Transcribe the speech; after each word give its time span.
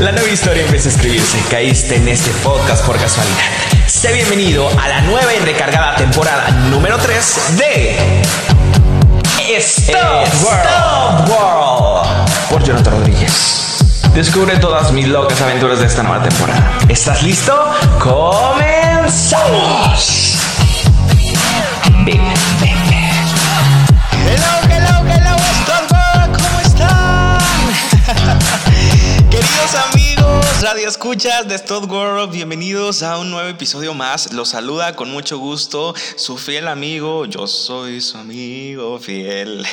La 0.00 0.12
nueva 0.12 0.28
historia 0.28 0.62
empieza 0.62 0.90
a 0.90 0.92
escribirse. 0.92 1.38
Caíste 1.50 1.96
en 1.96 2.08
este 2.08 2.30
podcast 2.42 2.84
por 2.84 2.98
casualidad. 2.98 3.36
Sé 3.86 4.12
bienvenido 4.12 4.68
a 4.78 4.88
la 4.88 5.00
nueva 5.00 5.32
y 5.34 5.38
recargada 5.38 5.96
temporada 5.96 6.50
número 6.70 6.98
3 6.98 7.56
de 7.56 7.96
Stop, 9.56 10.28
World. 10.44 11.30
World 11.30 12.28
por 12.50 12.62
Jonathan 12.62 12.98
Rodríguez. 12.98 13.78
Descubre 14.14 14.58
todas 14.58 14.92
mis 14.92 15.08
locas 15.08 15.40
aventuras 15.40 15.78
de 15.78 15.86
esta 15.86 16.02
nueva 16.02 16.22
temporada. 16.22 16.78
¿Estás 16.90 17.22
listo? 17.22 17.54
¡Comenzamos! 17.98 19.16
Radio 30.66 30.88
escuchas 30.88 31.46
de 31.46 31.54
Stop 31.54 31.88
World, 31.88 32.32
bienvenidos 32.32 33.04
a 33.04 33.18
un 33.18 33.30
nuevo 33.30 33.48
episodio 33.48 33.94
más. 33.94 34.32
Los 34.32 34.48
saluda 34.48 34.96
con 34.96 35.08
mucho 35.12 35.38
gusto 35.38 35.94
su 36.16 36.36
fiel 36.38 36.66
amigo, 36.66 37.24
yo 37.24 37.46
soy 37.46 38.00
su 38.00 38.18
amigo 38.18 38.98
fiel. 38.98 39.64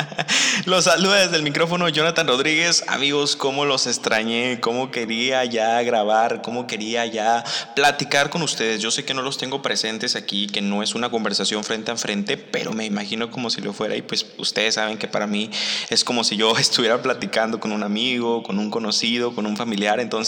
los 0.64 0.86
saluda 0.86 1.20
desde 1.20 1.36
el 1.36 1.44
micrófono 1.44 1.88
Jonathan 1.88 2.26
Rodríguez. 2.26 2.82
Amigos, 2.88 3.36
cómo 3.36 3.64
los 3.64 3.86
extrañé, 3.86 4.58
cómo 4.58 4.90
quería 4.90 5.44
ya 5.44 5.80
grabar, 5.82 6.42
cómo 6.42 6.66
quería 6.66 7.06
ya 7.06 7.44
platicar 7.76 8.28
con 8.28 8.42
ustedes. 8.42 8.80
Yo 8.80 8.90
sé 8.90 9.04
que 9.04 9.14
no 9.14 9.22
los 9.22 9.38
tengo 9.38 9.62
presentes 9.62 10.16
aquí, 10.16 10.48
que 10.48 10.60
no 10.60 10.82
es 10.82 10.96
una 10.96 11.10
conversación 11.10 11.62
frente 11.62 11.92
a 11.92 11.96
frente, 11.96 12.36
pero 12.36 12.72
me 12.72 12.84
imagino 12.84 13.30
como 13.30 13.50
si 13.50 13.60
lo 13.60 13.72
fuera 13.72 13.94
y 13.94 14.02
pues 14.02 14.26
ustedes 14.38 14.74
saben 14.74 14.98
que 14.98 15.06
para 15.06 15.28
mí 15.28 15.48
es 15.90 16.02
como 16.02 16.24
si 16.24 16.36
yo 16.36 16.56
estuviera 16.58 17.00
platicando 17.00 17.60
con 17.60 17.70
un 17.70 17.84
amigo, 17.84 18.42
con 18.42 18.58
un 18.58 18.68
conocido, 18.68 19.32
con 19.32 19.46
un 19.46 19.56
familiar. 19.56 20.00
Entonces 20.00 20.23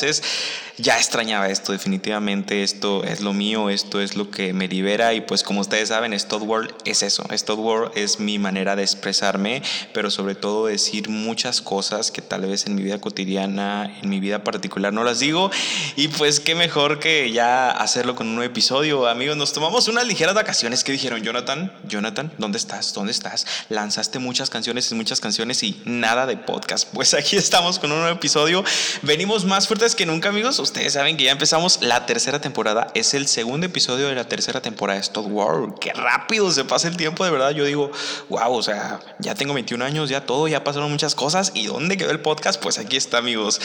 ya 0.78 0.98
extrañaba 0.98 1.48
esto, 1.48 1.72
definitivamente 1.72 2.62
esto 2.62 3.02
es 3.04 3.20
lo 3.20 3.32
mío, 3.32 3.70
esto 3.70 4.00
es 4.00 4.16
lo 4.16 4.30
que 4.30 4.52
me 4.52 4.68
libera 4.68 5.14
y 5.14 5.22
pues 5.22 5.42
como 5.42 5.60
ustedes 5.60 5.88
saben, 5.88 6.18
Stod 6.18 6.42
World 6.42 6.74
es 6.84 7.02
eso. 7.02 7.24
Stod 7.32 7.58
World 7.58 7.92
es 7.96 8.20
mi 8.20 8.38
manera 8.38 8.76
de 8.76 8.82
expresarme, 8.82 9.62
pero 9.94 10.10
sobre 10.10 10.34
todo 10.34 10.66
decir 10.66 11.08
muchas 11.08 11.60
cosas 11.60 12.10
que 12.10 12.22
tal 12.22 12.42
vez 12.42 12.66
en 12.66 12.74
mi 12.74 12.82
vida 12.82 13.00
cotidiana, 13.00 13.98
en 14.02 14.08
mi 14.08 14.20
vida 14.20 14.44
particular 14.44 14.92
no 14.92 15.04
las 15.04 15.20
digo. 15.20 15.50
Y 15.96 16.08
pues 16.08 16.40
qué 16.40 16.54
mejor 16.54 16.98
que 16.98 17.30
ya 17.32 17.70
hacerlo 17.70 18.14
con 18.14 18.28
un 18.28 18.34
nuevo 18.34 18.50
episodio. 18.50 19.06
Amigos, 19.08 19.36
nos 19.36 19.52
tomamos 19.52 19.88
unas 19.88 20.06
ligeras 20.06 20.34
vacaciones 20.34 20.84
que 20.84 20.92
dijeron, 20.92 21.22
Jonathan, 21.22 21.72
Jonathan, 21.88 22.32
¿dónde 22.38 22.58
estás? 22.58 22.92
¿Dónde 22.92 23.12
estás? 23.12 23.46
Lanzaste 23.68 24.18
muchas 24.18 24.50
canciones 24.50 24.90
y 24.90 24.94
muchas 24.94 25.20
canciones 25.20 25.62
y 25.62 25.80
nada 25.84 26.26
de 26.26 26.36
podcast. 26.36 26.88
Pues 26.92 27.14
aquí 27.14 27.36
estamos 27.36 27.78
con 27.78 27.92
un 27.92 28.00
nuevo 28.00 28.14
episodio. 28.14 28.64
Venimos 29.02 29.44
más 29.44 29.66
fuertes 29.76 29.94
que 29.94 30.06
nunca, 30.06 30.30
amigos. 30.30 30.58
Ustedes 30.58 30.94
saben 30.94 31.18
que 31.18 31.24
ya 31.24 31.32
empezamos 31.32 31.80
la 31.82 32.06
tercera 32.06 32.40
temporada. 32.40 32.86
Es 32.94 33.12
el 33.12 33.26
segundo 33.26 33.66
episodio 33.66 34.08
de 34.08 34.14
la 34.14 34.24
tercera 34.24 34.62
temporada 34.62 34.98
de 34.98 35.02
Stop 35.02 35.26
World. 35.26 35.78
Qué 35.78 35.92
rápido 35.92 36.50
se 36.50 36.64
pasa 36.64 36.88
el 36.88 36.96
tiempo, 36.96 37.26
de 37.26 37.30
verdad. 37.30 37.50
Yo 37.50 37.66
digo, 37.66 37.90
wow, 38.30 38.54
o 38.54 38.62
sea, 38.62 39.00
ya 39.18 39.34
tengo 39.34 39.52
21 39.52 39.84
años, 39.84 40.08
ya 40.08 40.24
todo, 40.24 40.48
ya 40.48 40.64
pasaron 40.64 40.90
muchas 40.90 41.14
cosas. 41.14 41.52
¿Y 41.54 41.66
dónde 41.66 41.98
quedó 41.98 42.10
el 42.10 42.20
podcast? 42.20 42.58
Pues 42.58 42.78
aquí 42.78 42.96
está, 42.96 43.18
amigos. 43.18 43.60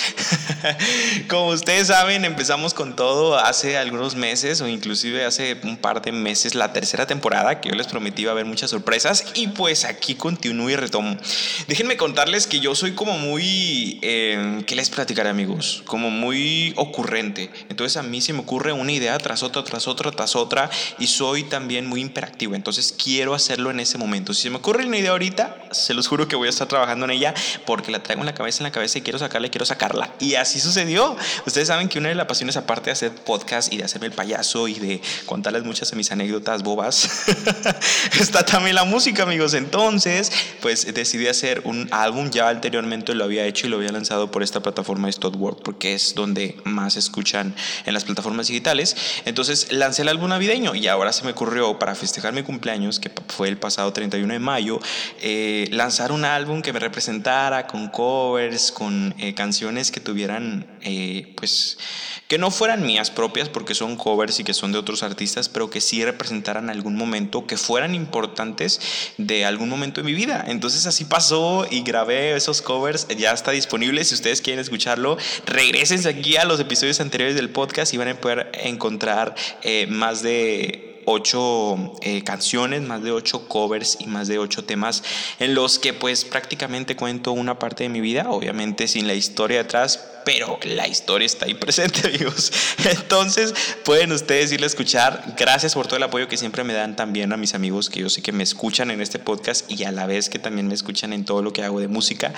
Como 1.30 1.48
ustedes 1.48 1.88
saben, 1.88 2.26
empezamos 2.26 2.74
con 2.74 2.98
todo 2.98 3.38
hace 3.38 3.78
algunos 3.78 4.16
meses 4.16 4.60
o 4.60 4.68
inclusive 4.68 5.24
hace 5.24 5.62
un 5.64 5.78
par 5.78 6.02
de 6.02 6.12
meses 6.12 6.56
la 6.56 6.74
tercera 6.74 7.08
temporada 7.08 7.62
que 7.62 7.70
yo 7.70 7.76
les 7.76 7.88
prometí 7.88 8.24
iba 8.24 8.32
a 8.32 8.34
haber 8.34 8.46
muchas 8.46 8.70
sorpresas 8.70 9.28
y 9.34 9.48
pues 9.48 9.86
aquí 9.86 10.16
continúo 10.16 10.70
y 10.70 10.76
retomo. 10.76 11.16
Déjenme 11.70 11.96
contarles 11.96 12.48
que 12.48 12.60
yo 12.60 12.76
soy 12.76 12.96
como 12.96 13.18
muy, 13.18 13.98
eh, 14.02 14.62
¿qué 14.68 14.76
les 14.76 14.90
platicaré 14.90 15.30
amigos? 15.30 15.84
Muy 16.10 16.74
ocurrente. 16.78 17.50
Entonces 17.70 17.98
a 17.98 18.04
mí 18.04 18.22
se 18.22 18.34
me 18.34 18.40
ocurre 18.40 18.74
una 18.74 18.92
idea 18.92 19.18
tras 19.18 19.44
otra, 19.44 19.64
tras 19.64 19.88
otra, 19.88 20.12
tras 20.12 20.36
otra 20.36 20.70
y 21.00 21.08
soy 21.08 21.44
también 21.44 21.86
muy 21.86 22.02
imperactivo. 22.02 22.56
Entonces 22.56 22.94
quiero 22.98 23.34
hacerlo 23.34 23.72
en 23.72 23.80
ese 23.80 23.98
momento. 23.98 24.34
Si 24.34 24.44
se 24.44 24.50
me 24.50 24.58
ocurre 24.58 24.86
una 24.86 24.98
idea 24.98 25.12
ahorita, 25.12 25.56
se 25.72 25.94
los 25.94 26.08
juro 26.08 26.28
que 26.28 26.36
voy 26.36 26.48
a 26.48 26.50
estar 26.50 26.68
trabajando 26.68 27.06
en 27.06 27.12
ella 27.12 27.34
porque 27.66 27.92
la 27.92 28.02
traigo 28.02 28.22
en 28.22 28.26
la 28.26 28.34
cabeza, 28.34 28.60
en 28.60 28.66
la 28.66 28.72
cabeza 28.72 28.98
y 28.98 29.02
quiero 29.02 29.20
sacarla 29.20 29.48
y 29.48 29.50
quiero 29.50 29.66
sacarla. 29.66 30.14
Y 30.20 30.36
así 30.36 30.60
sucedió. 30.60 31.16
Ustedes 31.46 31.68
saben 31.68 31.90
que 31.90 32.00
una 32.00 32.10
de 32.10 32.16
las 32.16 32.26
pasiones 32.26 32.58
aparte 32.58 32.86
de 32.86 32.92
hacer 32.92 33.12
podcast 33.12 33.72
y 33.72 33.78
de 33.78 33.84
hacerme 33.84 34.08
el 34.08 34.14
payaso 34.14 34.68
y 34.68 34.76
de 34.76 35.02
contarles 35.26 35.64
muchas 35.64 35.92
de 35.92 35.98
mis 35.98 36.12
anécdotas 36.12 36.64
bobas, 36.64 37.26
está 38.20 38.46
también 38.46 38.76
la 38.76 38.84
música, 38.84 39.24
amigos. 39.24 39.54
Entonces, 39.54 40.32
pues 40.62 40.92
decidí 40.94 41.28
hacer 41.28 41.62
un 41.66 41.88
álbum. 41.92 42.30
Ya 42.32 42.50
anteriormente 42.50 43.14
lo 43.14 43.24
había 43.24 43.46
hecho 43.46 43.68
y 43.68 43.70
lo 43.70 43.78
había 43.78 43.92
lanzado 43.92 44.32
por 44.32 44.44
esta 44.44 44.62
plataforma 44.62 45.08
de 45.08 45.28
World 45.28 45.62
porque 45.64 45.91
es 45.94 46.16
donde 46.16 46.58
más 46.64 46.98
escuchan 46.98 47.56
en 47.86 47.94
las 47.94 48.06
plataformas 48.06 48.48
digitales. 48.48 48.96
Entonces 49.26 49.72
lancé 49.72 50.04
el 50.04 50.10
álbum 50.10 50.30
navideño 50.30 50.76
y 50.76 50.88
ahora 50.88 51.14
se 51.14 51.24
me 51.24 51.32
ocurrió 51.32 51.78
para 51.80 51.96
festejar 51.96 52.34
mi 52.34 52.44
cumpleaños, 52.44 53.00
que 53.00 53.12
fue 53.28 53.48
el 53.48 53.58
pasado 53.58 53.92
31 53.94 54.34
de 54.34 54.40
mayo, 54.40 54.80
eh, 55.22 55.68
lanzar 55.72 56.12
un 56.12 56.26
álbum 56.26 56.62
que 56.62 56.74
me 56.74 56.80
representara 56.80 57.68
con 57.68 57.90
covers, 57.90 58.72
con 58.72 59.14
eh, 59.18 59.34
canciones 59.34 59.92
que 59.92 60.00
tuvieran, 60.00 60.66
eh, 60.82 61.34
pues, 61.36 61.78
que 62.32 62.38
no 62.38 62.50
fueran 62.50 62.86
mías 62.86 63.12
propias 63.12 63.50
porque 63.50 63.76
son 63.76 63.98
covers 63.98 64.40
y 64.40 64.46
que 64.46 64.54
son 64.54 64.72
de 64.72 64.78
otros 64.78 65.04
artistas, 65.04 65.50
pero 65.50 65.70
que 65.70 65.82
sí 65.82 66.06
representaran 66.06 66.70
algún 66.70 66.96
momento, 66.96 67.46
que 67.46 67.58
fueran 67.58 67.94
importantes 67.94 68.80
de 69.18 69.44
algún 69.44 69.68
momento 69.68 70.00
de 70.00 70.06
mi 70.06 70.14
vida. 70.14 70.46
Entonces 70.48 70.86
así 70.86 71.04
pasó 71.04 71.68
y 71.70 71.82
grabé 71.82 72.34
esos 72.34 72.62
covers, 72.62 73.06
ya 73.18 73.34
está 73.34 73.52
disponible 73.52 74.06
si 74.06 74.16
ustedes 74.16 74.40
quieren 74.40 74.62
escucharlo. 74.62 75.18
Regresense 75.46 76.08
aquí 76.08 76.38
a 76.38 76.46
los 76.46 76.58
episodios 76.62 77.02
anteriores 77.02 77.36
del 77.36 77.50
podcast 77.50 77.94
y 77.94 77.98
van 77.98 78.08
a 78.08 78.22
poder 78.22 78.50
encontrar 78.64 79.36
eh, 79.64 79.88
más 79.90 80.22
de 80.22 80.92
ocho 81.06 81.94
eh, 82.02 82.24
canciones, 82.24 82.82
más 82.82 83.04
de 83.04 83.12
ocho 83.12 83.48
covers 83.48 83.98
y 84.00 84.06
más 84.06 84.28
de 84.28 84.40
ocho 84.40 84.64
temas 84.64 85.04
en 85.40 85.54
los 85.54 85.80
que 85.80 85.94
pues 85.94 86.26
prácticamente 86.26 86.96
cuento 86.96 87.32
una 87.32 87.60
parte 87.60 87.84
de 87.84 87.90
mi 87.90 88.02
vida, 88.02 88.30
obviamente 88.30 88.88
sin 88.88 89.08
la 89.08 89.16
historia 89.16 89.58
detrás, 89.58 89.98
pero 90.26 90.60
la 90.64 90.88
historia 90.88 91.26
está 91.26 91.46
ahí 91.46 91.54
presente, 91.54 92.08
amigos. 92.08 92.52
Entonces, 92.84 93.54
pueden 93.84 94.12
ustedes 94.12 94.52
irle 94.52 94.66
a 94.66 94.68
escuchar. 94.68 95.36
Gracias 95.38 95.74
por 95.74 95.88
todo 95.88 95.98
el 95.98 96.04
apoyo 96.04 96.28
que 96.28 96.38
siempre 96.38 96.64
me 96.64 96.74
dan 96.74 96.96
también 96.96 97.32
a 97.34 97.38
mis 97.38 97.54
amigos 97.54 97.90
que 97.90 98.02
yo 98.02 98.10
sé 98.10 98.22
que 98.22 98.32
me 98.32 98.44
escuchan 98.44 98.92
en 98.92 99.02
este 99.02 99.20
podcast 99.20 99.70
y 99.72 99.84
a 99.84 99.92
la 99.92 100.06
vez 100.06 100.30
que 100.30 100.40
también 100.40 100.68
me 100.68 100.74
escuchan 100.74 101.14
en 101.14 101.26
todo 101.26 101.42
lo 101.42 101.54
que 101.54 101.64
hago 101.64 101.80
de 101.80 101.88
música. 101.88 102.34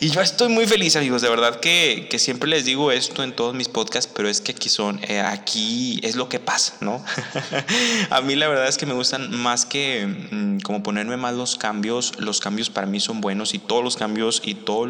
Y 0.00 0.10
yo 0.10 0.20
estoy 0.20 0.48
muy 0.48 0.66
feliz, 0.66 0.96
amigos. 0.96 1.22
De 1.22 1.28
verdad 1.28 1.60
que, 1.60 2.08
que 2.10 2.18
siempre 2.18 2.48
les 2.48 2.64
digo 2.64 2.92
esto 2.92 3.22
en 3.22 3.32
todos 3.32 3.54
mis 3.54 3.68
podcasts, 3.68 4.10
pero 4.14 4.28
es 4.28 4.40
que 4.40 4.52
aquí 4.52 4.68
son, 4.68 5.00
eh, 5.08 5.20
aquí 5.20 6.00
es 6.02 6.16
lo 6.16 6.28
que 6.28 6.40
pasa, 6.40 6.74
¿no? 6.80 7.04
a 8.10 8.20
mí 8.20 8.36
la 8.36 8.48
verdad 8.48 8.68
es 8.68 8.78
que 8.78 8.86
me 8.86 8.94
gustan 8.94 9.30
más 9.36 9.66
que 9.66 10.06
mm, 10.06 10.60
como 10.60 10.82
ponerme 10.82 11.16
más 11.16 11.34
los 11.34 11.56
cambios. 11.56 12.18
Los 12.18 12.40
cambios 12.40 12.70
para 12.70 12.86
mí 12.86 13.00
son 13.00 13.20
buenos 13.20 13.54
y 13.54 13.58
todos 13.58 13.84
los 13.84 13.96
cambios 13.96 14.42
y 14.44 14.54
todo, 14.54 14.88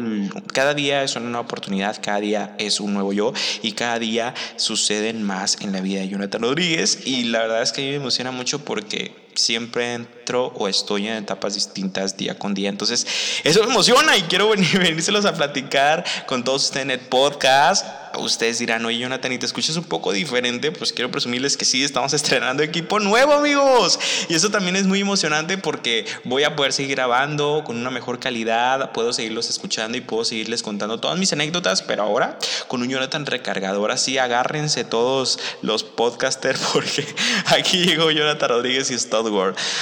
cada 0.53 0.73
día 0.73 1.03
es 1.03 1.15
una 1.15 1.39
oportunidad, 1.39 1.97
cada 2.01 2.19
día 2.19 2.38
es 2.57 2.79
un 2.79 2.93
nuevo 2.93 3.13
yo 3.13 3.33
y 3.61 3.73
cada 3.73 3.99
día 3.99 4.33
suceden 4.55 5.23
más 5.23 5.57
en 5.61 5.71
la 5.71 5.81
vida 5.81 6.01
de 6.01 6.09
Jonathan 6.09 6.41
Rodríguez 6.41 6.99
y 7.05 7.25
la 7.25 7.39
verdad 7.39 7.61
es 7.61 7.71
que 7.71 7.81
a 7.81 7.85
mí 7.85 7.89
me 7.91 7.97
emociona 7.97 8.31
mucho 8.31 8.63
porque 8.65 9.13
siempre 9.35 9.93
entro 9.93 10.47
o 10.55 10.67
estoy 10.67 11.07
en 11.07 11.15
etapas 11.15 11.55
distintas 11.55 12.17
día 12.17 12.37
con 12.37 12.53
día. 12.53 12.69
Entonces, 12.69 13.07
eso 13.43 13.63
me 13.63 13.71
emociona 13.71 14.15
y 14.17 14.23
quiero 14.23 14.49
venir, 14.49 14.67
venírselos 14.79 15.25
a 15.25 15.33
platicar 15.33 16.03
con 16.25 16.43
todos 16.43 16.65
ustedes 16.65 16.85
en 16.85 16.91
el 16.91 16.99
podcast. 16.99 17.85
Ustedes 18.17 18.59
dirán, 18.59 18.85
oye, 18.85 18.97
Jonathan, 18.99 19.31
y 19.31 19.37
te 19.37 19.45
escuchas 19.45 19.75
un 19.77 19.85
poco 19.85 20.11
diferente. 20.11 20.71
Pues 20.71 20.91
quiero 20.91 21.11
presumirles 21.11 21.55
que 21.55 21.65
sí, 21.65 21.83
estamos 21.83 22.13
estrenando 22.19 22.63
equipo 22.63 22.99
nuevo, 22.99 23.33
amigos. 23.33 23.99
Y 24.27 24.35
eso 24.35 24.49
también 24.49 24.75
es 24.75 24.85
muy 24.85 25.01
emocionante 25.01 25.57
porque 25.57 26.05
voy 26.23 26.43
a 26.43 26.55
poder 26.55 26.73
seguir 26.73 26.95
grabando 26.95 27.63
con 27.65 27.77
una 27.77 27.91
mejor 27.91 28.19
calidad. 28.19 28.91
Puedo 28.91 29.13
seguirlos 29.13 29.49
escuchando 29.49 29.97
y 29.97 30.01
puedo 30.01 30.25
seguirles 30.25 30.63
contando 30.63 30.99
todas 30.99 31.17
mis 31.17 31.31
anécdotas, 31.31 31.81
pero 31.81 32.03
ahora 32.03 32.37
con 32.67 32.81
un 32.81 32.89
Jonathan 32.89 33.25
recargado. 33.25 33.79
Ahora 33.79 33.97
sí, 33.97 34.17
agárrense 34.17 34.83
todos 34.83 35.39
los 35.61 35.83
podcasters 35.83 36.59
porque 36.73 37.07
aquí 37.45 37.85
llegó 37.85 38.11
Jonathan 38.11 38.49
Rodríguez 38.49 38.91
y 38.91 38.95
es 38.95 39.09
todo 39.09 39.29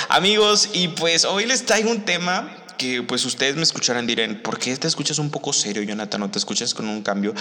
Amigos, 0.09 0.69
y 0.73 0.89
pues 0.89 1.25
hoy 1.25 1.45
les 1.45 1.65
traigo 1.65 1.89
un 1.89 2.03
tema 2.03 2.51
que 2.77 3.03
pues 3.03 3.25
ustedes 3.25 3.55
me 3.55 3.63
escucharán 3.63 4.07
dirán, 4.07 4.41
¿por 4.41 4.59
qué 4.59 4.75
te 4.77 4.87
escuchas 4.87 5.19
un 5.19 5.29
poco 5.29 5.53
serio, 5.53 5.83
Jonathan? 5.83 6.21
¿No 6.21 6.31
te 6.31 6.39
escuchas 6.39 6.73
con 6.73 6.87
un 6.87 7.01
cambio? 7.01 7.33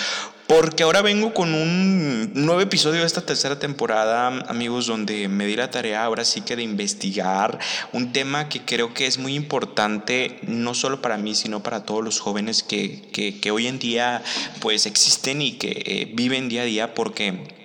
Porque 0.46 0.82
ahora 0.82 1.02
vengo 1.02 1.34
con 1.34 1.54
un 1.54 2.32
nuevo 2.34 2.60
episodio 2.60 3.00
de 3.00 3.06
esta 3.06 3.20
tercera 3.20 3.58
temporada, 3.58 4.28
amigos, 4.48 4.86
donde 4.86 5.28
me 5.28 5.46
di 5.46 5.56
la 5.56 5.70
tarea 5.70 6.04
ahora 6.04 6.24
sí 6.24 6.40
que 6.40 6.56
de 6.56 6.62
investigar 6.62 7.58
un 7.92 8.12
tema 8.12 8.48
que 8.48 8.62
creo 8.62 8.94
que 8.94 9.06
es 9.06 9.18
muy 9.18 9.34
importante, 9.34 10.38
no 10.42 10.74
solo 10.74 11.02
para 11.02 11.18
mí, 11.18 11.34
sino 11.34 11.62
para 11.62 11.84
todos 11.84 12.02
los 12.02 12.20
jóvenes 12.20 12.62
que, 12.62 13.02
que, 13.12 13.50
hoy 13.50 13.66
en 13.66 13.78
día 13.78 14.22
pues 14.60 14.86
existen 14.86 15.40
y 15.40 15.52
que 15.52 15.82
eh, 15.86 16.12
viven 16.14 16.48
día 16.48 16.62
a 16.62 16.64
día, 16.64 16.94
porque 16.94 17.55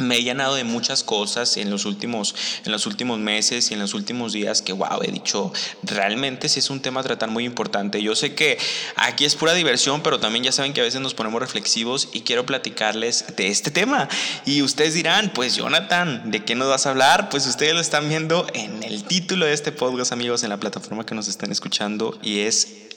me 0.00 0.16
he 0.16 0.22
llenado 0.22 0.54
de 0.54 0.64
muchas 0.64 1.04
cosas 1.04 1.56
en 1.56 1.70
los 1.70 1.84
últimos, 1.84 2.34
en 2.64 2.72
los 2.72 2.86
últimos 2.86 3.18
meses 3.18 3.70
y 3.70 3.74
en 3.74 3.80
los 3.80 3.94
últimos 3.94 4.32
días 4.32 4.62
que, 4.62 4.72
wow, 4.72 5.02
he 5.02 5.12
dicho, 5.12 5.52
realmente 5.82 6.48
sí 6.48 6.58
es 6.58 6.70
un 6.70 6.80
tema 6.80 7.00
a 7.00 7.02
tratar 7.02 7.30
muy 7.30 7.44
importante. 7.44 8.02
Yo 8.02 8.14
sé 8.14 8.34
que 8.34 8.58
aquí 8.96 9.24
es 9.24 9.36
pura 9.36 9.54
diversión, 9.54 10.02
pero 10.02 10.20
también 10.20 10.44
ya 10.44 10.52
saben 10.52 10.72
que 10.72 10.80
a 10.80 10.84
veces 10.84 11.00
nos 11.00 11.14
ponemos 11.14 11.40
reflexivos 11.40 12.08
y 12.12 12.22
quiero 12.22 12.46
platicarles 12.46 13.24
de 13.36 13.48
este 13.48 13.70
tema. 13.70 14.08
Y 14.44 14.62
ustedes 14.62 14.94
dirán, 14.94 15.32
pues 15.34 15.56
Jonathan, 15.56 16.30
¿de 16.30 16.44
qué 16.44 16.54
nos 16.54 16.68
vas 16.68 16.86
a 16.86 16.90
hablar? 16.90 17.28
Pues 17.28 17.46
ustedes 17.46 17.74
lo 17.74 17.80
están 17.80 18.08
viendo 18.08 18.46
en 18.54 18.82
el 18.82 19.04
título 19.04 19.46
de 19.46 19.52
este 19.52 19.72
podcast, 19.72 20.12
amigos, 20.12 20.42
en 20.42 20.50
la 20.50 20.58
plataforma 20.58 21.04
que 21.06 21.14
nos 21.14 21.28
están 21.28 21.52
escuchando 21.52 22.18
y 22.22 22.40
es 22.40 22.89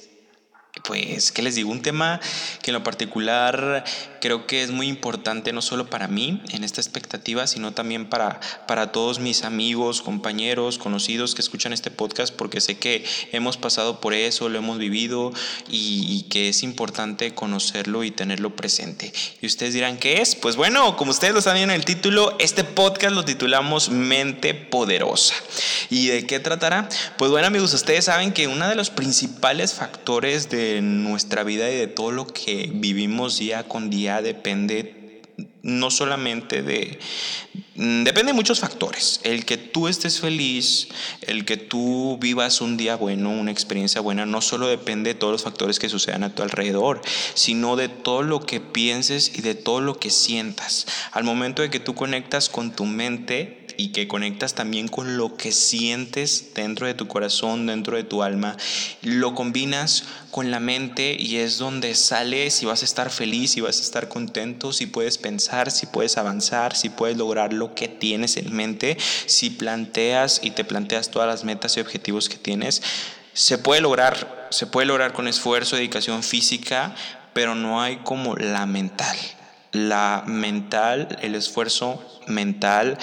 pues, 0.83 1.31
¿qué 1.31 1.41
les 1.41 1.55
digo? 1.55 1.71
Un 1.71 1.81
tema 1.81 2.19
que 2.61 2.71
en 2.71 2.73
lo 2.73 2.83
particular 2.83 3.85
creo 4.19 4.47
que 4.47 4.63
es 4.63 4.71
muy 4.71 4.87
importante 4.87 5.53
no 5.53 5.61
solo 5.61 5.89
para 5.89 6.09
mí 6.09 6.41
en 6.51 6.65
esta 6.65 6.81
expectativa, 6.81 7.47
sino 7.47 7.73
también 7.73 8.09
para, 8.09 8.41
para 8.67 8.91
todos 8.91 9.19
mis 9.19 9.45
amigos, 9.45 10.01
compañeros, 10.01 10.77
conocidos 10.77 11.35
que 11.35 11.41
escuchan 11.41 11.71
este 11.71 11.89
podcast, 11.89 12.35
porque 12.35 12.59
sé 12.59 12.77
que 12.77 13.05
hemos 13.31 13.55
pasado 13.55 14.01
por 14.01 14.13
eso, 14.13 14.49
lo 14.49 14.59
hemos 14.59 14.77
vivido 14.77 15.31
y, 15.69 16.23
que 16.29 16.49
es 16.49 16.63
importante 16.63 17.33
conocerlo 17.33 18.03
y 18.03 18.11
tenerlo 18.11 18.55
presente. 18.55 19.13
Y 19.41 19.45
ustedes 19.45 19.73
dirán, 19.73 19.97
¿qué 19.97 20.21
es? 20.21 20.35
Pues 20.35 20.55
bueno, 20.57 20.97
como 20.97 21.11
ustedes 21.11 21.33
lo 21.33 21.53
viendo 21.53 21.73
en 21.73 21.79
el 21.79 21.85
título, 21.85 22.35
este 22.39 22.63
podcast 22.63 23.15
lo 23.15 23.23
titulamos 23.23 23.89
Mente 23.89 24.53
Poderosa. 24.53 25.35
¿Y 25.89 26.07
de 26.07 26.25
qué 26.25 26.39
tratará? 26.39 26.89
Pues 27.17 27.31
bueno 27.31 27.47
amigos, 27.47 27.73
ustedes 27.73 28.05
saben 28.05 28.33
que 28.33 28.47
uno 28.47 28.67
de 28.67 28.75
los 28.75 28.89
principales 28.89 29.73
factores 29.73 30.49
de 30.49 30.72
nuestra 30.81 31.43
vida 31.43 31.69
y 31.69 31.75
de 31.75 31.87
todo 31.87 32.11
lo 32.11 32.27
que 32.27 32.69
vivimos 32.73 33.37
día 33.37 33.67
con 33.67 33.89
día 33.89 34.21
depende 34.21 35.03
no 35.63 35.89
solamente 35.89 36.61
de... 36.61 36.99
Depende 37.75 38.31
de 38.31 38.33
muchos 38.33 38.59
factores. 38.59 39.19
El 39.23 39.45
que 39.45 39.57
tú 39.57 39.87
estés 39.87 40.19
feliz, 40.19 40.89
el 41.21 41.43
que 41.43 41.57
tú 41.57 42.19
vivas 42.21 42.61
un 42.61 42.77
día 42.77 42.95
bueno, 42.95 43.31
una 43.31 43.49
experiencia 43.49 43.99
buena, 43.99 44.27
no 44.27 44.41
solo 44.41 44.67
depende 44.67 45.13
de 45.13 45.19
todos 45.19 45.31
los 45.31 45.43
factores 45.43 45.79
que 45.79 45.89
sucedan 45.89 46.23
a 46.23 46.35
tu 46.35 46.43
alrededor, 46.43 47.01
sino 47.33 47.75
de 47.75 47.89
todo 47.89 48.21
lo 48.21 48.41
que 48.41 48.59
pienses 48.59 49.31
y 49.35 49.41
de 49.41 49.55
todo 49.55 49.81
lo 49.81 49.97
que 49.97 50.11
sientas. 50.11 50.85
Al 51.11 51.23
momento 51.23 51.63
de 51.63 51.71
que 51.71 51.79
tú 51.79 51.95
conectas 51.95 52.47
con 52.47 52.75
tu 52.75 52.85
mente, 52.85 53.62
y 53.77 53.89
que 53.89 54.07
conectas 54.07 54.53
también 54.53 54.87
con 54.87 55.17
lo 55.17 55.35
que 55.35 55.51
sientes 55.51 56.53
dentro 56.53 56.87
de 56.87 56.93
tu 56.93 57.07
corazón, 57.07 57.67
dentro 57.67 57.97
de 57.97 58.03
tu 58.03 58.23
alma, 58.23 58.57
lo 59.01 59.35
combinas 59.35 60.05
con 60.31 60.51
la 60.51 60.59
mente 60.59 61.15
y 61.19 61.37
es 61.37 61.57
donde 61.57 61.95
sales 61.95 62.53
si 62.53 62.65
vas 62.65 62.81
a 62.81 62.85
estar 62.85 63.09
feliz, 63.09 63.51
si 63.51 63.61
vas 63.61 63.79
a 63.79 63.83
estar 63.83 64.09
contento, 64.09 64.73
si 64.73 64.85
puedes 64.85 65.17
pensar, 65.17 65.71
si 65.71 65.85
puedes 65.85 66.17
avanzar, 66.17 66.75
si 66.75 66.89
puedes 66.89 67.17
lograr 67.17 67.53
lo 67.53 67.75
que 67.75 67.87
tienes 67.87 68.37
en 68.37 68.53
mente, 68.53 68.97
si 69.25 69.49
planteas 69.49 70.39
y 70.43 70.51
te 70.51 70.63
planteas 70.63 71.11
todas 71.11 71.27
las 71.27 71.43
metas 71.43 71.77
y 71.77 71.81
objetivos 71.81 72.29
que 72.29 72.37
tienes. 72.37 72.81
Se 73.33 73.57
puede 73.57 73.81
lograr, 73.81 74.47
se 74.51 74.67
puede 74.67 74.87
lograr 74.87 75.13
con 75.13 75.27
esfuerzo, 75.27 75.75
dedicación 75.75 76.23
física, 76.23 76.95
pero 77.33 77.55
no 77.55 77.81
hay 77.81 77.97
como 77.97 78.35
la 78.35 78.65
mental 78.65 79.17
la 79.73 80.23
mental, 80.27 81.17
el 81.21 81.35
esfuerzo 81.35 82.01
mental, 82.27 82.97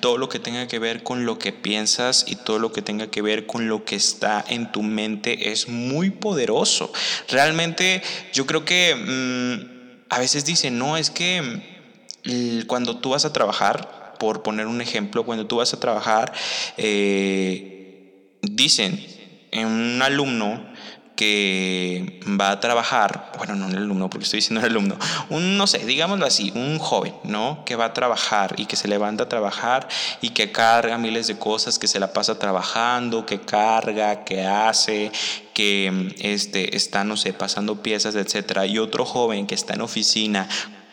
todo 0.00 0.18
lo 0.18 0.28
que 0.28 0.38
tenga 0.38 0.66
que 0.66 0.78
ver 0.78 1.02
con 1.02 1.24
lo 1.24 1.38
que 1.38 1.52
piensas 1.52 2.24
y 2.28 2.36
todo 2.36 2.58
lo 2.58 2.72
que 2.72 2.82
tenga 2.82 3.06
que 3.06 3.22
ver 3.22 3.46
con 3.46 3.68
lo 3.68 3.84
que 3.84 3.96
está 3.96 4.44
en 4.48 4.70
tu 4.72 4.82
mente 4.82 5.52
es 5.52 5.68
muy 5.68 6.10
poderoso. 6.10 6.92
Realmente 7.28 8.02
yo 8.32 8.46
creo 8.46 8.64
que 8.64 8.94
mm, 8.94 10.12
a 10.12 10.18
veces 10.18 10.44
dicen, 10.44 10.78
no, 10.78 10.96
es 10.96 11.10
que 11.10 11.40
mm, 12.24 12.66
cuando 12.66 12.98
tú 12.98 13.10
vas 13.10 13.24
a 13.24 13.32
trabajar, 13.32 14.16
por 14.18 14.42
poner 14.42 14.66
un 14.66 14.80
ejemplo, 14.80 15.24
cuando 15.24 15.46
tú 15.46 15.56
vas 15.56 15.72
a 15.72 15.80
trabajar, 15.80 16.32
eh, 16.76 18.34
dicen, 18.42 19.06
en 19.50 19.66
un 19.66 20.02
alumno 20.02 20.67
que 21.18 22.20
va 22.40 22.52
a 22.52 22.60
trabajar, 22.60 23.32
bueno, 23.38 23.56
no 23.56 23.66
el 23.66 23.78
alumno, 23.78 24.08
porque 24.08 24.22
estoy 24.22 24.38
diciendo 24.38 24.64
el 24.64 24.70
alumno, 24.70 24.96
un, 25.30 25.56
no 25.56 25.66
sé, 25.66 25.78
digámoslo 25.78 26.24
así, 26.24 26.52
un 26.54 26.78
joven, 26.78 27.12
¿no? 27.24 27.64
Que 27.64 27.74
va 27.74 27.86
a 27.86 27.92
trabajar 27.92 28.54
y 28.56 28.66
que 28.66 28.76
se 28.76 28.86
levanta 28.86 29.24
a 29.24 29.28
trabajar 29.28 29.88
y 30.20 30.30
que 30.30 30.52
carga 30.52 30.96
miles 30.96 31.26
de 31.26 31.36
cosas, 31.36 31.80
que 31.80 31.88
se 31.88 31.98
la 31.98 32.12
pasa 32.12 32.38
trabajando, 32.38 33.26
que 33.26 33.40
carga, 33.40 34.22
que 34.22 34.46
hace, 34.46 35.10
que 35.54 36.14
este, 36.20 36.76
está, 36.76 37.02
no 37.02 37.16
sé, 37.16 37.32
pasando 37.32 37.82
piezas, 37.82 38.14
etcétera. 38.14 38.66
Y 38.66 38.78
otro 38.78 39.04
joven 39.04 39.48
que 39.48 39.56
está 39.56 39.74
en 39.74 39.80
oficina 39.80 40.48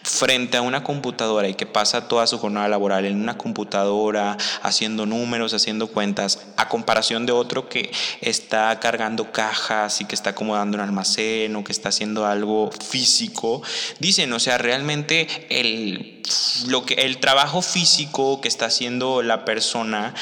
frente 0.06 0.58
a 0.58 0.62
una 0.62 0.84
computadora 0.84 1.48
y 1.50 1.56
que 1.56 1.66
pasa 1.66 2.08
toda 2.08 2.28
su 2.28 2.38
jornada 2.38 2.68
laboral 2.68 3.06
en 3.06 3.20
una 3.20 3.38
computadora, 3.38 4.38
haciendo 4.62 5.08
números, 5.08 5.54
haciendo 5.54 5.88
cuentas, 5.88 6.46
a 6.58 6.70
comparación 6.70 7.26
de 7.26 7.32
otro 7.32 7.68
que 7.68 7.92
está 8.22 8.80
cargando 8.80 9.32
cajas 9.32 10.02
y 10.02 10.06
que 10.06 10.14
está 10.14 10.32
acomodando 10.32 10.78
un 10.78 10.84
almacén 10.84 11.56
o 11.56 11.64
que 11.64 11.72
está 11.72 11.90
haciendo 11.90 12.26
algo 12.28 12.70
físico, 12.72 13.64
dicen, 14.00 14.32
o 14.32 14.40
sea, 14.40 14.60
realmente 14.60 15.28
el, 15.50 16.22
lo 16.68 16.86
que, 16.86 16.94
el 16.94 17.18
trabajo 17.18 17.64
físico 17.64 18.42
que 18.42 18.48
está 18.48 18.66
haciendo 18.66 19.24
la 19.24 19.44
persona 19.44 20.14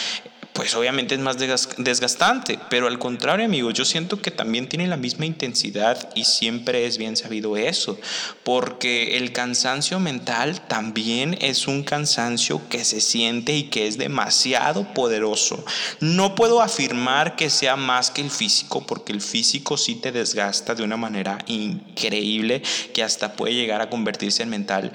pues 0.54 0.76
obviamente 0.76 1.16
es 1.16 1.22
más 1.22 1.38
desgastante, 1.38 2.60
pero 2.70 2.88
al 2.88 3.00
contrario 3.00 3.46
amigos, 3.46 3.74
yo 3.74 3.86
siento 3.86 4.22
que 4.22 4.30
también 4.30 4.70
tiene 4.70 4.88
la 4.88 4.98
misma 4.98 5.26
intensidad 5.26 6.10
y 6.16 6.26
siempre 6.26 6.86
es 6.86 7.00
bien 7.00 7.18
sabido 7.18 7.58
eso, 7.58 8.00
porque 8.44 9.18
el 9.18 9.34
cansancio 9.34 10.00
mental 10.00 10.62
también 10.68 11.36
es 11.42 11.68
un 11.68 11.84
cansancio 11.84 12.62
que 12.70 12.86
se 12.86 13.02
siente 13.02 13.56
y 13.56 13.64
que 13.64 13.88
es 13.88 13.98
demasiado 13.98 14.94
poderoso. 14.94 15.66
No 16.00 16.36
puedo 16.36 16.62
afirmar 16.62 17.36
que 17.36 17.50
sea 17.50 17.76
más 17.76 18.12
que 18.12 18.22
el 18.22 18.30
físico, 18.30 18.86
porque 18.86 19.12
el 19.12 19.22
físico 19.22 19.76
sí 19.76 19.96
te 19.96 20.12
desgasta 20.12 20.76
de 20.76 20.84
una 20.84 20.98
manera 20.98 21.40
increíble 21.48 22.62
que 22.94 23.04
hasta 23.04 23.34
puede 23.34 23.56
llegar 23.56 23.82
a 23.82 23.90
convertirse 23.90 24.44
en 24.44 24.50
mental, 24.50 24.92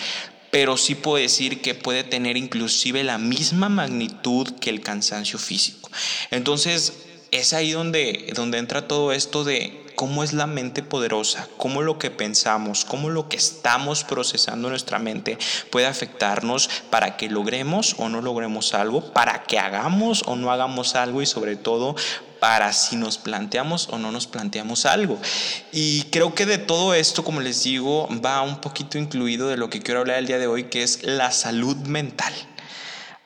pero 0.50 0.76
sí 0.76 0.94
puedo 0.94 1.22
decir 1.22 1.60
que 1.60 1.74
puede 1.74 2.04
tener 2.04 2.36
inclusive 2.36 3.04
la 3.04 3.18
misma 3.18 3.68
magnitud 3.68 4.48
que 4.60 4.70
el 4.70 4.80
cansancio 4.80 5.38
físico. 5.38 5.90
Entonces, 6.30 6.94
es 7.30 7.52
ahí 7.52 7.72
donde, 7.72 8.32
donde 8.34 8.58
entra 8.58 8.88
todo 8.88 9.12
esto 9.12 9.44
de 9.44 9.88
cómo 9.98 10.22
es 10.22 10.32
la 10.32 10.46
mente 10.46 10.84
poderosa, 10.84 11.48
cómo 11.56 11.82
lo 11.82 11.98
que 11.98 12.12
pensamos, 12.12 12.84
cómo 12.84 13.10
lo 13.10 13.28
que 13.28 13.36
estamos 13.36 14.04
procesando 14.04 14.68
en 14.68 14.70
nuestra 14.70 15.00
mente 15.00 15.38
puede 15.72 15.86
afectarnos 15.86 16.70
para 16.88 17.16
que 17.16 17.28
logremos 17.28 17.96
o 17.98 18.08
no 18.08 18.22
logremos 18.22 18.74
algo, 18.74 19.12
para 19.12 19.42
que 19.42 19.58
hagamos 19.58 20.22
o 20.26 20.36
no 20.36 20.52
hagamos 20.52 20.94
algo 20.94 21.20
y 21.20 21.26
sobre 21.26 21.56
todo 21.56 21.96
para 22.38 22.72
si 22.72 22.94
nos 22.94 23.18
planteamos 23.18 23.88
o 23.90 23.98
no 23.98 24.12
nos 24.12 24.28
planteamos 24.28 24.86
algo. 24.86 25.18
Y 25.72 26.04
creo 26.12 26.32
que 26.32 26.46
de 26.46 26.58
todo 26.58 26.94
esto, 26.94 27.24
como 27.24 27.40
les 27.40 27.64
digo, 27.64 28.08
va 28.24 28.40
un 28.42 28.60
poquito 28.60 28.98
incluido 28.98 29.48
de 29.48 29.56
lo 29.56 29.69
que 29.69 29.81
quiero 29.81 29.98
hablar 29.98 30.19
el 30.19 30.28
día 30.28 30.38
de 30.38 30.46
hoy, 30.46 30.69
que 30.70 30.84
es 30.84 31.02
la 31.02 31.32
salud 31.32 31.76
mental. 31.88 32.32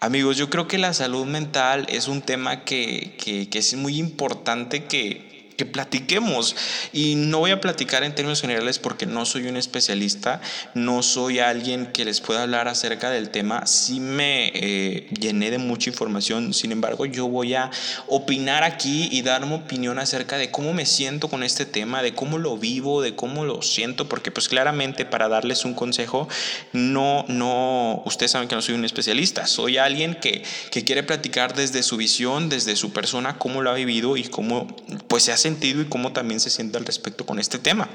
Amigos, 0.00 0.38
yo 0.38 0.48
creo 0.48 0.68
que 0.68 0.78
la 0.78 0.94
salud 0.94 1.26
mental 1.26 1.84
es 1.90 2.08
un 2.08 2.22
tema 2.22 2.64
que, 2.64 3.18
que 3.18 3.58
es 3.58 3.74
muy 3.74 3.98
importante 3.98 4.86
que, 4.86 5.31
que 5.62 5.66
platiquemos. 5.66 6.56
Y 6.92 7.14
no 7.14 7.38
voy 7.38 7.52
a 7.52 7.60
platicar 7.60 8.02
en 8.02 8.14
términos 8.14 8.40
generales 8.40 8.80
porque 8.80 9.06
no 9.06 9.24
soy 9.24 9.46
un 9.46 9.56
especialista, 9.56 10.40
no 10.74 11.02
soy 11.02 11.38
alguien 11.38 11.86
que 11.86 12.04
les 12.04 12.20
pueda 12.20 12.42
hablar 12.42 12.66
acerca 12.66 13.10
del 13.10 13.30
tema. 13.30 13.66
Sí 13.66 14.00
me 14.00 14.50
eh, 14.54 15.08
llené 15.20 15.52
de 15.52 15.58
mucha 15.58 15.88
información, 15.88 16.52
sin 16.52 16.72
embargo 16.72 17.06
yo 17.06 17.28
voy 17.28 17.54
a 17.54 17.70
opinar 18.08 18.64
aquí 18.64 19.08
y 19.12 19.22
dar 19.22 19.46
mi 19.46 19.54
opinión 19.54 20.00
acerca 20.00 20.36
de 20.36 20.50
cómo 20.50 20.72
me 20.72 20.84
siento 20.84 21.28
con 21.28 21.44
este 21.44 21.64
tema, 21.64 22.02
de 22.02 22.14
cómo 22.14 22.38
lo 22.38 22.56
vivo, 22.56 23.00
de 23.00 23.14
cómo 23.14 23.44
lo 23.44 23.62
siento, 23.62 24.08
porque 24.08 24.32
pues 24.32 24.48
claramente 24.48 25.04
para 25.04 25.28
darles 25.28 25.64
un 25.64 25.74
consejo, 25.74 26.28
no, 26.72 27.24
no, 27.28 28.02
ustedes 28.04 28.32
saben 28.32 28.48
que 28.48 28.56
no 28.56 28.62
soy 28.62 28.74
un 28.74 28.84
especialista, 28.84 29.46
soy 29.46 29.78
alguien 29.78 30.16
que, 30.16 30.42
que 30.70 30.82
quiere 30.82 31.04
platicar 31.04 31.54
desde 31.54 31.82
su 31.82 31.96
visión, 31.96 32.48
desde 32.48 32.74
su 32.74 32.92
persona, 32.92 33.38
cómo 33.38 33.62
lo 33.62 33.70
ha 33.70 33.74
vivido 33.74 34.16
y 34.16 34.24
cómo 34.24 34.66
pues 35.06 35.24
se 35.24 35.32
hace 35.32 35.42
sentido 35.42 35.51
y 35.60 35.84
cómo 35.86 36.12
también 36.12 36.40
se 36.40 36.50
siente 36.50 36.78
al 36.78 36.84
respecto 36.84 37.26
con 37.26 37.38
este 37.38 37.58
tema. 37.58 37.88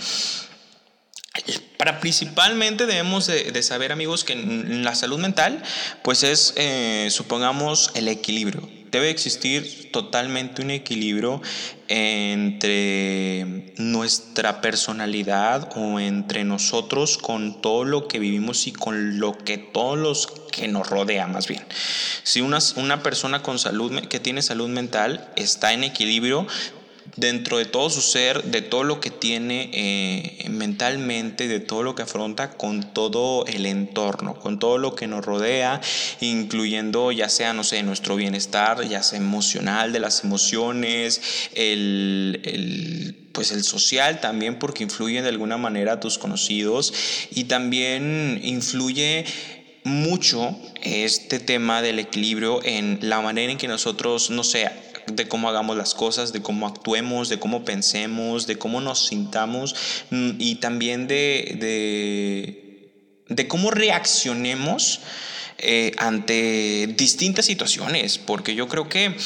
Para 1.78 2.00
principalmente 2.00 2.86
debemos 2.86 3.28
de, 3.28 3.62
saber 3.64 3.92
amigos 3.92 4.24
que 4.24 4.34
en 4.34 4.84
la 4.84 4.96
salud 4.96 5.20
mental 5.20 5.62
pues 6.02 6.24
es 6.24 6.54
eh, 6.58 7.08
supongamos 7.12 7.92
el 7.94 8.08
equilibrio. 8.08 8.68
Debe 8.90 9.10
existir 9.10 9.92
totalmente 9.92 10.62
un 10.62 10.72
equilibrio 10.72 11.42
entre 11.90 13.74
nuestra 13.78 14.62
personalidad 14.62 15.70
o 15.76 16.00
entre 16.00 16.46
nosotros 16.46 17.18
con 17.18 17.62
todo 17.62 17.84
lo 17.84 18.08
que 18.08 18.20
vivimos 18.20 18.66
y 18.66 18.72
con 18.72 19.20
lo 19.20 19.38
que 19.38 19.58
todos 19.58 19.98
los 19.98 20.28
que 20.52 20.70
nos 20.70 20.90
rodea 20.90 21.28
más 21.28 21.48
bien. 21.48 21.64
Si 22.24 22.42
una, 22.42 22.60
una 22.78 23.04
persona 23.04 23.44
con 23.44 23.60
salud 23.60 23.92
que 24.08 24.20
tiene 24.20 24.42
salud 24.42 24.70
mental 24.70 25.32
está 25.36 25.74
en 25.74 25.84
equilibrio, 25.84 26.48
dentro 27.16 27.58
de 27.58 27.66
todo 27.66 27.90
su 27.90 28.02
ser, 28.02 28.44
de 28.44 28.62
todo 28.62 28.84
lo 28.84 29.00
que 29.00 29.10
tiene 29.10 29.70
eh, 29.74 30.50
mentalmente, 30.50 31.48
de 31.48 31.60
todo 31.60 31.84
lo 31.84 31.96
que 31.96 32.04
afronta 32.04 32.52
con 32.52 32.94
todo 32.94 33.46
el 33.46 33.66
entorno, 33.66 34.36
con 34.36 34.60
todo 34.60 34.78
lo 34.78 34.96
que 34.96 35.08
nos 35.08 35.26
rodea, 35.26 35.82
incluyendo 36.22 37.12
ya 37.12 37.30
sea, 37.30 37.54
no 37.54 37.64
sé, 37.64 37.82
nuestro 37.84 38.16
bienestar, 38.16 38.88
ya 38.88 39.04
sea 39.04 39.20
emocional, 39.20 39.94
de 39.94 40.00
las 40.00 40.24
emociones, 40.24 41.22
el, 41.56 43.30
pues 43.32 43.52
el 43.52 43.64
social 43.64 44.20
también, 44.20 44.60
porque 44.60 44.84
influye 44.84 45.22
de 45.22 45.30
alguna 45.30 45.58
manera 45.58 45.94
a 45.94 46.00
tus 46.00 46.18
conocidos 46.18 46.94
y 47.32 47.46
también 47.46 48.40
influye 48.44 49.26
mucho 49.84 50.56
este 50.84 51.40
tema 51.40 51.82
del 51.82 52.00
equilibrio 52.00 52.64
en 52.64 53.00
la 53.02 53.22
manera 53.22 53.52
en 53.52 53.58
que 53.58 53.68
nosotros, 53.68 54.30
no 54.30 54.44
sé, 54.44 54.70
de 55.12 55.28
cómo 55.28 55.50
hagamos 55.50 55.78
las 55.78 55.94
cosas, 55.94 56.34
de 56.34 56.42
cómo 56.42 56.68
actuemos, 56.68 57.30
de 57.30 57.40
cómo 57.40 57.64
pensemos, 57.66 58.48
de 58.48 58.58
cómo 58.58 58.82
nos 58.82 59.08
sintamos 59.08 59.76
mm, 60.10 60.32
y 60.40 60.56
también 60.56 61.08
de, 61.08 61.58
de, 61.60 63.34
de 63.36 63.48
cómo 63.48 63.72
reaccionemos. 63.72 65.02
Eh, 65.60 65.94
ante 65.98 66.86
distintas 66.96 67.46
situaciones, 67.46 68.20
porque 68.20 68.54
yo 68.54 68.68
creo 68.68 68.90
que 68.90 69.18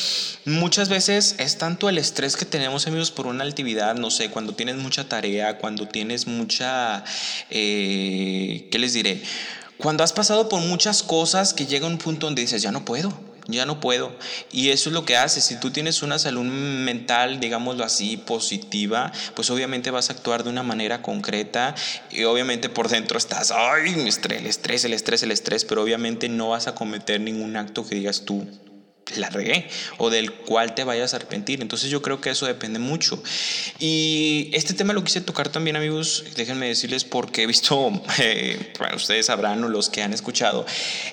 muchas 0.46 0.88
veces 0.88 1.36
es 1.40 1.58
tanto 1.58 1.90
el 1.90 1.98
estrés 1.98 2.38
que 2.38 2.46
tenemos 2.46 2.88
amigos 2.88 3.12
por 3.12 3.28
una 3.28 3.44
actividad, 3.44 3.96
no 3.96 4.10
sé, 4.10 4.30
cuando 4.30 4.56
tienes 4.56 4.78
mucha 4.78 5.10
tarea, 5.10 5.58
cuando 5.58 5.90
tienes 5.90 6.28
mucha, 6.28 7.04
eh, 7.50 8.70
¿qué 8.72 8.80
les 8.80 8.94
diré? 8.94 9.22
Cuando 9.76 10.06
has 10.06 10.14
pasado 10.14 10.48
por 10.48 10.62
muchas 10.62 11.04
cosas 11.04 11.54
que 11.54 11.66
llega 11.66 11.86
un 11.86 11.98
punto 11.98 12.28
donde 12.28 12.44
dices, 12.44 12.62
ya 12.62 12.72
no 12.72 12.86
puedo, 12.86 13.12
ya 13.48 13.66
no 13.66 13.80
puedo. 13.80 14.12
Y 14.52 14.70
eso 14.70 14.90
es 14.90 14.94
lo 14.94 15.06
que 15.06 15.18
hace. 15.18 15.42
Si 15.42 15.60
tú 15.60 15.72
tienes 15.72 16.02
una 16.04 16.20
salud 16.20 16.44
mental, 16.44 17.40
digámoslo 17.40 17.84
así, 17.84 18.18
positiva, 18.18 19.12
pues 19.36 19.50
obviamente 19.50 19.92
vas 19.92 20.10
a 20.10 20.14
actuar 20.14 20.44
de 20.44 20.50
una 20.50 20.64
manera 20.64 21.02
concreta 21.02 21.76
y 22.10 22.24
obviamente 22.24 22.70
por 22.70 22.90
dentro 22.90 23.18
estás, 23.18 23.52
ay, 23.52 24.08
estrés, 24.08 24.40
el 24.40 24.48
estrés, 24.48 24.86
el 24.86 24.94
estrés, 24.94 25.24
el 25.24 25.32
estrés, 25.32 25.66
pero 25.66 25.84
obviamente 25.84 26.30
no 26.30 26.50
vas 26.50 26.68
a 26.68 26.76
cometer 26.76 27.20
ningún 27.22 27.56
acto 27.56 27.86
que 27.88 27.96
digas 27.96 28.24
tú, 28.26 28.48
la 29.18 29.30
regué 29.30 29.68
o 29.98 30.10
del 30.10 30.32
cual 30.32 30.76
te 30.76 30.84
vayas 30.84 31.14
a 31.14 31.18
arrepentir. 31.18 31.62
Entonces 31.62 31.90
yo 31.90 32.02
creo 32.02 32.22
que 32.22 32.32
eso 32.32 32.46
depende 32.46 32.80
mucho. 32.80 33.22
Y 33.80 34.50
este 34.54 34.74
tema 34.74 34.94
lo 34.94 35.04
quise 35.04 35.22
tocar 35.22 35.50
también 35.50 35.76
amigos, 35.76 36.24
déjenme 36.36 36.68
decirles 36.68 37.04
porque 37.04 37.44
he 37.44 37.48
visto, 37.48 37.92
eh, 38.20 38.74
bueno, 38.80 38.96
ustedes 38.96 39.28
sabrán 39.28 39.64
o 39.64 39.70
los 39.70 39.90
que 39.90 40.02
han 40.02 40.14
escuchado, 40.14 40.66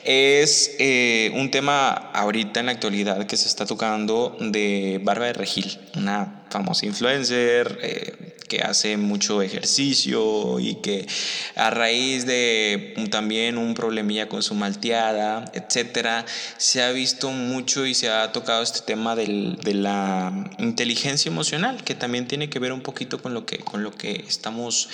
es 0.05 0.76
eh, 0.78 1.31
un 1.35 1.50
tema 1.50 1.88
ahorita 1.90 2.61
en 2.61 2.67
la 2.67 2.73
actualidad 2.73 3.26
que 3.26 3.37
se 3.37 3.49
está 3.49 3.67
tocando 3.67 4.37
de 4.40 5.00
Barba 5.02 5.26
de 5.26 5.33
Regil, 5.33 5.78
una 5.97 6.38
famosa 6.50 6.87
influencer. 6.87 7.78
Eh, 7.83 8.35
que 8.49 8.62
hace 8.62 8.97
mucho 8.97 9.43
ejercicio 9.43 10.59
y 10.59 10.76
que 10.76 11.07
a 11.55 11.71
raíz 11.71 12.26
de 12.26 12.95
también 13.11 13.59
un 13.59 13.75
problemilla 13.75 14.28
con 14.28 14.43
su 14.43 14.55
malteada, 14.55 15.45
etcétera, 15.55 16.25
se 16.57 16.83
ha 16.83 16.90
visto 16.90 17.31
mucho 17.31 17.87
y 17.87 17.95
se 17.95 18.09
ha 18.09 18.33
tocado 18.33 18.62
este 18.62 18.81
tema 18.81 19.14
del, 19.14 19.57
de 19.62 19.75
la 19.75 20.50
inteligencia 20.59 21.31
emocional, 21.31 21.85
que 21.85 21.95
también 21.95 22.26
tiene 22.26 22.50
que 22.50 22.59
ver 22.59 22.73
un 22.73 22.81
poquito 22.81 23.23
con 23.23 23.35
lo 23.35 23.47
que, 23.47 23.59
con 23.59 23.85
lo 23.85 23.93
que 23.93 24.25
estamos, 24.26 24.88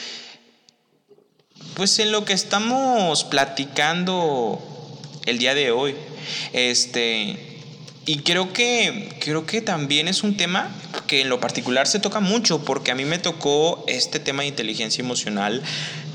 pues 1.74 1.98
en 2.00 2.12
lo 2.12 2.24
que 2.24 2.34
estamos 2.34 3.24
platicando 3.24 4.60
el 5.24 5.38
día 5.38 5.54
de 5.54 5.70
hoy. 5.70 5.94
Este, 6.52 7.53
y 8.06 8.18
creo 8.18 8.52
que, 8.52 9.08
creo 9.20 9.46
que 9.46 9.60
también 9.60 10.08
es 10.08 10.22
un 10.22 10.36
tema 10.36 10.70
que 11.06 11.22
en 11.22 11.28
lo 11.28 11.40
particular 11.40 11.86
se 11.86 12.00
toca 12.00 12.20
mucho, 12.20 12.64
porque 12.64 12.90
a 12.90 12.94
mí 12.94 13.04
me 13.04 13.18
tocó 13.18 13.84
este 13.88 14.20
tema 14.20 14.42
de 14.42 14.48
inteligencia 14.48 15.02
emocional 15.02 15.62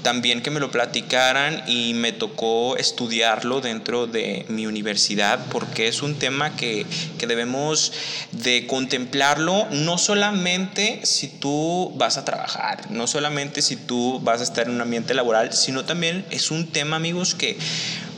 también 0.02 0.42
que 0.42 0.52
me 0.52 0.60
lo 0.60 0.72
platicaran 0.72 1.64
y 1.68 1.94
me 1.94 2.12
tocó 2.12 2.78
estudiarlo 2.78 3.62
dentro 3.62 4.08
de 4.08 4.46
mi 4.50 4.68
universidad 4.68 5.40
porque 5.52 5.88
es 5.88 6.02
un 6.02 6.16
tema 6.16 6.56
que, 6.56 6.86
que, 7.18 7.28
debemos 7.28 7.94
de 8.32 8.66
contemplarlo 8.66 9.68
no 9.72 9.98
solamente 9.98 11.02
si 11.04 11.28
tú 11.28 11.94
vas 11.96 12.18
a 12.18 12.26
trabajar, 12.26 12.90
no 12.90 13.08
solamente 13.08 13.62
si 13.62 13.76
tú 13.76 14.20
vas 14.24 14.40
a 14.40 14.44
estar 14.44 14.68
en 14.68 14.76
un 14.76 14.82
ambiente 14.82 15.14
laboral, 15.14 15.54
sino 15.54 15.86
también 15.86 16.26
es 16.32 16.52
un 16.52 16.68
tema 16.68 16.96
amigos 16.96 17.36
que 17.36 17.58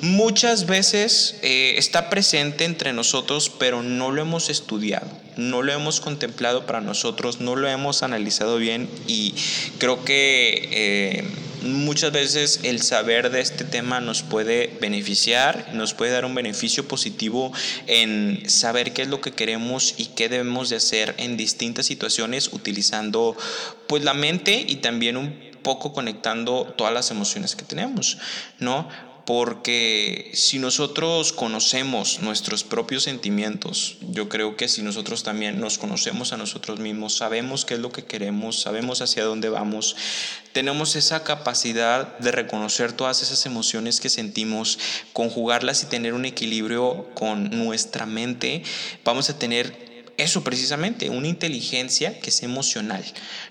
muchas 0.01 0.65
veces 0.65 1.35
eh, 1.41 1.75
está 1.77 2.09
presente 2.09 2.65
entre 2.65 2.93
nosotros, 2.93 3.49
pero 3.49 3.83
no 3.83 4.11
lo 4.11 4.21
hemos 4.21 4.49
estudiado, 4.49 5.07
no 5.37 5.61
lo 5.61 5.71
hemos 5.71 6.01
contemplado 6.01 6.65
para 6.65 6.81
nosotros, 6.81 7.39
no 7.39 7.55
lo 7.55 7.67
hemos 7.67 8.03
analizado 8.03 8.57
bien 8.57 8.89
y 9.07 9.35
creo 9.77 10.03
que 10.03 10.69
eh, 10.71 11.23
muchas 11.61 12.11
veces 12.11 12.59
el 12.63 12.81
saber 12.81 13.29
de 13.29 13.41
este 13.41 13.63
tema 13.63 13.99
nos 14.01 14.23
puede 14.23 14.77
beneficiar, 14.81 15.69
nos 15.73 15.93
puede 15.93 16.11
dar 16.11 16.25
un 16.25 16.35
beneficio 16.35 16.87
positivo 16.87 17.51
en 17.87 18.49
saber 18.49 18.93
qué 18.93 19.03
es 19.03 19.07
lo 19.07 19.21
que 19.21 19.31
queremos 19.31 19.95
y 19.97 20.07
qué 20.07 20.29
debemos 20.29 20.69
de 20.69 20.77
hacer 20.77 21.15
en 21.17 21.37
distintas 21.37 21.85
situaciones 21.85 22.51
utilizando 22.53 23.35
pues 23.87 24.03
la 24.03 24.13
mente 24.13 24.63
y 24.67 24.77
también 24.77 25.17
un 25.17 25.51
poco 25.61 25.93
conectando 25.93 26.73
todas 26.77 26.93
las 26.93 27.11
emociones 27.11 27.55
que 27.55 27.65
tenemos, 27.65 28.17
¿no? 28.59 28.87
Porque 29.33 30.29
si 30.33 30.59
nosotros 30.59 31.31
conocemos 31.31 32.19
nuestros 32.19 32.65
propios 32.65 33.03
sentimientos, 33.03 33.95
yo 34.01 34.27
creo 34.27 34.57
que 34.57 34.67
si 34.67 34.81
nosotros 34.81 35.23
también 35.23 35.57
nos 35.57 35.77
conocemos 35.77 36.33
a 36.33 36.37
nosotros 36.37 36.81
mismos, 36.81 37.15
sabemos 37.15 37.63
qué 37.63 37.75
es 37.75 37.79
lo 37.79 37.93
que 37.93 38.03
queremos, 38.03 38.59
sabemos 38.59 39.01
hacia 39.01 39.23
dónde 39.23 39.47
vamos, 39.47 39.95
tenemos 40.51 40.97
esa 40.97 41.23
capacidad 41.23 42.17
de 42.17 42.33
reconocer 42.33 42.91
todas 42.91 43.21
esas 43.21 43.45
emociones 43.45 44.01
que 44.01 44.09
sentimos, 44.09 44.77
conjugarlas 45.13 45.81
y 45.83 45.85
tener 45.85 46.13
un 46.13 46.25
equilibrio 46.25 47.07
con 47.13 47.51
nuestra 47.51 48.05
mente, 48.05 48.63
vamos 49.05 49.29
a 49.29 49.39
tener 49.39 49.90
eso 50.21 50.43
precisamente, 50.43 51.09
una 51.09 51.27
inteligencia 51.27 52.19
que 52.19 52.29
es 52.29 52.43
emocional. 52.43 53.03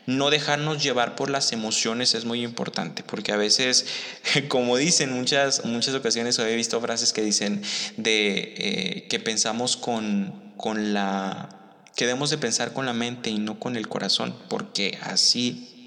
No 0.07 0.31
dejarnos 0.31 0.83
llevar 0.83 1.15
por 1.17 1.31
las 1.31 1.53
emociones 1.53 2.15
es 2.15 2.25
muy 2.25 2.43
importante, 2.43 3.03
porque 3.03 3.33
a 3.33 3.37
veces, 3.37 3.87
como 4.49 4.77
dicen 4.77 5.13
muchas, 5.13 5.65
muchas 5.65 5.95
ocasiones, 5.95 6.39
he 6.39 6.57
visto 6.57 6.81
frases 6.81 7.13
que 7.13 7.23
dicen 7.23 7.63
de 7.97 8.55
eh, 8.57 9.07
que 9.09 9.19
pensamos 9.19 9.77
con, 9.77 10.53
con 10.57 10.95
la 10.95 11.49
que 11.97 12.07
debemos 12.07 12.31
de 12.31 12.39
pensar 12.39 12.73
con 12.73 12.87
la 12.87 12.93
mente 12.93 13.31
y 13.31 13.39
no 13.39 13.59
con 13.59 13.77
el 13.77 13.89
corazón, 13.89 14.35
porque 14.49 14.99
así 15.03 15.80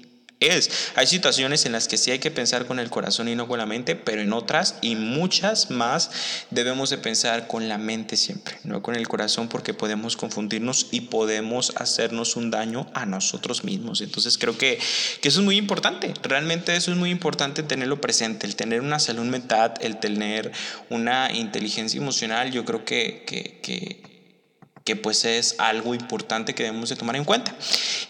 es. 0.46 0.70
Hay 0.94 1.06
situaciones 1.06 1.66
en 1.66 1.72
las 1.72 1.88
que 1.88 1.96
sí 1.96 2.10
hay 2.10 2.18
que 2.18 2.30
pensar 2.30 2.66
con 2.66 2.78
el 2.78 2.90
corazón 2.90 3.28
y 3.28 3.34
no 3.34 3.48
con 3.48 3.58
la 3.58 3.66
mente, 3.66 3.96
pero 3.96 4.20
en 4.20 4.32
otras 4.32 4.76
y 4.80 4.96
muchas 4.96 5.70
más 5.70 6.10
debemos 6.50 6.90
de 6.90 6.98
pensar 6.98 7.46
con 7.46 7.68
la 7.68 7.78
mente 7.78 8.16
siempre, 8.16 8.58
no 8.64 8.82
con 8.82 8.94
el 8.96 9.08
corazón 9.08 9.48
porque 9.48 9.74
podemos 9.74 10.16
confundirnos 10.16 10.88
y 10.90 11.02
podemos 11.02 11.72
hacernos 11.76 12.36
un 12.36 12.50
daño 12.50 12.86
a 12.94 13.06
nosotros 13.06 13.64
mismos. 13.64 14.00
Entonces 14.00 14.38
creo 14.38 14.56
que, 14.56 14.78
eso 15.22 15.40
es 15.40 15.44
muy 15.44 15.56
importante, 15.56 16.12
realmente 16.22 16.76
eso 16.76 16.92
es 16.92 16.98
muy 16.98 17.10
importante 17.10 17.62
tenerlo 17.62 18.00
presente, 18.00 18.46
el 18.46 18.56
tener 18.56 18.80
una 18.82 18.98
salud 18.98 19.24
mental, 19.24 19.74
el 19.80 19.98
tener 19.98 20.52
una 20.90 21.32
inteligencia 21.32 21.98
emocional, 21.98 22.52
yo 22.52 22.64
creo 22.64 22.84
que, 22.84 23.24
que 23.26 23.44
que 23.64 24.13
pues 24.94 25.24
es 25.24 25.54
algo 25.56 25.94
importante 25.94 26.54
que 26.54 26.62
debemos 26.62 26.90
de 26.90 26.96
tomar 26.96 27.16
en 27.16 27.24
cuenta. 27.24 27.56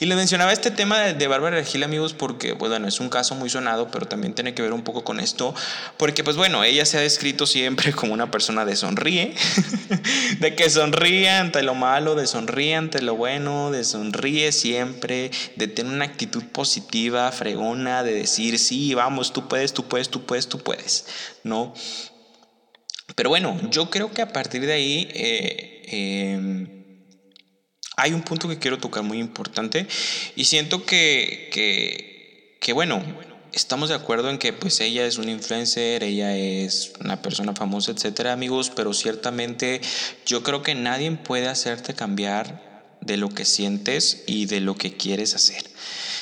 Y 0.00 0.06
le 0.06 0.16
mencionaba 0.16 0.52
este 0.52 0.72
tema 0.72 0.98
de, 0.98 1.14
de 1.14 1.28
Bárbara 1.28 1.56
Regil, 1.56 1.84
amigos, 1.84 2.14
porque, 2.14 2.56
pues, 2.56 2.68
bueno, 2.68 2.88
es 2.88 2.98
un 2.98 3.08
caso 3.08 3.36
muy 3.36 3.48
sonado, 3.48 3.92
pero 3.92 4.06
también 4.06 4.34
tiene 4.34 4.54
que 4.54 4.62
ver 4.62 4.72
un 4.72 4.82
poco 4.82 5.04
con 5.04 5.20
esto, 5.20 5.54
porque, 5.96 6.24
pues, 6.24 6.36
bueno, 6.36 6.64
ella 6.64 6.84
se 6.84 6.98
ha 6.98 7.00
descrito 7.00 7.46
siempre 7.46 7.92
como 7.94 8.12
una 8.12 8.32
persona 8.32 8.64
de 8.64 8.74
sonríe, 8.74 9.36
de 10.40 10.56
que 10.56 10.68
sonríe 10.68 11.30
ante 11.30 11.62
lo 11.62 11.76
malo, 11.76 12.16
de 12.16 12.26
sonríe 12.26 12.74
ante 12.74 13.00
lo 13.02 13.14
bueno, 13.14 13.70
de 13.70 13.84
sonríe 13.84 14.50
siempre, 14.50 15.30
de 15.54 15.68
tener 15.68 15.92
una 15.92 16.06
actitud 16.06 16.42
positiva, 16.42 17.30
fregona, 17.30 18.02
de 18.02 18.14
decir, 18.14 18.58
sí, 18.58 18.94
vamos, 18.94 19.32
tú 19.32 19.46
puedes, 19.46 19.72
tú 19.72 19.84
puedes, 19.84 20.08
tú 20.08 20.26
puedes, 20.26 20.48
tú 20.48 20.58
puedes, 20.58 21.06
¿no? 21.44 21.72
Pero 23.14 23.28
bueno, 23.28 23.60
yo 23.70 23.90
creo 23.90 24.10
que 24.10 24.22
a 24.22 24.32
partir 24.32 24.66
de 24.66 24.72
ahí... 24.72 25.08
Eh, 25.14 25.73
Em, 25.88 26.84
hay 27.96 28.12
un 28.12 28.22
punto 28.22 28.48
que 28.48 28.58
quiero 28.58 28.78
tocar 28.78 29.02
muy 29.02 29.18
importante 29.18 29.86
y 30.34 30.44
siento 30.44 30.84
que, 30.84 31.48
que, 32.60 32.72
bueno, 32.72 33.02
estamos 33.52 33.88
de 33.88 33.94
acuerdo 33.94 34.30
en 34.30 34.38
que 34.38 34.52
pues 34.52 34.80
ella 34.80 35.06
es 35.06 35.18
una 35.18 35.30
influencer, 35.30 36.02
ella 36.02 36.36
es 36.36 36.92
una 37.00 37.22
persona 37.22 37.54
famosa, 37.54 37.92
etcétera, 37.92 38.32
amigos, 38.32 38.72
pero 38.74 38.92
ciertamente 38.92 39.80
yo 40.26 40.42
creo 40.42 40.62
que 40.62 40.74
nadie 40.74 41.10
puede 41.12 41.46
hacerte 41.46 41.94
cambiar 41.94 42.96
de 43.00 43.16
lo 43.16 43.28
que 43.28 43.44
sientes 43.44 44.24
y 44.26 44.46
de 44.46 44.60
lo 44.60 44.76
que 44.76 44.96
quieres 44.96 45.34
hacer. 45.34 45.62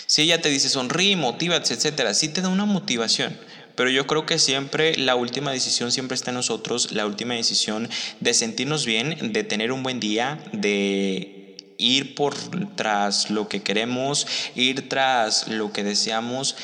Si 0.07 0.23
ella 0.23 0.43
te 0.43 0.51
dice 0.51 0.69
sonríe, 0.69 1.17
motívate, 1.17 1.73
etcétera, 1.73 2.13
sí 2.13 2.29
te 2.29 2.43
da 2.43 2.49
una 2.49 2.67
motivación 2.67 3.39
pero 3.77 3.91
yo 3.91 4.07
creo 4.07 4.27
que 4.27 4.39
siempre 4.39 4.97
la 4.97 5.15
última 5.15 5.53
decisión 5.53 5.93
siempre 5.93 6.15
está 6.15 6.31
en 6.31 6.37
nosotros, 6.37 6.93
la 6.93 7.07
última 7.07 7.35
decisión 7.35 7.89
de 8.21 8.35
sentirnos 8.35 8.87
bien, 8.87 9.33
de 9.33 9.45
tener 9.45 9.73
un 9.73 9.83
buen 9.83 10.01
día, 10.01 10.43
de 10.53 11.57
ir 11.79 12.15
por 12.15 12.35
tras 12.77 13.31
lo 13.31 13.49
que 13.49 13.63
queremos, 13.63 14.27
ir 14.55 14.89
tras 14.89 15.49
lo 15.49 15.73
que 15.73 15.85
deseamos, 15.85 16.57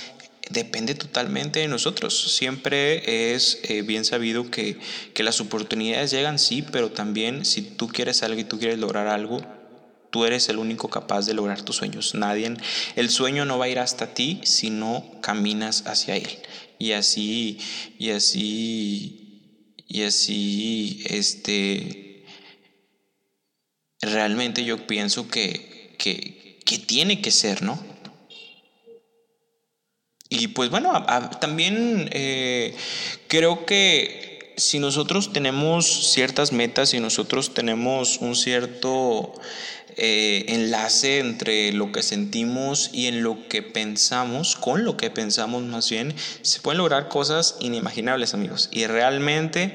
depende 0.51 0.95
totalmente 0.95 1.61
de 1.61 1.69
nosotros. 1.69 2.35
Siempre 2.37 3.35
es 3.35 3.61
eh, 3.65 3.83
bien 3.83 4.05
sabido 4.05 4.51
que, 4.51 4.79
que 5.15 5.23
las 5.23 5.41
oportunidades 5.41 6.11
llegan, 6.11 6.39
sí, 6.39 6.63
pero 6.63 6.91
también 6.91 7.45
si 7.45 7.63
tú 7.63 7.89
quieres 7.89 8.23
algo 8.23 8.41
y 8.41 8.45
tú 8.45 8.59
quieres 8.59 8.79
lograr 8.79 9.09
algo, 9.09 9.41
tú 10.11 10.25
eres 10.25 10.49
el 10.49 10.59
único 10.59 10.89
capaz 10.89 11.27
de 11.27 11.35
lograr 11.35 11.63
tus 11.63 11.77
sueños. 11.77 12.15
Nadie, 12.15 12.55
el 12.97 13.11
sueño 13.11 13.45
no 13.45 13.59
va 13.59 13.67
a 13.67 13.69
ir 13.69 13.79
hasta 13.79 14.15
ti 14.15 14.41
si 14.45 14.71
no 14.71 15.05
caminas 15.21 15.85
hacia 15.87 16.17
él. 16.17 16.29
Y 16.79 16.93
así, 16.93 17.59
y 17.99 18.11
así, 18.11 19.75
y 19.87 20.03
así, 20.03 21.03
este, 21.07 22.25
realmente 24.01 24.65
yo 24.65 24.87
pienso 24.87 25.29
que, 25.29 25.97
que, 25.99 26.61
que 26.65 26.79
tiene 26.79 27.21
que 27.21 27.31
ser, 27.31 27.63
¿no? 27.63 27.83
Y 30.29 30.49
pues 30.49 30.71
bueno, 30.71 31.07
también 31.41 32.09
eh, 32.13 32.77
creo 33.29 33.65
que 33.65 34.55
si 34.59 34.79
nosotros 34.79 35.33
tenemos 35.33 36.13
ciertas 36.13 36.53
metas, 36.53 36.93
y 36.93 37.01
nosotros 37.01 37.55
tenemos 37.55 38.19
un 38.19 38.37
cierto 38.37 39.33
eh, 39.99 40.45
enlace 40.49 41.19
entre 41.19 41.73
lo 41.73 41.93
que 41.93 42.03
sentimos 42.03 42.91
y 42.93 43.07
en 43.07 43.23
lo 43.23 43.49
que 43.49 43.63
pensamos, 43.63 44.57
con 44.57 44.85
lo 44.85 44.97
que 44.97 45.11
pensamos 45.11 45.65
más 45.65 45.91
bien, 45.91 46.15
se 46.43 46.61
pueden 46.61 46.79
lograr 46.79 47.09
cosas 47.09 47.57
inimaginables, 47.61 48.33
amigos. 48.33 48.69
Y 48.71 48.87
realmente 48.87 49.75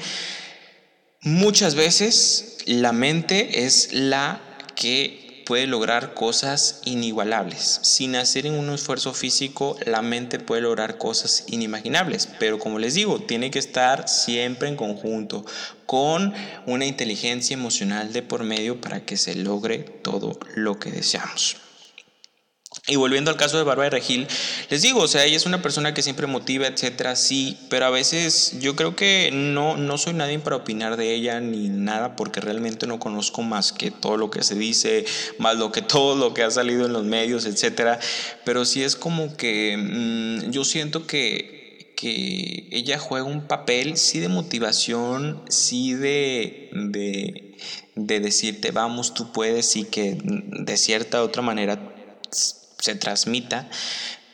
muchas 1.22 1.76
veces 1.76 2.58
la 2.66 2.94
mente 2.94 3.66
es 3.66 3.92
la 3.92 4.42
que 4.76 5.23
puede 5.46 5.68
lograr 5.68 6.14
cosas 6.14 6.82
inigualables. 6.86 7.80
Sin 7.84 8.16
hacer 8.16 8.46
un 8.48 8.70
esfuerzo 8.70 9.14
físico, 9.14 9.78
la 9.86 10.02
mente 10.02 10.40
puede 10.40 10.62
lograr 10.62 10.98
cosas 10.98 11.46
inimaginables. 11.48 12.30
Pero 12.40 12.60
como 12.60 12.80
les 12.80 12.94
digo, 12.94 13.20
tiene 13.20 13.52
que 13.52 13.60
estar 13.60 14.08
siempre 14.08 14.70
en 14.70 14.76
conjunto 14.76 15.46
con 15.86 16.34
una 16.66 16.86
inteligencia 16.86 17.54
emocional 17.54 18.14
de 18.14 18.22
por 18.22 18.44
medio 18.44 18.82
para 18.82 19.06
que 19.06 19.18
se 19.18 19.36
logre 19.36 19.80
todo 19.80 20.40
lo 20.56 20.80
que 20.80 20.92
deseamos. 20.92 21.63
Y 22.86 22.98
volviendo 22.98 23.32
al 23.32 23.38
caso 23.38 23.58
de 23.58 23.64
Bárbara 23.64 23.92
Regil, 23.92 24.28
les 24.70 24.82
digo, 24.82 25.00
o 25.00 25.08
sea, 25.08 25.24
ella 25.24 25.38
es 25.38 25.46
una 25.46 25.62
persona 25.62 25.94
que 25.94 26.02
siempre 26.02 26.28
motiva, 26.28 26.68
etcétera, 26.68 27.16
sí, 27.16 27.58
pero 27.70 27.86
a 27.86 27.90
veces 27.90 28.58
yo 28.60 28.76
creo 28.76 28.94
que 28.94 29.30
no, 29.32 29.78
no 29.78 29.98
soy 29.98 30.14
nadie 30.14 30.38
para 30.40 30.58
opinar 30.58 30.98
de 30.98 31.14
ella 31.14 31.40
ni 31.40 31.70
nada, 31.70 32.18
porque 32.18 32.42
realmente 32.42 32.86
no 32.86 33.00
conozco 33.00 33.42
más 33.42 33.72
que 33.72 33.90
todo 33.90 34.18
lo 34.18 34.30
que 34.30 34.44
se 34.44 34.56
dice, 34.56 35.06
más 35.40 35.56
lo 35.56 35.72
que 35.72 35.82
todo 35.94 36.16
lo 36.16 36.34
que 36.34 36.44
ha 36.44 36.52
salido 36.52 36.86
en 36.86 36.92
los 36.92 37.06
medios, 37.06 37.46
etcétera. 37.46 38.02
Pero 38.44 38.66
sí 38.66 38.84
es 38.84 38.98
como 38.98 39.38
que 39.38 39.78
mm, 39.78 40.52
yo 40.52 40.66
siento 40.66 41.08
que, 41.08 41.94
que 41.96 42.68
ella 42.70 43.00
juega 43.00 43.26
un 43.26 43.48
papel, 43.48 43.96
sí 43.96 44.20
de 44.20 44.28
motivación, 44.28 45.42
sí 45.48 45.94
de, 45.94 46.70
de, 46.74 47.56
de 47.96 48.20
decirte, 48.20 48.72
vamos, 48.72 49.14
tú 49.14 49.32
puedes, 49.32 49.74
y 49.78 49.86
que 49.86 50.18
de 50.22 50.76
cierta 50.76 51.24
otra 51.24 51.42
manera 51.42 51.80
se 52.84 52.96
transmita, 52.96 53.70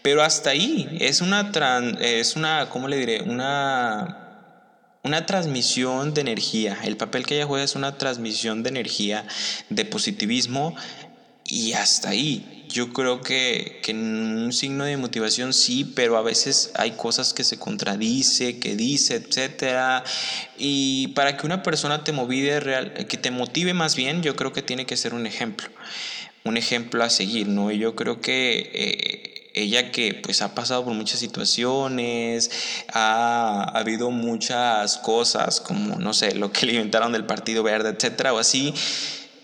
pero 0.01 0.24
hasta 0.24 0.50
ahí 0.50 0.98
es 1.00 1.22
una, 1.22 1.51
es 2.00 2.36
una 2.36 2.68
¿cómo 2.70 2.88
le 2.88 2.98
diré? 2.98 3.22
Una, 3.22 4.98
una 5.03 5.27
transmisión 5.27 6.15
de 6.15 6.22
energía. 6.22 6.79
El 6.84 6.98
papel 6.98 7.27
que 7.27 7.36
ella 7.36 7.46
juega 7.46 7.63
es 7.63 7.75
una 7.75 8.00
transmisión 8.00 8.63
de 8.63 8.70
energía, 8.70 9.27
de 9.70 9.86
positivismo 9.86 10.75
y 11.46 11.74
hasta 11.74 12.10
ahí. 12.10 12.65
Yo 12.70 12.91
creo 12.91 13.22
que, 13.22 13.82
que 13.84 13.91
un 13.91 14.51
signo 14.51 14.86
de 14.86 14.98
motivación 14.98 15.53
sí, 15.53 15.84
pero 15.84 16.18
a 16.18 16.24
veces 16.24 16.72
hay 16.74 16.91
cosas 16.91 17.36
que 17.36 17.44
se 17.44 17.60
contradice, 17.60 18.58
que 18.58 18.75
dice, 18.75 19.18
etcétera. 19.18 20.03
Y 20.58 21.10
para 21.10 21.38
que 21.38 21.46
una 21.46 21.62
persona 21.62 22.03
te 22.03 22.13
motive, 22.13 22.60
real, 22.60 23.06
que 23.06 23.18
te 23.18 23.29
motive 23.29 23.75
más 23.75 23.96
bien, 23.96 24.24
yo 24.24 24.36
creo 24.36 24.53
que 24.53 24.63
tiene 24.63 24.88
que 24.88 24.98
ser 24.98 25.13
un 25.13 25.27
ejemplo 25.27 25.70
un 26.43 26.58
ejemplo 26.58 27.03
a 27.03 27.10
seguir, 27.10 27.48
¿no? 27.48 27.72
Y 27.72 27.77
yo 27.77 27.96
creo 27.96 28.22
que 28.22 28.72
eh, 28.74 29.51
ella 29.53 29.91
que 29.91 30.13
pues 30.13 30.41
ha 30.41 30.55
pasado 30.55 30.86
por 30.86 30.93
muchas 30.93 31.19
situaciones, 31.19 32.51
ha, 32.93 33.63
habido 33.77 34.12
muchas 34.12 34.98
cosas 34.98 35.60
como, 35.62 35.98
no 35.98 36.13
sé, 36.13 36.35
lo 36.35 36.51
que 36.51 36.66
le 36.66 36.74
inventaron 36.74 37.11
del 37.11 37.25
Partido 37.25 37.63
Verde, 37.63 37.90
etcétera, 37.90 38.33
o 38.33 38.40
así, 38.40 38.74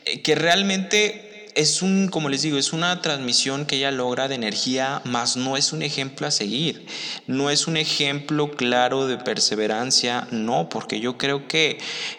eh, 0.05 0.21
que 0.21 0.35
realmente 0.35 1.51
es 1.55 1.81
un, 1.81 2.09
como 2.09 2.27
les 2.29 2.41
digo, 2.41 2.57
es 2.57 2.73
una 2.73 3.01
transmisión 3.01 3.65
que 3.65 3.77
ella 3.77 3.91
logra 3.91 4.27
de 4.27 4.35
energía, 4.35 5.01
más 5.05 5.37
no 5.37 5.55
es 5.55 5.71
un 5.71 5.81
ejemplo 5.81 6.27
a 6.27 6.31
seguir, 6.31 6.85
no 7.27 7.49
es 7.49 7.67
un 7.67 7.77
ejemplo 7.77 8.51
claro 8.51 9.07
de 9.07 9.17
perseverancia, 9.17 10.27
no, 10.31 10.67
porque 10.69 10.99
yo 10.99 11.17
creo 11.17 11.47
que 11.47 11.77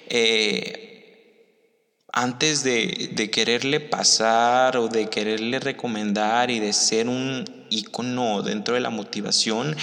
eh, 0.08 0.85
antes 2.16 2.64
de, 2.64 3.28
quererle 3.30 3.78
pasar 3.78 4.78
o 4.78 4.88
de 4.88 5.10
quererle 5.10 5.58
recomendar 5.58 6.50
y 6.50 6.60
de 6.60 6.72
ser 6.72 7.08
un 7.08 7.44
icono 7.68 8.40
dentro 8.42 8.72
de 8.72 8.80
la 8.80 8.88
motivación, 8.88 9.76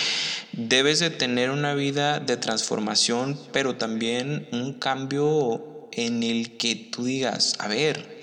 debes 0.52 1.00
de 1.00 1.12
tener 1.12 1.52
una 1.52 1.76
vida 1.76 2.20
de 2.20 2.36
transformación, 2.38 3.40
pero 3.52 3.76
también 3.76 4.48
un 4.52 4.74
cambio 4.74 5.90
en 5.92 6.24
el 6.24 6.58
que 6.58 6.74
tú 6.74 7.06
digas, 7.06 7.54
a 7.60 7.68
ver, 7.68 8.20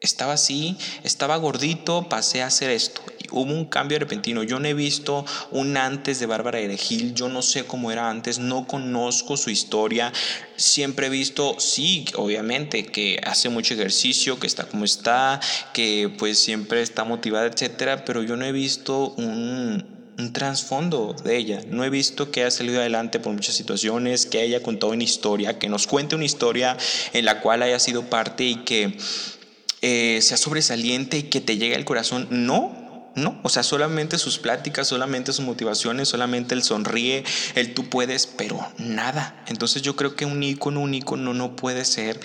estaba 0.00 0.32
así, 0.32 0.76
estaba 1.04 1.36
gordito, 1.36 2.08
pasé 2.08 2.42
a 2.42 2.46
hacer 2.48 2.70
esto. 2.70 3.00
Hubo 3.30 3.52
un 3.52 3.66
cambio 3.66 3.98
repentino. 3.98 4.42
Yo 4.42 4.58
no 4.58 4.68
he 4.68 4.74
visto 4.74 5.24
un 5.50 5.76
antes 5.76 6.20
de 6.20 6.26
Bárbara 6.26 6.58
de 6.58 6.76
Gil, 6.76 7.14
yo 7.14 7.28
no 7.28 7.42
sé 7.42 7.64
cómo 7.64 7.90
era 7.90 8.10
antes, 8.10 8.38
no 8.38 8.66
conozco 8.66 9.36
su 9.36 9.50
historia. 9.50 10.12
Siempre 10.56 11.06
he 11.06 11.10
visto, 11.10 11.56
sí, 11.58 12.06
obviamente, 12.14 12.86
que 12.86 13.20
hace 13.24 13.48
mucho 13.48 13.74
ejercicio, 13.74 14.38
que 14.38 14.46
está 14.46 14.66
como 14.66 14.84
está, 14.84 15.40
que 15.72 16.12
pues 16.18 16.38
siempre 16.38 16.82
está 16.82 17.04
motivada, 17.04 17.46
etcétera, 17.46 18.04
pero 18.04 18.22
yo 18.22 18.36
no 18.36 18.44
he 18.44 18.52
visto 18.52 19.10
un, 19.16 19.84
un 20.18 20.32
trasfondo 20.32 21.14
de 21.24 21.36
ella. 21.36 21.60
No 21.68 21.84
he 21.84 21.90
visto 21.90 22.30
que 22.30 22.42
haya 22.42 22.50
salido 22.50 22.80
adelante 22.80 23.20
por 23.20 23.32
muchas 23.32 23.54
situaciones, 23.54 24.26
que 24.26 24.40
haya 24.40 24.62
contado 24.62 24.92
una 24.92 25.04
historia, 25.04 25.58
que 25.58 25.68
nos 25.68 25.86
cuente 25.86 26.14
una 26.14 26.24
historia 26.24 26.76
en 27.12 27.24
la 27.24 27.40
cual 27.40 27.62
haya 27.62 27.78
sido 27.78 28.08
parte 28.08 28.44
y 28.44 28.56
que 28.56 28.96
eh, 29.82 30.20
sea 30.22 30.36
sobresaliente 30.36 31.18
y 31.18 31.22
que 31.24 31.40
te 31.40 31.58
llegue 31.58 31.74
al 31.74 31.84
corazón. 31.84 32.28
No, 32.30 32.85
no, 33.16 33.40
o 33.42 33.48
sea, 33.48 33.62
solamente 33.62 34.18
sus 34.18 34.38
pláticas, 34.38 34.88
solamente 34.88 35.32
sus 35.32 35.44
motivaciones, 35.44 36.08
solamente 36.08 36.54
el 36.54 36.62
sonríe, 36.62 37.24
el 37.54 37.72
tú 37.72 37.88
puedes, 37.88 38.26
pero 38.26 38.60
nada. 38.76 39.42
Entonces 39.48 39.80
yo 39.80 39.96
creo 39.96 40.14
que 40.14 40.26
un 40.26 40.42
ícono, 40.42 40.80
un 40.80 40.92
ícono 40.92 41.32
no 41.32 41.56
puede 41.56 41.86
ser 41.86 42.20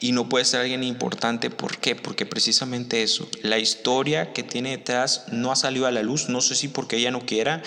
y 0.00 0.10
no 0.10 0.28
puede 0.28 0.44
ser 0.44 0.62
alguien 0.62 0.82
importante. 0.82 1.48
¿Por 1.48 1.78
qué? 1.78 1.94
Porque 1.94 2.26
precisamente 2.26 3.04
eso, 3.04 3.28
la 3.42 3.60
historia 3.60 4.32
que 4.32 4.42
tiene 4.42 4.70
detrás 4.70 5.26
no 5.30 5.52
ha 5.52 5.56
salido 5.56 5.86
a 5.86 5.92
la 5.92 6.02
luz, 6.02 6.28
no 6.28 6.40
sé 6.40 6.56
si 6.56 6.66
porque 6.66 6.96
ella 6.96 7.12
no 7.12 7.24
quiera, 7.24 7.62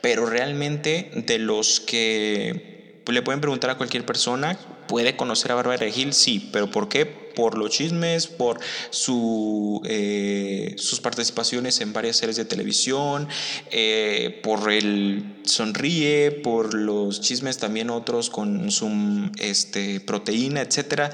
pero 0.00 0.26
realmente 0.26 1.12
de 1.14 1.38
los 1.38 1.78
que 1.78 3.02
le 3.06 3.22
pueden 3.22 3.40
preguntar 3.40 3.70
a 3.70 3.76
cualquier 3.76 4.04
persona, 4.04 4.58
puede 4.88 5.14
conocer 5.14 5.52
a 5.52 5.54
Bárbara 5.54 5.78
Regil, 5.78 6.12
sí, 6.12 6.50
pero 6.52 6.70
¿por 6.72 6.88
qué? 6.88 7.25
Por 7.36 7.56
los 7.56 7.70
chismes, 7.70 8.26
por 8.26 8.58
su, 8.90 9.80
eh, 9.84 10.74
sus 10.78 11.00
participaciones 11.00 11.80
en 11.82 11.92
varias 11.92 12.16
series 12.16 12.36
de 12.36 12.46
televisión, 12.46 13.28
eh, 13.70 14.40
por 14.42 14.72
el 14.72 15.36
sonríe, 15.44 16.32
por 16.32 16.74
los 16.74 17.20
chismes 17.20 17.58
también 17.58 17.90
otros 17.90 18.30
con 18.30 18.70
su 18.72 19.30
este, 19.38 20.00
proteína, 20.00 20.62
etcétera. 20.62 21.12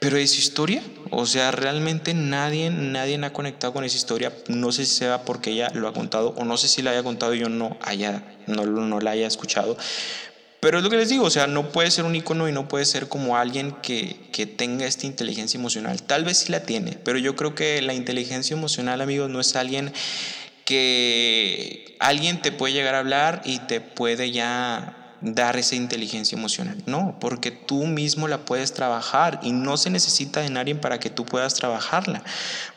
Pero 0.00 0.16
es 0.16 0.38
historia, 0.38 0.80
o 1.10 1.26
sea, 1.26 1.50
realmente 1.50 2.14
nadie, 2.14 2.70
nadie 2.70 3.18
ha 3.24 3.32
conectado 3.32 3.72
con 3.72 3.82
esa 3.82 3.96
historia. 3.96 4.32
No 4.46 4.70
sé 4.70 4.86
si 4.86 4.94
sea 4.94 5.24
porque 5.24 5.50
ella 5.50 5.72
lo 5.74 5.88
ha 5.88 5.92
contado 5.92 6.34
o 6.36 6.44
no 6.44 6.56
sé 6.56 6.68
si 6.68 6.82
la 6.82 6.92
haya 6.92 7.02
contado 7.02 7.34
y 7.34 7.40
yo 7.40 7.48
no 7.48 7.76
haya, 7.80 8.22
no, 8.46 8.64
no 8.64 9.00
la 9.00 9.10
haya 9.10 9.26
escuchado. 9.26 9.76
Pero 10.60 10.78
es 10.78 10.84
lo 10.84 10.90
que 10.90 10.96
les 10.96 11.08
digo, 11.08 11.24
o 11.24 11.30
sea, 11.30 11.46
no 11.46 11.70
puede 11.70 11.90
ser 11.90 12.04
un 12.04 12.16
icono 12.16 12.48
y 12.48 12.52
no 12.52 12.66
puede 12.66 12.84
ser 12.84 13.08
como 13.08 13.36
alguien 13.36 13.72
que, 13.82 14.16
que, 14.32 14.46
tenga 14.46 14.86
esta 14.86 15.06
inteligencia 15.06 15.56
emocional. 15.56 16.02
Tal 16.02 16.24
vez 16.24 16.38
sí 16.38 16.52
la 16.52 16.64
tiene, 16.64 16.92
pero 16.92 17.18
yo 17.18 17.36
creo 17.36 17.54
que 17.54 17.80
la 17.80 17.94
inteligencia 17.94 18.56
emocional, 18.56 19.00
amigos, 19.00 19.30
no 19.30 19.40
es 19.40 19.54
alguien 19.54 19.92
que 20.64 21.96
alguien 22.00 22.42
te 22.42 22.52
puede 22.52 22.74
llegar 22.74 22.94
a 22.94 22.98
hablar 22.98 23.40
y 23.44 23.60
te 23.60 23.80
puede 23.80 24.32
ya 24.32 24.98
dar 25.20 25.56
esa 25.56 25.74
inteligencia 25.74 26.36
emocional. 26.36 26.76
No, 26.86 27.16
porque 27.20 27.50
tú 27.50 27.86
mismo 27.86 28.28
la 28.28 28.44
puedes 28.44 28.72
trabajar 28.72 29.40
y 29.42 29.52
no 29.52 29.76
se 29.76 29.90
necesita 29.90 30.40
de 30.40 30.50
nadie 30.50 30.74
para 30.74 31.00
que 31.00 31.10
tú 31.10 31.24
puedas 31.24 31.54
trabajarla, 31.54 32.22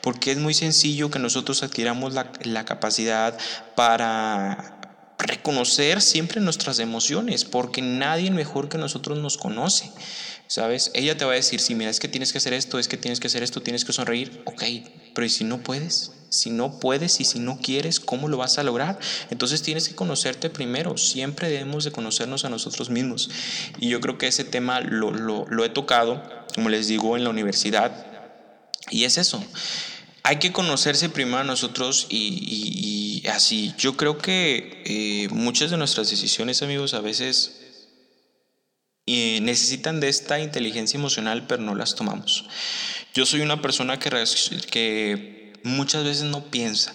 porque 0.01 0.31
es 0.31 0.37
muy 0.37 0.53
sencillo 0.53 1.11
que 1.11 1.19
nosotros 1.19 1.63
adquiramos 1.63 2.13
la, 2.13 2.31
la 2.43 2.65
capacidad 2.65 3.37
para 3.75 4.80
reconocer 5.23 6.01
siempre 6.01 6.41
nuestras 6.41 6.79
emociones, 6.79 7.45
porque 7.45 7.81
nadie 7.81 8.31
mejor 8.31 8.69
que 8.69 8.77
nosotros 8.77 9.17
nos 9.19 9.37
conoce. 9.37 9.91
¿Sabes? 10.47 10.91
Ella 10.93 11.17
te 11.17 11.23
va 11.23 11.31
a 11.31 11.35
decir, 11.35 11.61
si 11.61 11.75
mira, 11.75 11.89
es 11.89 12.01
que 12.01 12.09
tienes 12.09 12.33
que 12.33 12.39
hacer 12.39 12.51
esto, 12.51 12.77
es 12.77 12.89
que 12.89 12.97
tienes 12.97 13.21
que 13.21 13.27
hacer 13.27 13.41
esto, 13.41 13.61
tienes 13.61 13.85
que 13.85 13.93
sonreír. 13.93 14.43
Ok, 14.45 14.63
pero 15.13 15.25
¿y 15.25 15.29
si 15.29 15.45
no 15.45 15.59
puedes? 15.63 16.11
Si 16.27 16.49
no 16.49 16.77
puedes 16.81 17.21
y 17.21 17.23
si 17.23 17.39
no 17.39 17.59
quieres, 17.61 18.01
¿cómo 18.01 18.27
lo 18.27 18.35
vas 18.35 18.57
a 18.57 18.63
lograr? 18.63 18.99
Entonces 19.29 19.61
tienes 19.61 19.87
que 19.87 19.95
conocerte 19.95 20.49
primero. 20.49 20.97
Siempre 20.97 21.49
debemos 21.49 21.85
de 21.85 21.93
conocernos 21.93 22.43
a 22.43 22.49
nosotros 22.49 22.89
mismos. 22.89 23.29
Y 23.79 23.87
yo 23.87 24.01
creo 24.01 24.17
que 24.17 24.27
ese 24.27 24.43
tema 24.43 24.81
lo 24.81 25.63
he 25.63 25.69
tocado, 25.69 26.21
como 26.53 26.67
les 26.67 26.87
digo, 26.87 27.15
en 27.15 27.23
la 27.23 27.29
universidad. 27.29 28.05
Y 28.89 29.05
es 29.05 29.17
eso. 29.17 29.41
Hay 30.23 30.37
que 30.37 30.51
conocerse 30.51 31.09
primero 31.09 31.39
a 31.39 31.43
nosotros 31.43 32.07
y, 32.09 33.23
así. 33.31 33.73
Yo 33.77 33.97
creo 33.97 34.17
que 34.17 34.83
eh, 34.85 35.27
muchas 35.29 35.71
de 35.71 35.77
nuestras 35.77 36.09
decisiones, 36.09 36.61
amigos, 36.61 36.93
a 36.93 37.01
veces 37.01 37.87
eh, 39.07 39.39
necesitan 39.41 39.99
de 39.99 40.09
esta 40.09 40.39
inteligencia 40.39 40.97
emocional, 40.97 41.47
pero 41.47 41.63
no 41.63 41.75
las 41.75 41.95
tomamos. 41.95 42.45
Yo 43.13 43.25
soy 43.25 43.41
una 43.41 43.61
persona 43.61 43.99
que, 43.99 44.09
que 44.69 45.53
muchas 45.63 46.03
veces 46.03 46.23
no 46.23 46.45
piensa. 46.45 46.93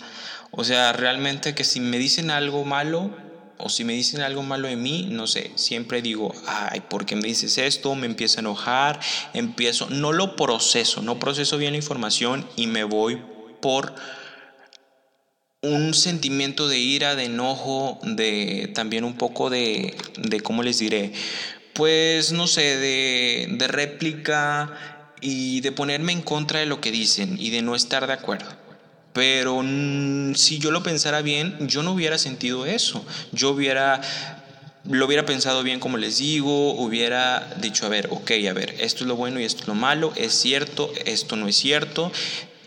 O 0.53 0.65
sea, 0.65 0.93
realmente 0.93 1.55
que 1.55 1.65
si 1.65 1.81
me 1.81 1.99
dicen 1.99 2.31
algo 2.31 2.65
malo 2.65 3.26
o 3.59 3.69
si 3.69 3.85
me 3.85 3.93
dicen 3.93 4.21
algo 4.21 4.43
malo 4.43 4.69
de 4.69 4.77
mí, 4.77 5.09
no 5.11 5.27
sé, 5.27 5.51
siempre 5.55 6.03
digo, 6.03 6.35
ay, 6.47 6.81
¿por 6.81 7.07
qué 7.07 7.17
me 7.17 7.29
dices 7.29 7.59
esto? 7.59 7.95
Me 7.95 8.07
empiezo 8.07 8.39
a 8.39 8.41
enojar, 8.41 9.01
empiezo, 9.35 9.89
no 9.91 10.13
lo 10.13 10.37
proceso, 10.37 11.03
no 11.03 11.19
proceso 11.19 11.59
bien 11.59 11.73
la 11.73 11.79
información 11.79 12.47
y 12.57 12.67
me 12.67 12.85
voy 12.85 13.21
por 13.61 13.95
un 15.63 15.95
sentimiento 15.95 16.69
de 16.69 16.79
ira, 16.79 17.17
de 17.17 17.25
enojo, 17.25 17.99
de 18.03 18.71
también 18.75 19.05
un 19.05 19.17
poco 19.17 19.51
de, 19.51 19.97
de 20.19 20.41
¿cómo 20.41 20.63
les 20.63 20.79
diré? 20.79 21.13
Pues 21.73 22.33
no 22.33 22.47
sé, 22.47 22.77
de, 22.77 23.49
de 23.51 23.69
réplica 23.69 25.13
y 25.21 25.61
de 25.61 25.73
ponerme 25.73 26.13
en 26.13 26.23
contra 26.23 26.61
de 26.61 26.67
lo 26.67 26.81
que 26.81 26.91
dicen 26.91 27.37
y 27.39 27.51
de 27.51 27.63
no 27.63 27.75
estar 27.75 28.07
de 28.07 28.13
acuerdo. 28.13 28.56
Pero 29.17 29.63
mm, 29.63 30.35
si 30.35 30.59
yo 30.59 30.71
lo 30.71 30.83
pensara 30.83 31.23
bien, 31.23 31.57
yo 31.69 31.83
no 31.83 31.93
hubiera 31.93 32.19
sentido 32.19 32.67
eso. 32.67 33.03
Yo 33.33 33.51
hubiera 33.51 34.03
lo 34.91 35.07
hubiera 35.07 35.25
pensado 35.25 35.63
bien 35.63 35.81
como 35.81 35.97
les 35.97 36.19
digo, 36.19 36.75
hubiera 36.75 37.55
dicho, 37.61 37.87
a 37.87 37.89
ver, 37.89 38.09
ok, 38.11 38.31
a 38.49 38.53
ver, 38.53 38.77
esto 38.79 39.03
es 39.03 39.09
lo 39.09 39.17
bueno 39.17 39.41
y 39.41 39.45
esto 39.45 39.63
es 39.63 39.69
lo 39.69 39.75
malo, 39.75 40.13
es 40.15 40.33
cierto, 40.33 40.93
esto 41.07 41.35
no 41.35 41.49
es 41.49 41.57
cierto, 41.57 42.13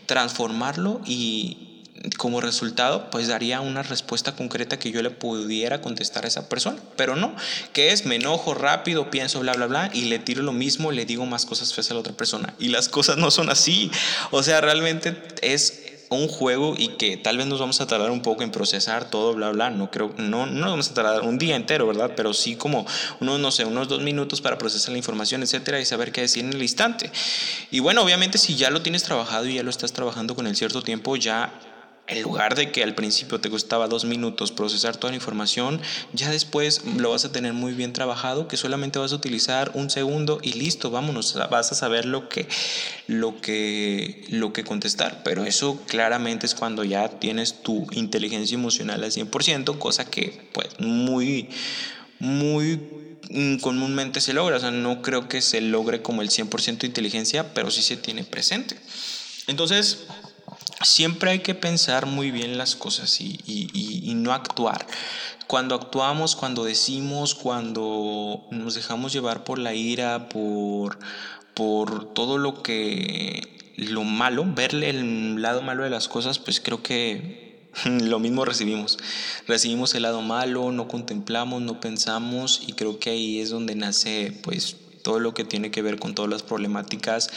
transformarlo 0.04 1.00
y, 1.06 1.70
como 2.16 2.40
resultado, 2.40 3.10
pues 3.10 3.28
daría 3.28 3.60
una 3.60 3.82
respuesta 3.82 4.34
concreta 4.34 4.78
que 4.78 4.90
yo 4.90 5.02
le 5.02 5.10
pudiera 5.10 5.80
contestar 5.80 6.24
a 6.24 6.28
esa 6.28 6.48
persona. 6.48 6.78
Pero 6.96 7.14
no, 7.14 7.34
que 7.72 7.92
es, 7.92 8.06
me 8.06 8.16
enojo 8.16 8.54
rápido, 8.54 9.10
pienso 9.10 9.40
bla, 9.40 9.52
bla, 9.52 9.66
bla, 9.66 9.90
y 9.94 10.06
le 10.06 10.18
tiro 10.18 10.42
lo 10.42 10.52
mismo, 10.52 10.92
le 10.92 11.04
digo 11.04 11.26
más 11.26 11.46
cosas 11.46 11.72
feas 11.72 11.90
a 11.90 11.94
la 11.94 12.00
otra 12.00 12.14
persona. 12.14 12.54
Y 12.58 12.68
las 12.68 12.88
cosas 12.88 13.18
no 13.18 13.30
son 13.30 13.50
así. 13.50 13.90
O 14.30 14.42
sea, 14.42 14.60
realmente 14.60 15.16
es 15.42 15.89
un 16.16 16.26
juego 16.26 16.74
y 16.76 16.88
que 16.88 17.16
tal 17.16 17.38
vez 17.38 17.46
nos 17.46 17.60
vamos 17.60 17.80
a 17.80 17.86
tardar 17.86 18.10
un 18.10 18.20
poco 18.20 18.42
en 18.42 18.50
procesar 18.50 19.08
todo, 19.08 19.32
bla, 19.34 19.50
bla. 19.50 19.70
No 19.70 19.90
creo, 19.90 20.12
no, 20.18 20.46
no 20.46 20.52
nos 20.52 20.70
vamos 20.70 20.90
a 20.90 20.94
tardar 20.94 21.22
un 21.22 21.38
día 21.38 21.54
entero, 21.54 21.86
¿verdad? 21.86 22.12
Pero 22.16 22.34
sí 22.34 22.56
como 22.56 22.84
unos, 23.20 23.38
no 23.38 23.50
sé, 23.50 23.64
unos 23.64 23.88
dos 23.88 24.02
minutos 24.02 24.40
para 24.40 24.58
procesar 24.58 24.90
la 24.90 24.98
información, 24.98 25.42
etcétera, 25.42 25.80
y 25.80 25.84
saber 25.84 26.10
qué 26.10 26.22
decir 26.22 26.44
en 26.44 26.52
el 26.52 26.62
instante. 26.62 27.10
Y 27.70 27.78
bueno, 27.78 28.02
obviamente 28.02 28.38
si 28.38 28.56
ya 28.56 28.70
lo 28.70 28.82
tienes 28.82 29.04
trabajado 29.04 29.46
y 29.46 29.54
ya 29.54 29.62
lo 29.62 29.70
estás 29.70 29.92
trabajando 29.92 30.34
con 30.34 30.48
el 30.48 30.56
cierto 30.56 30.82
tiempo, 30.82 31.14
ya 31.14 31.52
en 32.10 32.22
lugar 32.22 32.56
de 32.56 32.72
que 32.72 32.82
al 32.82 32.94
principio 32.94 33.40
te 33.40 33.48
costaba 33.48 33.86
dos 33.86 34.04
minutos 34.04 34.50
procesar 34.50 34.96
toda 34.96 35.12
la 35.12 35.16
información, 35.16 35.80
ya 36.12 36.30
después 36.30 36.82
lo 36.96 37.10
vas 37.10 37.24
a 37.24 37.32
tener 37.32 37.52
muy 37.52 37.72
bien 37.72 37.92
trabajado, 37.92 38.48
que 38.48 38.56
solamente 38.56 38.98
vas 38.98 39.12
a 39.12 39.14
utilizar 39.14 39.70
un 39.74 39.90
segundo 39.90 40.40
y 40.42 40.54
listo, 40.54 40.90
vámonos, 40.90 41.38
vas 41.50 41.70
a 41.70 41.74
saber 41.74 42.06
lo 42.06 42.28
que, 42.28 42.48
lo 43.06 43.40
que, 43.40 44.24
lo 44.28 44.52
que 44.52 44.64
contestar. 44.64 45.22
Pero 45.22 45.44
eso 45.44 45.80
claramente 45.86 46.46
es 46.46 46.54
cuando 46.54 46.82
ya 46.82 47.08
tienes 47.08 47.62
tu 47.62 47.86
inteligencia 47.92 48.56
emocional 48.56 49.04
al 49.04 49.12
100%, 49.12 49.78
cosa 49.78 50.10
que 50.10 50.48
pues 50.52 50.80
muy, 50.80 51.48
muy 52.18 52.80
comúnmente 53.60 54.20
se 54.20 54.32
logra. 54.32 54.56
O 54.56 54.60
sea, 54.60 54.72
no 54.72 55.00
creo 55.00 55.28
que 55.28 55.40
se 55.42 55.60
logre 55.60 56.02
como 56.02 56.22
el 56.22 56.30
100% 56.30 56.78
de 56.78 56.86
inteligencia, 56.88 57.54
pero 57.54 57.70
sí 57.70 57.82
se 57.82 57.96
tiene 57.96 58.24
presente. 58.24 58.76
Entonces, 59.46 60.06
siempre 60.82 61.30
hay 61.30 61.38
que 61.40 61.54
pensar 61.54 62.06
muy 62.06 62.30
bien 62.30 62.58
las 62.58 62.76
cosas 62.76 63.20
y, 63.20 64.12
no 64.16 64.32
actuar. 64.32 64.86
Cuando 65.46 65.74
actuamos, 65.74 66.36
cuando 66.36 66.64
decimos, 66.64 67.34
cuando 67.34 68.46
nos 68.50 68.74
dejamos 68.74 69.12
llevar 69.12 69.44
por 69.44 69.58
la 69.58 69.74
ira, 69.74 70.28
por, 70.28 70.98
por 71.54 72.12
todo 72.12 72.38
lo 72.38 72.62
que, 72.62 73.72
lo 73.76 74.04
malo, 74.04 74.44
verle 74.46 74.90
el 74.90 75.40
lado 75.40 75.62
malo 75.62 75.84
de 75.84 75.90
las 75.90 76.08
cosas, 76.08 76.38
pues 76.38 76.60
creo 76.60 76.82
que 76.82 77.68
lo 77.84 78.18
mismo 78.18 78.44
recibimos. 78.44 78.98
Recibimos 79.46 79.94
el 79.94 80.02
lado 80.02 80.22
malo, 80.22 80.70
no 80.72 80.86
contemplamos, 80.86 81.62
no 81.62 81.80
pensamos 81.80 82.62
y 82.66 82.74
creo 82.74 82.98
que 82.98 83.10
ahí 83.10 83.40
es 83.40 83.50
donde 83.50 83.74
nace 83.74 84.38
pues 84.42 84.76
todo 85.02 85.18
lo 85.18 85.32
que 85.32 85.44
tiene 85.44 85.70
que 85.70 85.80
ver 85.80 85.98
con 85.98 86.14
todas 86.14 86.30
las 86.30 86.42
problemáticas 86.42 87.30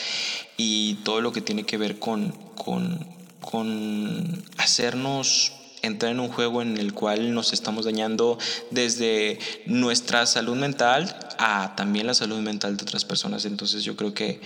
y 0.57 0.95
todo 1.05 1.21
lo 1.21 1.31
que 1.31 1.41
tiene 1.41 1.63
que 1.63 1.77
ver 1.77 1.97
con, 1.97 2.31
con 2.55 3.22
con 3.43 4.43
hacernos 4.57 5.51
entrar 5.83 6.13
en 6.13 6.19
un 6.21 6.29
juego 6.29 6.61
en 6.61 6.77
el 6.77 6.93
cual 6.93 7.33
nos 7.33 7.53
estamos 7.53 7.85
dañando 7.85 8.39
desde 8.71 9.37
nuestra 9.65 10.25
salud 10.25 10.55
mental 10.55 11.15
a 11.37 11.75
también 11.75 12.07
la 12.07 12.13
salud 12.13 12.39
mental 12.39 12.77
de 12.77 12.83
otras 12.83 13.05
personas. 13.05 13.45
Entonces 13.45 13.83
yo 13.83 13.95
creo 13.95 14.13
que, 14.13 14.39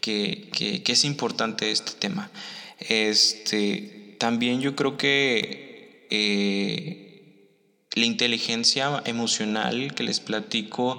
que, 0.00 0.82
es 0.86 1.04
importante 1.04 1.72
este 1.72 1.92
tema. 1.92 2.30
Este, 2.78 4.16
también 4.20 4.60
yo 4.60 4.76
creo 4.76 4.98
que 4.98 6.06
eh, 6.10 7.48
la 7.94 8.04
inteligencia 8.04 9.02
emocional 9.06 9.94
que 9.94 10.04
les 10.04 10.20
platico 10.20 10.98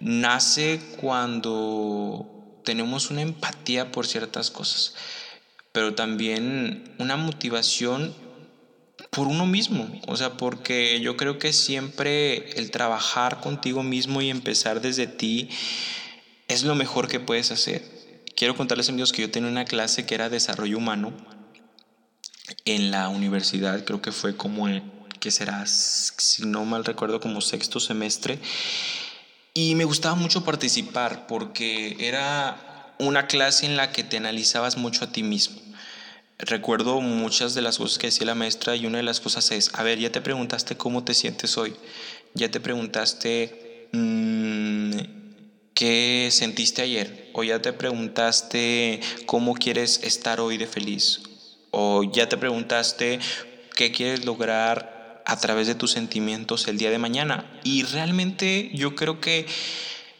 nace 0.00 0.80
cuando 1.00 2.60
tenemos 2.64 3.10
una 3.10 3.22
empatía 3.22 3.92
por 3.92 4.06
ciertas 4.06 4.50
cosas 4.50 4.94
pero 5.74 5.96
también 5.96 6.84
una 6.98 7.16
motivación 7.16 8.14
por 9.10 9.26
uno 9.26 9.44
mismo, 9.44 10.00
o 10.06 10.16
sea, 10.16 10.36
porque 10.36 11.00
yo 11.00 11.16
creo 11.16 11.40
que 11.40 11.52
siempre 11.52 12.50
el 12.52 12.70
trabajar 12.70 13.40
contigo 13.40 13.82
mismo 13.82 14.22
y 14.22 14.30
empezar 14.30 14.80
desde 14.80 15.08
ti 15.08 15.48
es 16.46 16.62
lo 16.62 16.76
mejor 16.76 17.08
que 17.08 17.18
puedes 17.18 17.50
hacer. 17.50 17.82
Quiero 18.36 18.56
contarles 18.56 18.88
amigos 18.88 19.12
que 19.12 19.22
yo 19.22 19.32
tenía 19.32 19.50
una 19.50 19.64
clase 19.64 20.06
que 20.06 20.14
era 20.14 20.28
desarrollo 20.28 20.78
humano 20.78 21.12
en 22.64 22.92
la 22.92 23.08
universidad, 23.08 23.84
creo 23.84 24.00
que 24.00 24.12
fue 24.12 24.36
como, 24.36 24.68
que 25.18 25.32
será, 25.32 25.66
si 25.66 26.46
no 26.46 26.64
mal 26.64 26.84
recuerdo, 26.84 27.18
como 27.18 27.40
sexto 27.40 27.80
semestre, 27.80 28.38
y 29.54 29.74
me 29.74 29.84
gustaba 29.84 30.14
mucho 30.14 30.44
participar 30.44 31.26
porque 31.26 31.96
era 31.98 32.94
una 33.00 33.26
clase 33.26 33.66
en 33.66 33.76
la 33.76 33.90
que 33.90 34.04
te 34.04 34.18
analizabas 34.18 34.76
mucho 34.76 35.04
a 35.04 35.10
ti 35.10 35.24
mismo. 35.24 35.63
Recuerdo 36.38 37.00
muchas 37.00 37.54
de 37.54 37.62
las 37.62 37.78
cosas 37.78 37.98
que 37.98 38.08
decía 38.08 38.26
la 38.26 38.34
maestra 38.34 38.74
y 38.74 38.86
una 38.86 38.98
de 38.98 39.04
las 39.04 39.20
cosas 39.20 39.50
es, 39.52 39.70
a 39.74 39.82
ver, 39.84 39.98
ya 39.98 40.10
te 40.10 40.20
preguntaste 40.20 40.76
cómo 40.76 41.04
te 41.04 41.14
sientes 41.14 41.56
hoy, 41.56 41.74
ya 42.34 42.50
te 42.50 42.58
preguntaste 42.58 43.88
mm, 43.92 44.90
qué 45.74 46.28
sentiste 46.32 46.82
ayer, 46.82 47.30
o 47.34 47.44
ya 47.44 47.62
te 47.62 47.72
preguntaste 47.72 49.00
cómo 49.26 49.54
quieres 49.54 50.00
estar 50.02 50.40
hoy 50.40 50.58
de 50.58 50.66
feliz, 50.66 51.22
o 51.70 52.02
ya 52.02 52.28
te 52.28 52.36
preguntaste 52.36 53.20
qué 53.76 53.92
quieres 53.92 54.24
lograr 54.24 55.22
a 55.26 55.38
través 55.38 55.68
de 55.68 55.76
tus 55.76 55.92
sentimientos 55.92 56.66
el 56.68 56.78
día 56.78 56.90
de 56.90 56.98
mañana. 56.98 57.48
Y 57.62 57.84
realmente 57.84 58.70
yo 58.74 58.94
creo 58.94 59.20
que 59.20 59.46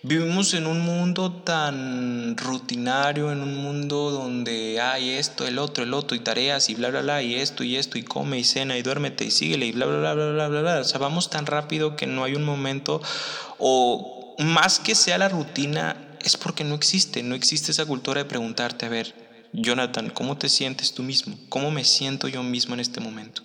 Vivimos 0.06 0.52
en 0.52 0.66
un 0.66 0.80
mundo 0.80 1.32
tan 1.32 2.36
rutinario, 2.36 3.32
en 3.32 3.40
un 3.40 3.56
mundo 3.56 4.10
donde 4.10 4.78
hay 4.78 5.12
esto, 5.12 5.46
el 5.46 5.58
otro, 5.58 5.82
el 5.82 5.94
otro, 5.94 6.14
y 6.14 6.20
tareas, 6.20 6.68
y 6.68 6.74
bla, 6.74 6.90
bla, 6.90 7.00
bla, 7.00 7.22
y 7.22 7.36
esto, 7.36 7.64
y 7.64 7.76
esto, 7.76 7.96
y 7.96 8.02
come, 8.02 8.38
y 8.38 8.44
cena, 8.44 8.76
y 8.76 8.82
duérmete, 8.82 9.24
y 9.24 9.30
síguele, 9.30 9.64
y 9.64 9.72
bla, 9.72 9.86
bla, 9.86 9.96
bla, 10.00 10.12
bla, 10.12 10.32
bla, 10.32 10.48
bla, 10.48 10.60
bla. 10.60 10.80
O 10.80 10.84
sea, 10.84 10.98
vamos 10.98 11.30
tan 11.30 11.46
rápido 11.46 11.96
que 11.96 12.06
no 12.06 12.22
hay 12.22 12.34
un 12.34 12.44
momento, 12.44 13.00
o 13.56 14.36
más 14.40 14.78
que 14.78 14.94
sea 14.94 15.16
la 15.16 15.30
rutina, 15.30 15.96
es 16.20 16.36
porque 16.36 16.64
no 16.64 16.74
existe, 16.74 17.22
no 17.22 17.34
existe 17.34 17.70
esa 17.70 17.86
cultura 17.86 18.22
de 18.24 18.28
preguntarte, 18.28 18.84
a 18.84 18.90
ver, 18.90 19.14
Jonathan, 19.54 20.10
¿cómo 20.10 20.36
te 20.36 20.50
sientes 20.50 20.92
tú 20.92 21.02
mismo? 21.02 21.38
¿Cómo 21.48 21.70
me 21.70 21.82
siento 21.82 22.28
yo 22.28 22.42
mismo 22.42 22.74
en 22.74 22.80
este 22.80 23.00
momento? 23.00 23.42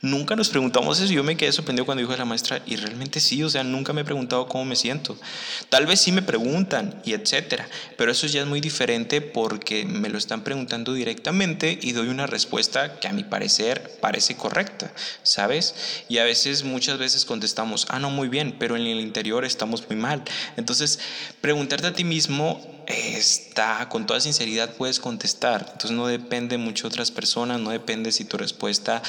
Nunca 0.00 0.36
nos 0.36 0.48
preguntamos 0.48 1.00
eso. 1.00 1.12
Yo 1.12 1.24
me 1.24 1.36
quedé 1.36 1.52
sorprendido 1.52 1.84
cuando 1.84 2.00
dijo 2.00 2.16
la 2.16 2.24
maestra, 2.24 2.62
y 2.66 2.76
realmente 2.76 3.20
sí, 3.20 3.42
o 3.42 3.50
sea, 3.50 3.64
nunca 3.64 3.92
me 3.92 4.00
he 4.02 4.04
preguntado 4.04 4.46
cómo 4.48 4.64
me 4.64 4.76
siento. 4.76 5.18
Tal 5.68 5.86
vez 5.86 6.00
sí 6.00 6.12
me 6.12 6.22
preguntan 6.22 7.00
y 7.04 7.12
etcétera, 7.12 7.68
pero 7.96 8.12
eso 8.12 8.26
ya 8.26 8.42
es 8.42 8.46
muy 8.46 8.60
diferente 8.60 9.20
porque 9.20 9.84
me 9.84 10.08
lo 10.08 10.18
están 10.18 10.42
preguntando 10.42 10.92
directamente 10.92 11.78
y 11.80 11.92
doy 11.92 12.08
una 12.08 12.26
respuesta 12.26 12.98
que 13.00 13.08
a 13.08 13.12
mi 13.12 13.24
parecer 13.24 13.98
parece 14.00 14.36
correcta, 14.36 14.92
¿sabes? 15.22 15.74
Y 16.08 16.18
a 16.18 16.24
veces, 16.24 16.64
muchas 16.64 16.98
veces 16.98 17.24
contestamos, 17.24 17.86
ah, 17.90 17.98
no, 17.98 18.10
muy 18.10 18.28
bien, 18.28 18.56
pero 18.58 18.76
en 18.76 18.86
el 18.86 19.00
interior 19.00 19.44
estamos 19.44 19.86
muy 19.88 19.96
mal. 19.96 20.22
Entonces, 20.56 20.98
preguntarte 21.40 21.86
a 21.88 21.92
ti 21.92 22.04
mismo 22.04 22.60
está 22.86 23.88
con 23.88 24.06
toda 24.06 24.20
sinceridad 24.20 24.74
puedes 24.74 25.00
contestar. 25.00 25.60
Entonces 25.72 25.92
no 25.92 26.06
depende 26.06 26.58
mucho 26.58 26.84
de 26.84 26.88
otras 26.88 27.10
personas, 27.10 27.60
no 27.60 27.70
depende 27.70 28.12
si 28.12 28.24
tu 28.24 28.36
respuesta 28.36 29.02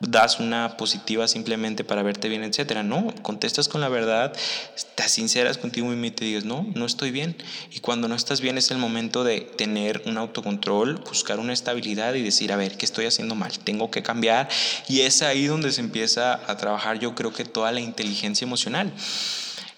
das 0.00 0.38
una 0.38 0.76
positiva 0.76 1.26
simplemente 1.26 1.84
para 1.84 2.02
verte 2.02 2.28
bien, 2.28 2.44
etcétera. 2.44 2.82
No, 2.82 3.12
contestas 3.22 3.68
con 3.68 3.80
la 3.80 3.88
verdad, 3.88 4.32
estás 4.76 5.10
sinceras 5.10 5.58
contigo 5.58 5.92
y 5.92 6.10
te 6.10 6.24
digas, 6.24 6.44
no, 6.44 6.66
no 6.74 6.86
estoy 6.86 7.10
bien. 7.10 7.36
Y 7.72 7.80
cuando 7.80 8.08
no 8.08 8.14
estás 8.14 8.40
bien 8.40 8.58
es 8.58 8.70
el 8.70 8.78
momento 8.78 9.24
de 9.24 9.40
tener 9.40 10.02
un 10.06 10.18
autocontrol, 10.18 10.96
buscar 11.00 11.40
una 11.40 11.52
estabilidad 11.52 12.14
y 12.14 12.22
decir, 12.22 12.52
a 12.52 12.56
ver, 12.56 12.76
¿qué 12.76 12.86
estoy 12.86 13.06
haciendo 13.06 13.34
mal? 13.34 13.58
Tengo 13.58 13.90
que 13.90 14.02
cambiar. 14.02 14.48
Y 14.88 15.00
es 15.00 15.22
ahí 15.22 15.46
donde 15.46 15.72
se 15.72 15.80
empieza 15.80 16.40
a 16.46 16.56
trabajar, 16.56 16.98
yo 16.98 17.14
creo 17.14 17.32
que 17.32 17.44
toda 17.44 17.72
la 17.72 17.80
inteligencia 17.80 18.44
emocional. 18.44 18.92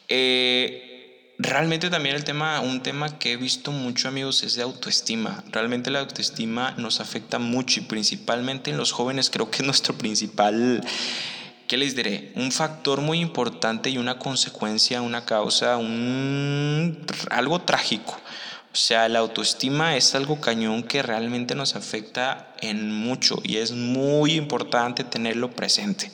Eh, 0.08 0.89
Realmente 1.42 1.88
también 1.88 2.16
el 2.16 2.24
tema, 2.24 2.60
un 2.60 2.82
tema 2.82 3.18
que 3.18 3.32
he 3.32 3.36
visto 3.38 3.72
mucho 3.72 4.08
amigos 4.08 4.42
es 4.42 4.56
de 4.56 4.62
autoestima. 4.62 5.42
Realmente 5.50 5.90
la 5.90 6.00
autoestima 6.00 6.74
nos 6.76 7.00
afecta 7.00 7.38
mucho 7.38 7.80
y 7.80 7.84
principalmente 7.84 8.70
en 8.70 8.76
los 8.76 8.92
jóvenes 8.92 9.30
creo 9.30 9.50
que 9.50 9.62
es 9.62 9.64
nuestro 9.64 9.96
principal, 9.96 10.84
¿qué 11.66 11.78
les 11.78 11.96
diré? 11.96 12.30
Un 12.34 12.52
factor 12.52 13.00
muy 13.00 13.20
importante 13.20 13.88
y 13.88 13.96
una 13.96 14.18
consecuencia, 14.18 15.00
una 15.00 15.24
causa, 15.24 15.78
un, 15.78 17.06
algo 17.30 17.62
trágico. 17.62 18.20
O 18.74 18.76
sea, 18.76 19.08
la 19.08 19.20
autoestima 19.20 19.96
es 19.96 20.14
algo 20.14 20.42
cañón 20.42 20.82
que 20.82 21.00
realmente 21.00 21.54
nos 21.54 21.74
afecta 21.74 22.54
en 22.60 22.92
mucho 22.92 23.40
y 23.42 23.56
es 23.56 23.72
muy 23.72 24.32
importante 24.32 25.04
tenerlo 25.04 25.50
presente 25.52 26.12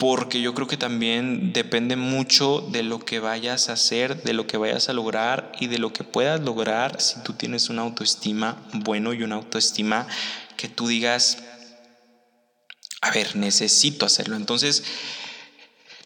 porque 0.00 0.40
yo 0.40 0.54
creo 0.54 0.66
que 0.66 0.78
también 0.78 1.52
depende 1.52 1.94
mucho 1.94 2.66
de 2.72 2.82
lo 2.82 3.00
que 3.00 3.20
vayas 3.20 3.68
a 3.68 3.74
hacer, 3.74 4.22
de 4.22 4.32
lo 4.32 4.46
que 4.46 4.56
vayas 4.56 4.88
a 4.88 4.94
lograr 4.94 5.52
y 5.60 5.66
de 5.66 5.76
lo 5.76 5.92
que 5.92 6.04
puedas 6.04 6.40
lograr 6.40 7.02
si 7.02 7.22
tú 7.22 7.34
tienes 7.34 7.68
una 7.68 7.82
autoestima 7.82 8.66
bueno 8.72 9.12
y 9.12 9.22
una 9.22 9.34
autoestima 9.34 10.06
que 10.56 10.68
tú 10.68 10.88
digas, 10.88 11.36
a 13.02 13.10
ver, 13.10 13.36
necesito 13.36 14.06
hacerlo. 14.06 14.36
Entonces, 14.36 14.84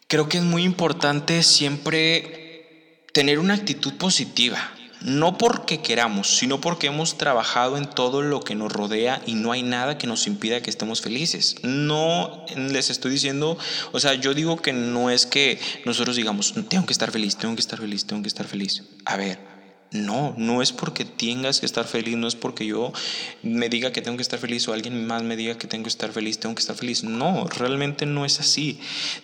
creo 0.07 0.27
que 0.27 0.39
es 0.39 0.43
muy 0.43 0.63
importante 0.63 1.41
siempre 1.41 3.05
tener 3.13 3.39
una 3.39 3.53
actitud 3.53 3.93
positiva 3.93 4.59
no 5.01 5.37
porque 5.37 5.81
queramos, 5.81 6.37
sino 6.37 6.61
porque 6.61 6.87
hemos 6.87 7.17
trabajado 7.17 7.77
en 7.77 7.85
todo 7.85 8.21
lo 8.21 8.41
que 8.41 8.55
nos 8.55 8.71
rodea 8.71 9.21
y 9.25 9.35
no 9.35 9.51
hay 9.51 9.63
nada 9.63 9.97
que 9.97 10.07
nos 10.07 10.27
impida 10.27 10.61
que 10.61 10.69
estemos 10.69 11.01
felices. 11.01 11.55
No 11.63 12.45
les 12.55 12.89
estoy 12.89 13.11
diciendo, 13.11 13.57
o 13.91 13.99
sea, 13.99 14.15
yo 14.15 14.33
digo 14.33 14.57
que 14.57 14.73
no 14.73 15.09
es 15.09 15.25
que 15.25 15.59
nosotros 15.85 16.15
digamos, 16.15 16.53
tengo 16.69 16.85
que 16.85 16.93
estar 16.93 17.11
feliz, 17.11 17.35
tengo 17.37 17.55
que 17.55 17.61
estar 17.61 17.79
feliz, 17.79 18.05
tengo 18.05 18.21
que 18.21 18.27
estar 18.27 18.47
feliz. 18.47 18.83
A 19.05 19.17
ver, 19.17 19.39
no, 19.91 20.33
no 20.37 20.61
es 20.61 20.71
porque 20.71 21.05
tengas 21.05 21.59
que 21.59 21.65
estar 21.65 21.85
feliz, 21.85 22.17
no 22.17 22.27
es 22.27 22.35
porque 22.35 22.65
yo 22.65 22.91
me 23.43 23.69
diga 23.69 23.91
que 23.91 24.01
tengo 24.01 24.17
que 24.17 24.23
estar 24.23 24.39
feliz 24.39 24.67
o 24.67 24.73
alguien 24.73 25.05
más 25.05 25.23
me 25.23 25.35
diga 25.35 25.57
que 25.57 25.67
tengo 25.67 25.83
que 25.83 25.89
estar 25.89 26.11
feliz, 26.11 26.39
tengo 26.39 26.55
que 26.55 26.61
estar 26.61 26.75
feliz. 26.75 27.03
No, 27.03 27.47
realmente 27.47 28.05
no 28.05 28.25
es 28.25 28.39
así. 28.39 28.79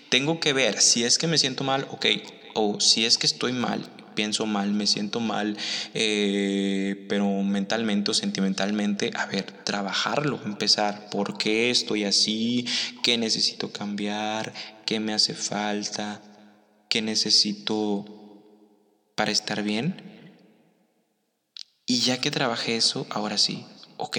Tengo 0.10 0.40
que 0.40 0.54
ver 0.54 0.82
si 0.82 1.04
es 1.04 1.18
que 1.18 1.28
me 1.28 1.38
siento 1.38 1.64
mal, 1.64 1.88
ok, 1.92 2.06
o 2.54 2.80
si 2.80 3.06
es 3.06 3.18
que 3.18 3.28
estoy 3.28 3.54
mal, 3.54 3.86
pienso 4.16 4.46
mal, 4.46 4.72
me 4.72 4.88
siento 4.88 5.20
mal, 5.20 5.58
eh, 5.94 7.06
pero 7.10 7.30
mentalmente 7.44 8.12
o 8.12 8.14
sentimentalmente, 8.14 9.12
a 9.16 9.26
ver, 9.26 9.52
trabajarlo, 9.64 10.40
empezar, 10.46 11.10
¿por 11.10 11.38
qué 11.38 11.70
estoy 11.70 12.04
así? 12.06 12.66
¿Qué 13.04 13.18
necesito 13.18 13.72
cambiar? 13.72 14.54
¿Qué 14.86 15.00
me 15.00 15.14
hace 15.14 15.34
falta? 15.34 16.22
¿Qué 16.90 17.02
necesito 17.02 18.06
para 19.16 19.32
estar 19.32 19.64
bien? 19.64 20.12
Y 21.86 22.00
ya 22.00 22.22
que 22.22 22.32
trabajé 22.32 22.76
eso, 22.76 23.06
ahora 23.10 23.38
sí, 23.38 23.66
ok, 23.98 24.18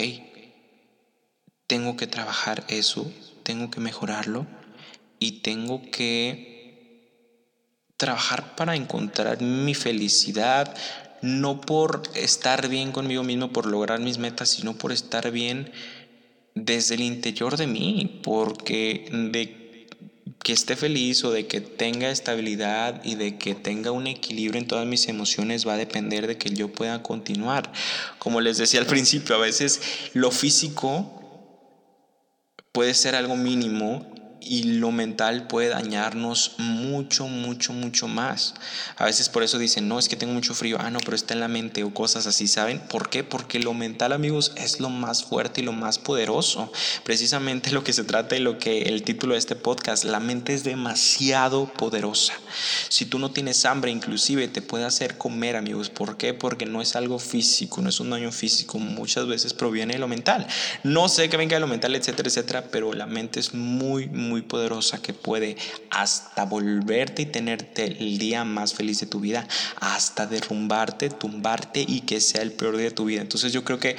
tengo 1.67 1.97
que 1.97 2.07
trabajar 2.07 2.65
eso, 2.69 3.11
tengo 3.45 3.71
que 3.71 3.81
mejorarlo 3.81 4.47
y 5.19 5.41
tengo 5.41 5.81
que 5.91 6.52
trabajar 8.03 8.57
para 8.57 8.75
encontrar 8.75 9.41
mi 9.41 9.75
felicidad, 9.75 10.75
no 11.21 11.61
por 11.61 12.03
estar 12.17 12.69
bien 12.69 12.91
conmigo 12.91 13.23
mismo, 13.23 13.53
por 13.53 13.67
lograr 13.67 14.01
mis 14.01 14.19
metas, 14.19 14.49
sino 14.49 14.77
por 14.77 14.91
estar 14.91 15.31
bien 15.31 15.71
desde 16.57 16.97
el 16.97 17.03
interior 17.03 17.57
de 17.57 17.69
mí, 17.69 18.21
porque 18.25 19.07
de 19.31 19.63
que 20.43 20.53
esté 20.53 20.75
feliz 20.75 21.23
o 21.23 21.31
de 21.31 21.47
que 21.47 21.61
tenga 21.61 22.11
estabilidad 22.11 23.05
y 23.05 23.15
de 23.15 23.39
que 23.39 23.55
tenga 23.55 23.93
un 23.93 24.09
equilibrio 24.09 24.61
en 24.61 24.67
todas 24.67 24.85
mis 24.85 25.07
emociones 25.07 25.65
va 25.65 25.75
a 25.75 25.77
depender 25.77 26.27
de 26.27 26.37
que 26.37 26.51
yo 26.51 26.73
pueda 26.73 27.05
continuar. 27.05 27.73
Como 28.19 28.41
les 28.41 28.57
decía 28.59 28.81
al 28.81 28.87
principio, 28.87 29.37
a 29.37 29.39
veces 29.39 29.81
lo 30.13 30.33
físico 30.33 31.21
puede 32.73 32.95
ser 32.95 33.15
algo 33.15 33.37
mínimo 33.37 34.12
y 34.45 34.65
lo 34.65 34.91
mental 34.91 35.47
puede 35.47 35.69
dañarnos 35.69 36.57
mucho, 36.59 37.27
mucho, 37.27 37.73
mucho 37.73 38.09
más. 38.09 38.55
A 38.97 39.05
veces 39.05 39.29
por 39.29 39.43
eso 39.43 39.59
dicen, 39.59 39.89
no, 39.89 39.99
es 39.99 40.09
que 40.09 40.17
tengo 40.17 40.33
mucho 40.33 40.55
frío, 40.55 40.77
ah, 40.81 40.91
no, 40.91 40.99
pero 41.01 41.15
está 41.15 41.35
en 41.35 41.41
la 41.41 41.49
mente 41.49 41.85
o 41.85 41.95
cosas 41.95 42.27
así, 42.27 42.49
¿saben? 42.49 42.81
¿Por 42.81 43.11
qué? 43.11 43.25
Porque 43.25 43.59
lo 43.59 43.75
mental, 43.75 44.13
amigos, 44.13 44.53
es 44.57 44.81
lo 44.81 44.91
más 44.91 45.25
fuerte 45.25 45.61
y 45.61 45.65
lo 45.65 45.73
más 45.73 45.99
poderoso. 45.99 46.73
Precisamente 47.05 47.71
lo 47.71 47.85
que 47.85 47.93
se 47.93 48.05
trata 48.05 48.37
y 48.37 48.41
lo 48.41 48.59
que 48.59 48.83
el 48.83 49.03
título 49.03 49.35
de 49.35 49.39
este 49.39 49.57
podcast, 49.57 50.05
la 50.05 50.21
mente 50.21 50.55
es 50.55 50.65
demasiado 50.65 51.73
poderosa. 51.73 52.35
Si 52.89 53.07
tú 53.07 53.19
no 53.19 53.31
tienes 53.31 53.65
hambre, 53.65 53.91
inclusive 53.91 54.49
te 54.49 54.63
puede 54.63 54.85
hacer 54.85 55.19
comer, 55.19 55.57
amigos. 55.57 55.91
¿Por 55.91 56.17
qué? 56.17 56.35
Porque 56.35 56.67
no 56.67 56.83
es 56.83 56.97
algo 56.97 57.19
físico, 57.19 57.81
no 57.81 57.89
es 57.89 58.01
un 58.01 58.11
daño 58.11 58.33
físico, 58.33 58.79
muchas 58.79 59.27
veces 59.27 59.55
proviene 59.55 59.95
de 59.95 60.01
lo 60.01 60.09
mental. 60.09 60.47
No 60.83 61.09
sé 61.09 61.29
que 61.29 61.37
venga 61.37 61.57
de 61.57 61.61
lo 61.61 61.67
mental, 61.67 61.95
etcétera, 61.95 62.29
etcétera, 62.29 62.65
pero 62.71 62.93
la 62.93 63.07
mente 63.07 63.41
es 63.41 63.55
muy, 63.55 64.09
muy 64.09 64.32
muy 64.33 64.41
poderosa 64.41 65.03
que 65.03 65.13
puede 65.13 65.59
hasta 65.91 66.47
volverte 66.47 67.21
y 67.21 67.27
tenerte 67.27 67.85
el 67.85 68.17
día 68.17 68.45
más 68.45 68.73
feliz 68.73 68.99
de 69.01 69.07
tu 69.07 69.21
vida, 69.21 69.47
hasta 69.77 70.27
derrumbarte, 70.27 71.11
tumbarte 71.11 71.85
y 71.87 72.01
que 72.01 72.19
sea 72.21 72.41
el 72.41 72.53
peor 72.53 72.79
día 72.79 72.87
de 72.87 72.93
tu 72.93 73.05
vida. 73.05 73.21
Entonces 73.21 73.53
yo 73.53 73.63
creo 73.63 73.79
que 73.79 73.97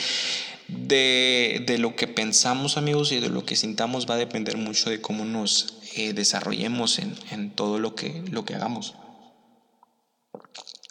de, 0.68 1.64
de 1.68 1.78
lo 1.78 1.96
que 1.96 2.08
pensamos 2.08 2.78
amigos 2.78 3.12
y 3.12 3.20
de 3.20 3.30
lo 3.30 3.46
que 3.46 3.56
sintamos 3.56 4.10
va 4.10 4.16
a 4.16 4.18
depender 4.18 4.58
mucho 4.58 4.90
de 4.90 5.02
cómo 5.02 5.24
nos 5.24 5.78
eh, 5.96 6.14
desarrollemos 6.14 6.98
en, 6.98 7.16
en, 7.30 7.52
todo 7.52 7.78
lo 7.78 7.94
que, 7.94 8.24
lo 8.32 8.44
que 8.44 8.56
hagamos. 8.56 8.96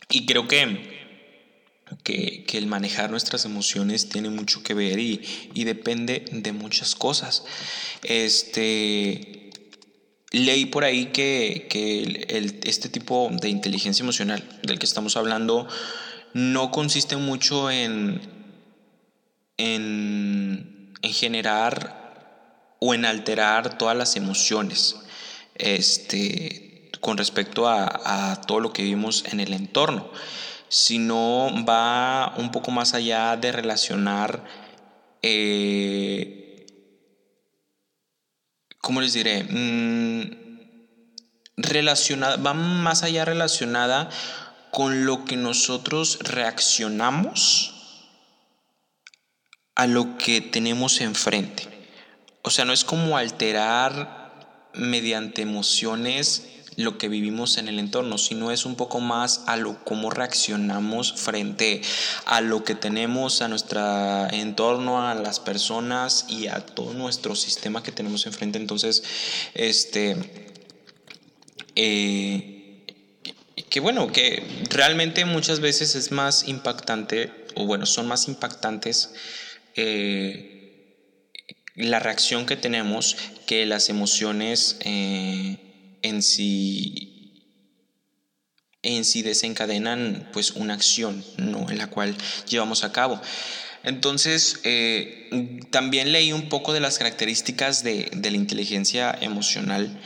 Y 0.09 0.24
creo 0.24 0.46
que 0.46 0.91
que, 2.02 2.44
que, 2.44 2.59
el 2.59 2.66
manejar 2.66 3.11
nuestras 3.11 3.44
emociones 3.44 4.09
tiene 4.09 4.31
mucho 4.31 4.62
que 4.62 4.74
ver 4.74 4.98
y, 4.98 5.20
depende 5.64 6.24
de 6.31 6.52
muchas 6.52 6.94
cosas. 6.94 7.44
Este, 8.02 9.50
leí 10.31 10.66
por 10.66 10.85
ahí 10.85 11.07
que, 11.07 11.66
que 11.68 12.61
este 12.64 12.88
tipo 12.88 13.31
de 13.33 13.48
inteligencia 13.48 14.02
emocional 14.02 14.42
del 14.62 14.78
que 14.78 14.87
estamos 14.87 15.16
hablando 15.16 15.68
no 16.35 16.70
consiste 16.70 17.16
mucho 17.16 17.70
en, 17.70 18.20
en, 19.57 20.94
en 21.02 21.12
generar 21.12 22.76
o 22.81 22.94
en 22.94 23.05
alterar 23.05 23.78
todas 23.78 23.96
las 23.96 24.16
emociones 24.16 24.96
este, 25.55 26.90
con 27.00 27.18
respecto 27.18 27.68
a, 27.68 28.33
a 28.33 28.40
todo 28.40 28.61
lo 28.61 28.72
que 28.72 28.83
vivimos 28.83 29.24
en 29.31 29.40
el 29.40 29.52
entorno 29.52 30.11
sino 30.73 31.51
va 31.69 32.33
un 32.39 32.51
poco 32.51 32.71
más 32.71 32.95
allá 32.95 33.37
de 33.37 33.53
relacionar, 33.53 34.43
eh, 35.21 36.65
¿cómo 38.81 39.03
les 39.03 39.13
diré? 39.13 39.45
Mm, 39.45 40.31
relacionada, 41.59 42.37
va 42.37 42.55
más 42.55 43.03
allá 43.03 43.27
relacionada 43.27 44.09
con 44.71 45.05
lo 45.05 45.27
que 45.27 45.37
nosotros 45.37 46.19
reaccionamos 46.23 47.75
a 49.75 49.87
lo 49.87 50.17
que 50.17 50.41
tenemos 50.41 51.03
enfrente. 51.03 51.69
O 52.41 52.49
sea, 52.49 52.65
no 52.65 52.73
es 52.73 52.87
como 52.87 53.19
alterar 53.19 54.71
mediante 54.73 55.43
emociones 55.43 56.62
lo 56.77 56.99
que 56.99 57.09
vivimos 57.09 57.59
en 57.59 57.69
el 57.69 57.79
entorno, 57.79 58.19
sino 58.19 58.51
es 58.51 58.65
un 58.65 58.77
poco 58.77 59.01
más 59.01 59.43
a 59.47 59.57
lo 59.57 59.85
cómo 59.85 60.11
reaccionamos 60.11 61.13
frente 61.15 61.83
a 62.25 62.41
lo 62.41 62.65
que 62.65 62.75
tenemos 62.75 63.43
a 63.43 63.49
nuestro 63.49 64.29
entorno, 64.31 65.07
a 65.07 65.15
las 65.15 65.41
personas 65.41 66.27
y 66.29 66.47
a 66.47 66.61
todo 66.61 66.95
nuestro 66.95 67.35
sistema 67.35 67.83
que 67.83 67.93
tenemos 67.93 68.27
enfrente. 68.27 68.59
Entonces, 68.59 69.03
este, 69.55 70.17
eh, 71.77 72.85
que 73.69 73.81
bueno, 73.81 74.13
que 74.13 74.43
realmente 74.71 75.25
muchas 75.25 75.61
veces 75.61 75.95
es 75.95 76.13
más 76.13 76.49
impactante, 76.49 77.33
o 77.55 77.67
bueno, 77.67 77.87
son 77.87 78.07
más 78.07 78.29
impactantes. 78.29 79.15
Eh, 79.77 80.59
la 81.75 81.99
reacción 81.99 82.45
que 82.45 82.57
tenemos 82.57 83.17
que 83.47 83.65
las 83.65 83.89
emociones 83.89 84.77
eh, 84.81 85.57
en 86.03 86.23
sí 86.23 87.12
en 88.83 89.05
sí 89.05 89.23
desencadenan 89.23 90.29
pues 90.33 90.53
una 90.53 90.75
acción, 90.75 91.25
¿no? 91.37 91.71
En 91.71 91.79
la 91.79 91.88
cual 91.88 92.17
llevamos 92.49 92.85
a 92.85 92.93
cabo. 92.93 93.21
Entonces, 93.85 94.61
eh, 94.65 95.61
también 95.71 96.12
leí 96.12 96.33
un 96.33 96.49
poco 96.49 96.73
de 96.73 96.81
las 96.81 96.99
características 96.99 97.83
de, 97.83 98.11
de, 98.12 98.31
la 98.31 98.37
inteligencia 98.37 99.17
emocional. 99.21 100.01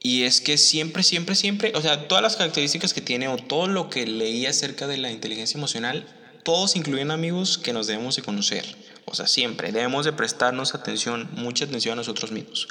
Y 0.00 0.22
es 0.22 0.40
que 0.40 0.56
siempre, 0.56 1.02
siempre, 1.02 1.34
siempre, 1.34 1.72
o 1.74 1.82
sea, 1.82 2.08
todas 2.08 2.22
las 2.22 2.36
características 2.36 2.94
que 2.94 3.00
tiene 3.00 3.28
o 3.28 3.36
todo 3.36 3.66
lo 3.66 3.90
que 3.90 4.06
leí 4.06 4.46
acerca 4.46 4.86
de 4.86 4.98
la 4.98 5.10
inteligencia 5.10 5.58
emocional, 5.58 6.06
todos 6.44 6.76
incluyen 6.76 7.10
amigos 7.10 7.58
que 7.58 7.72
nos 7.72 7.88
debemos 7.88 8.14
de 8.16 8.22
conocer. 8.22 8.64
O 9.04 9.14
sea, 9.14 9.26
siempre 9.26 9.72
debemos 9.72 10.04
de 10.04 10.12
prestarnos 10.12 10.74
atención, 10.74 11.28
mucha 11.32 11.64
atención 11.64 11.94
a 11.94 11.96
nosotros 11.96 12.30
mismos 12.30 12.68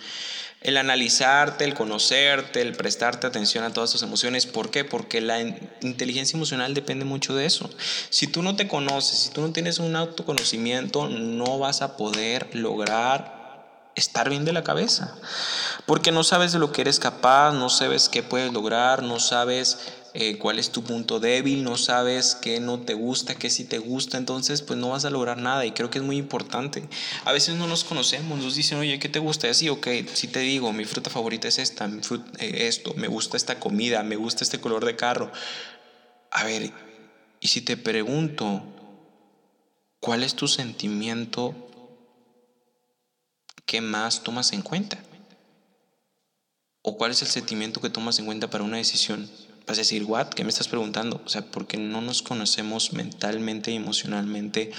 el 0.66 0.78
analizarte, 0.78 1.64
el 1.64 1.76
conocerte, 1.76 2.60
el 2.60 2.74
prestarte 2.74 3.28
atención 3.28 3.64
a 3.64 3.72
todas 3.72 3.92
tus 3.92 4.02
emociones. 4.02 4.48
¿Por 4.48 4.72
qué? 4.72 4.84
Porque 4.84 5.22
la 5.22 5.40
inteligencia 5.40 6.38
emocional 6.38 6.74
depende 6.74 7.06
mucho 7.06 7.36
de 7.36 7.46
eso. 7.46 7.70
Si 8.10 8.26
tú 8.26 8.42
no 8.42 8.56
te 8.56 8.68
conoces, 8.68 9.20
si 9.20 9.30
tú 9.30 9.42
no 9.42 9.54
tienes 9.54 9.78
un 9.78 9.96
autoconocimiento, 9.96 11.08
no 11.08 11.60
vas 11.60 11.84
a 11.84 11.98
poder 11.98 12.50
lograr 12.56 13.94
estar 13.94 14.28
bien 14.28 14.44
de 14.44 14.54
la 14.54 14.64
cabeza. 14.64 15.16
Porque 15.86 16.12
no 16.12 16.24
sabes 16.24 16.52
de 16.52 16.58
lo 16.58 16.72
que 16.72 16.82
eres 16.82 17.00
capaz, 17.00 17.52
no 17.52 17.70
sabes 17.70 18.10
qué 18.10 18.24
puedes 18.24 18.52
lograr, 18.52 19.04
no 19.04 19.20
sabes 19.20 19.78
eh, 20.18 20.38
cuál 20.38 20.60
es 20.60 20.72
tu 20.72 20.82
punto 20.82 21.20
débil, 21.20 21.62
no 21.66 21.76
sabes 21.76 22.36
qué 22.36 22.62
no 22.62 22.80
te 22.80 22.94
gusta, 22.94 23.36
qué 23.36 23.50
sí 23.50 23.66
te 23.66 23.80
gusta, 23.80 24.18
entonces 24.18 24.62
pues 24.62 24.80
no 24.80 24.90
vas 24.90 25.04
a 25.04 25.10
lograr 25.10 25.38
nada 25.38 25.66
y 25.66 25.72
creo 25.74 25.90
que 25.90 25.98
es 25.98 26.06
muy 26.06 26.16
importante. 26.16 26.88
A 27.26 27.34
veces 27.34 27.56
no 27.56 27.68
nos 27.68 27.84
conocemos, 27.84 28.40
nos 28.40 28.56
dicen, 28.56 28.78
oye, 28.78 28.98
¿qué 28.98 29.10
te 29.10 29.20
gusta? 29.20 29.50
así, 29.50 29.68
ok, 29.68 29.88
si 30.14 30.30
te 30.30 30.40
digo, 30.40 30.72
mi 30.72 30.86
fruta 30.86 31.10
favorita 31.10 31.50
es 31.50 31.60
esta, 31.60 31.90
eh, 32.40 32.68
esto, 32.68 32.94
me 32.94 33.10
gusta 33.10 33.36
esta 33.36 33.60
comida, 33.60 34.04
me 34.04 34.16
gusta 34.16 34.46
este 34.46 34.62
color 34.62 34.86
de 34.86 34.96
carro. 34.96 35.32
A 36.32 36.46
ver, 36.46 36.72
y 37.42 37.48
si 37.50 37.60
te 37.60 37.76
pregunto, 37.76 38.64
¿cuál 40.00 40.24
es 40.24 40.34
tu 40.36 40.48
sentimiento 40.48 41.54
que 43.66 43.82
más 43.82 44.24
tomas 44.24 44.54
en 44.54 44.62
cuenta? 44.62 44.98
¿O 46.82 46.98
cuál 46.98 47.12
es 47.12 47.22
el 47.22 47.28
sentimiento 47.28 47.82
que 47.82 47.90
tomas 47.90 48.18
en 48.20 48.26
cuenta 48.26 48.50
para 48.50 48.64
una 48.64 48.78
decisión? 48.78 49.30
Vas 49.68 49.78
a 49.78 49.82
decir, 49.82 50.04
¿what? 50.04 50.30
¿Qué 50.30 50.44
me 50.44 50.50
estás 50.50 50.68
preguntando? 50.68 51.22
O 51.26 51.30
sea, 51.30 51.44
porque 51.44 51.78
no 51.78 52.02
nos 52.02 52.22
conocemos 52.22 52.94
mentalmente 52.94 53.72
y 53.72 53.76
emocionalmente 53.76 54.72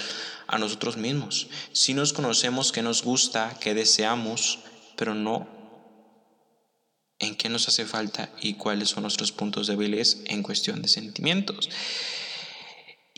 a 0.47 0.57
nosotros 0.57 0.97
mismos. 0.97 1.47
Si 1.73 1.93
nos 1.93 2.13
conocemos 2.13 2.71
qué 2.71 2.81
nos 2.81 3.03
gusta, 3.03 3.57
qué 3.59 3.73
deseamos, 3.73 4.59
pero 4.95 5.13
no 5.13 5.47
en 7.19 7.35
qué 7.35 7.49
nos 7.49 7.67
hace 7.67 7.85
falta 7.85 8.29
y 8.41 8.53
cuáles 8.53 8.89
son 8.89 9.03
nuestros 9.03 9.31
puntos 9.31 9.67
débiles 9.67 10.21
en 10.25 10.43
cuestión 10.43 10.81
de 10.81 10.87
sentimientos. 10.87 11.69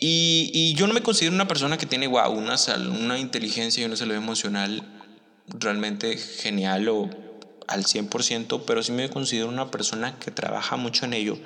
Y, 0.02 0.72
yo 0.74 0.86
no 0.86 0.94
me 0.94 1.02
considero 1.02 1.34
una 1.34 1.46
persona 1.46 1.76
que 1.76 1.84
tiene, 1.84 2.08
una, 2.08 2.56
una 2.98 3.18
inteligencia 3.18 3.82
y 3.82 3.84
una 3.84 3.96
salud 3.96 4.14
emocional 4.14 4.82
realmente 5.48 6.16
genial 6.16 6.88
o 6.88 7.29
al 7.70 7.84
100%, 7.84 8.64
pero 8.66 8.82
sí 8.82 8.92
me 8.92 9.08
considero 9.08 9.48
una 9.48 9.70
persona 9.70 10.18
que 10.18 10.30
trabaja 10.30 10.76
mucho 10.76 11.06
en 11.06 11.14
ello. 11.14 11.38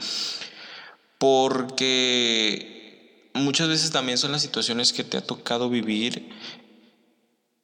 Porque 1.18 3.30
muchas 3.34 3.68
veces 3.68 3.90
también 3.90 4.18
son 4.18 4.32
las 4.32 4.42
situaciones 4.42 4.92
que 4.92 5.04
te 5.04 5.18
ha 5.18 5.20
tocado 5.20 5.70
vivir 5.70 6.30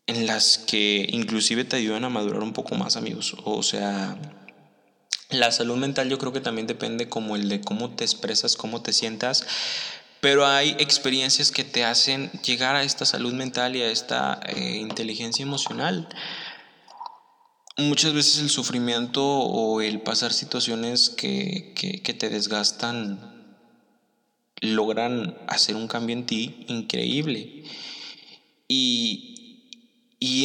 en 0.07 0.27
las 0.27 0.59
que 0.59 1.09
inclusive 1.11 1.65
te 1.65 1.77
ayudan 1.77 2.05
a 2.05 2.09
madurar 2.09 2.43
un 2.43 2.53
poco 2.53 2.75
más, 2.75 2.97
amigos. 2.97 3.37
O 3.45 3.63
sea, 3.63 4.17
la 5.31 5.53
salud 5.53 5.77
mental 5.77 6.09
yo 6.09 6.19
creo 6.19 6.33
que 6.33 6.41
también 6.41 6.67
depende 6.67 7.09
como 7.09 7.37
el 7.37 7.49
de 7.49 7.61
cómo 7.61 7.91
te 7.91 8.05
expresas, 8.05 8.57
cómo 8.57 8.83
te 8.83 8.93
sientas. 8.93 9.47
Pero 10.21 10.47
hay 10.47 10.77
experiencias 10.79 11.51
que 11.51 11.65
te 11.65 11.85
hacen 11.85 12.31
llegar 12.45 12.77
a 12.77 12.83
esta 12.83 13.07
salud 13.07 13.33
mental 13.33 13.75
y 13.75 13.83
a 13.83 13.91
esta 13.91 14.39
eh, 14.49 14.77
inteligencia 14.77 15.45
emocional 15.45 16.09
muchas 17.81 18.13
veces 18.13 18.41
el 18.41 18.51
sufrimiento 18.51 19.25
o 19.25 19.81
el 19.81 20.01
pasar 20.01 20.33
situaciones 20.33 21.11
que, 21.11 21.75
te 22.19 22.29
desgastan 22.29 23.19
logran 24.61 25.37
hacer 25.47 25.77
un 25.77 25.89
cambio 25.89 26.17
en 26.17 26.27
ti 26.27 26.65
increíble. 26.69 27.65
Y, 28.69 29.27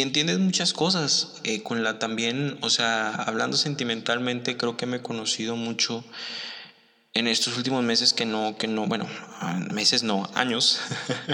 entiendes 0.01 0.39
muchas 0.39 0.73
cosas 0.73 1.41
eh, 1.43 1.63
con 1.63 1.83
la 1.83 1.99
también, 1.99 2.57
o 2.61 2.69
sea, 2.69 3.13
hablando 3.13 3.57
sentimentalmente, 3.57 4.55
creo 4.55 4.77
que 4.77 4.85
me 4.85 4.97
he 4.97 5.01
conocido 5.01 5.55
mucho 5.55 6.03
en 7.13 7.27
estos 7.27 7.57
últimos 7.57 7.83
meses 7.83 8.13
que 8.13 8.25
no, 8.25 8.57
que 8.57 8.67
no, 8.67 8.87
bueno, 8.87 9.07
meses 9.71 10.03
no, 10.03 10.29
años, 10.35 10.79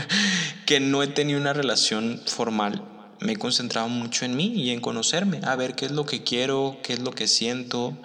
que 0.66 0.80
no 0.80 1.04
he 1.04 1.08
tenido 1.08 1.40
una 1.40 1.54
relación 1.54 2.22
formal 2.26 2.91
me 3.22 3.34
he 3.34 3.38
concentrado 3.38 3.88
mucho 3.88 4.26
en 4.26 4.36
mí 4.36 4.52
y 4.56 4.72
en 4.72 4.82
conocerme, 4.82 5.40
a 5.44 5.56
ver 5.56 5.76
qué 5.76 5.86
es 5.86 5.92
lo 5.92 6.06
que 6.06 6.24
quiero, 6.24 6.78
qué 6.84 6.94
es 6.94 7.00
lo 7.00 7.12
que 7.12 7.28
siento. 7.28 7.98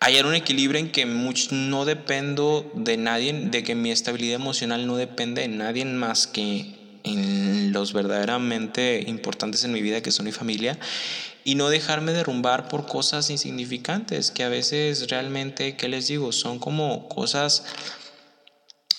Hallar 0.00 0.26
un 0.26 0.34
equilibrio 0.34 0.80
en 0.80 0.90
que 0.90 1.04
no 1.06 1.84
dependo 1.84 2.70
de 2.74 2.96
nadie, 2.96 3.32
de 3.32 3.62
que 3.62 3.74
mi 3.74 3.90
estabilidad 3.90 4.36
emocional 4.36 4.86
no 4.86 4.96
depende 4.96 5.42
de 5.42 5.48
nadie 5.48 5.84
más 5.84 6.26
que 6.26 6.74
en 7.04 7.72
los 7.72 7.92
verdaderamente 7.92 9.04
importantes 9.06 9.64
en 9.64 9.72
mi 9.72 9.82
vida, 9.82 10.00
que 10.00 10.10
son 10.10 10.26
mi 10.26 10.32
familia, 10.32 10.78
y 11.44 11.56
no 11.56 11.68
dejarme 11.68 12.12
derrumbar 12.12 12.68
por 12.68 12.86
cosas 12.86 13.30
insignificantes, 13.30 14.30
que 14.30 14.44
a 14.44 14.48
veces 14.48 15.10
realmente, 15.10 15.76
¿qué 15.76 15.88
les 15.88 16.08
digo? 16.08 16.32
Son 16.32 16.58
como 16.58 17.08
cosas 17.08 17.64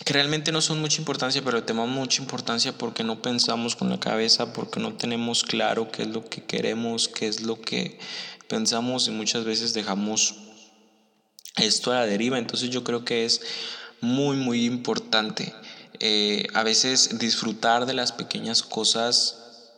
que 0.06 0.14
realmente 0.14 0.52
no 0.52 0.62
son 0.62 0.80
mucha 0.80 1.00
importancia, 1.00 1.42
pero 1.44 1.64
tenemos 1.64 1.90
mucha 1.90 2.22
importancia 2.22 2.78
porque 2.78 3.04
no 3.04 3.24
pensamos 3.24 3.76
con 3.76 3.90
la 3.90 4.00
cabeza, 4.00 4.54
porque 4.54 4.80
no 4.80 4.94
tenemos 4.94 5.44
claro 5.44 5.92
qué 5.92 6.04
es 6.04 6.10
lo 6.10 6.24
que 6.24 6.44
queremos, 6.44 7.08
qué 7.08 7.28
es 7.28 7.42
lo 7.42 7.60
que 7.60 7.98
pensamos 8.48 9.08
y 9.08 9.12
muchas 9.12 9.46
veces 9.46 9.74
dejamos 9.74 10.36
esto 11.58 11.92
a 11.92 11.96
la 11.96 12.06
deriva. 12.06 12.38
Entonces 12.38 12.70
yo 12.70 12.84
creo 12.84 13.04
que 13.04 13.26
es 13.26 13.42
muy, 14.00 14.38
muy 14.38 14.66
importante 14.66 15.56
eh, 16.00 16.46
a 16.54 16.62
veces 16.62 17.18
disfrutar 17.18 17.88
de 17.88 17.96
las 17.96 18.12
pequeñas 18.12 18.62
cosas 18.62 19.72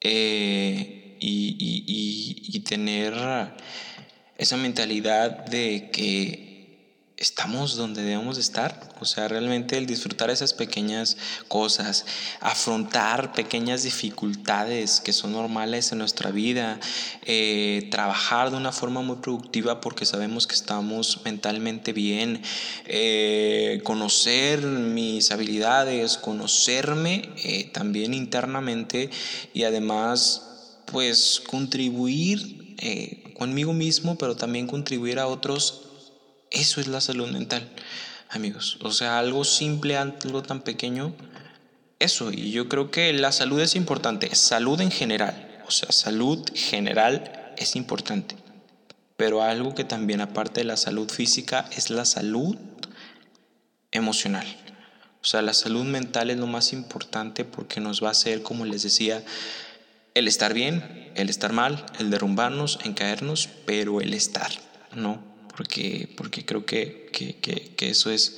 eh, 0.00 1.16
y 1.20 2.60
tener 2.60 3.14
esa 4.38 4.56
mentalidad 4.56 5.46
de 5.46 5.90
que 5.92 6.45
estamos 7.16 7.76
donde 7.76 8.02
debemos 8.02 8.36
estar. 8.36 8.78
O 9.00 9.06
sea, 9.06 9.26
realmente 9.28 9.78
el 9.78 9.86
disfrutar 9.86 10.30
esas 10.30 10.52
pequeñas 10.52 11.16
cosas, 11.48 12.04
afrontar 12.40 13.32
pequeñas 13.32 13.82
dificultades 13.84 15.00
que 15.00 15.12
son 15.12 15.32
normales 15.32 15.92
en 15.92 15.98
nuestra 15.98 16.30
vida, 16.30 16.78
eh, 17.24 17.88
trabajar 17.90 18.50
de 18.50 18.58
una 18.58 18.72
forma 18.72 19.00
muy 19.00 19.16
productiva 19.16 19.80
porque 19.80 20.04
sabemos 20.04 20.46
que 20.46 20.54
estamos 20.54 21.20
mentalmente 21.24 21.92
bien, 21.92 22.42
eh, 22.84 23.80
conocer 23.82 24.60
mis 24.62 25.30
habilidades, 25.30 26.18
conocerme 26.18 27.30
eh, 27.42 27.70
también 27.72 28.12
internamente 28.12 29.10
y 29.54 29.64
además 29.64 30.42
pues 30.84 31.42
contribuir 31.46 32.64
conmigo 33.38 33.72
mismo, 33.72 34.18
pero 34.18 34.36
también 34.36 34.66
contribuir 34.66 35.18
a 35.18 35.26
otros 35.26 35.85
eso 36.50 36.80
es 36.80 36.86
la 36.86 37.00
salud 37.00 37.28
mental, 37.28 37.68
amigos. 38.30 38.78
O 38.82 38.92
sea, 38.92 39.18
algo 39.18 39.44
simple, 39.44 39.96
algo 39.96 40.42
tan 40.42 40.62
pequeño. 40.62 41.14
Eso, 41.98 42.30
y 42.30 42.50
yo 42.50 42.68
creo 42.68 42.90
que 42.90 43.12
la 43.12 43.32
salud 43.32 43.60
es 43.60 43.74
importante. 43.74 44.34
Salud 44.34 44.80
en 44.80 44.90
general. 44.90 45.62
O 45.66 45.70
sea, 45.70 45.90
salud 45.90 46.44
general 46.54 47.54
es 47.56 47.74
importante. 47.76 48.36
Pero 49.16 49.42
algo 49.42 49.74
que 49.74 49.84
también 49.84 50.20
aparte 50.20 50.60
de 50.60 50.66
la 50.66 50.76
salud 50.76 51.10
física 51.10 51.68
es 51.74 51.90
la 51.90 52.04
salud 52.04 52.56
emocional. 53.90 54.46
O 55.22 55.24
sea, 55.24 55.42
la 55.42 55.54
salud 55.54 55.84
mental 55.84 56.30
es 56.30 56.36
lo 56.36 56.46
más 56.46 56.72
importante 56.72 57.44
porque 57.44 57.80
nos 57.80 58.02
va 58.02 58.08
a 58.08 58.12
hacer, 58.12 58.42
como 58.42 58.64
les 58.64 58.82
decía, 58.82 59.24
el 60.14 60.28
estar 60.28 60.54
bien, 60.54 61.10
el 61.16 61.28
estar 61.28 61.52
mal, 61.52 61.84
el 61.98 62.10
derrumbarnos, 62.10 62.78
en 62.84 62.94
caernos, 62.94 63.48
pero 63.64 64.00
el 64.00 64.14
estar, 64.14 64.50
¿no? 64.94 65.35
Porque, 65.56 66.08
porque 66.16 66.44
creo 66.44 66.66
que, 66.66 67.08
que, 67.10 67.88
eso 67.88 68.10
es, 68.10 68.36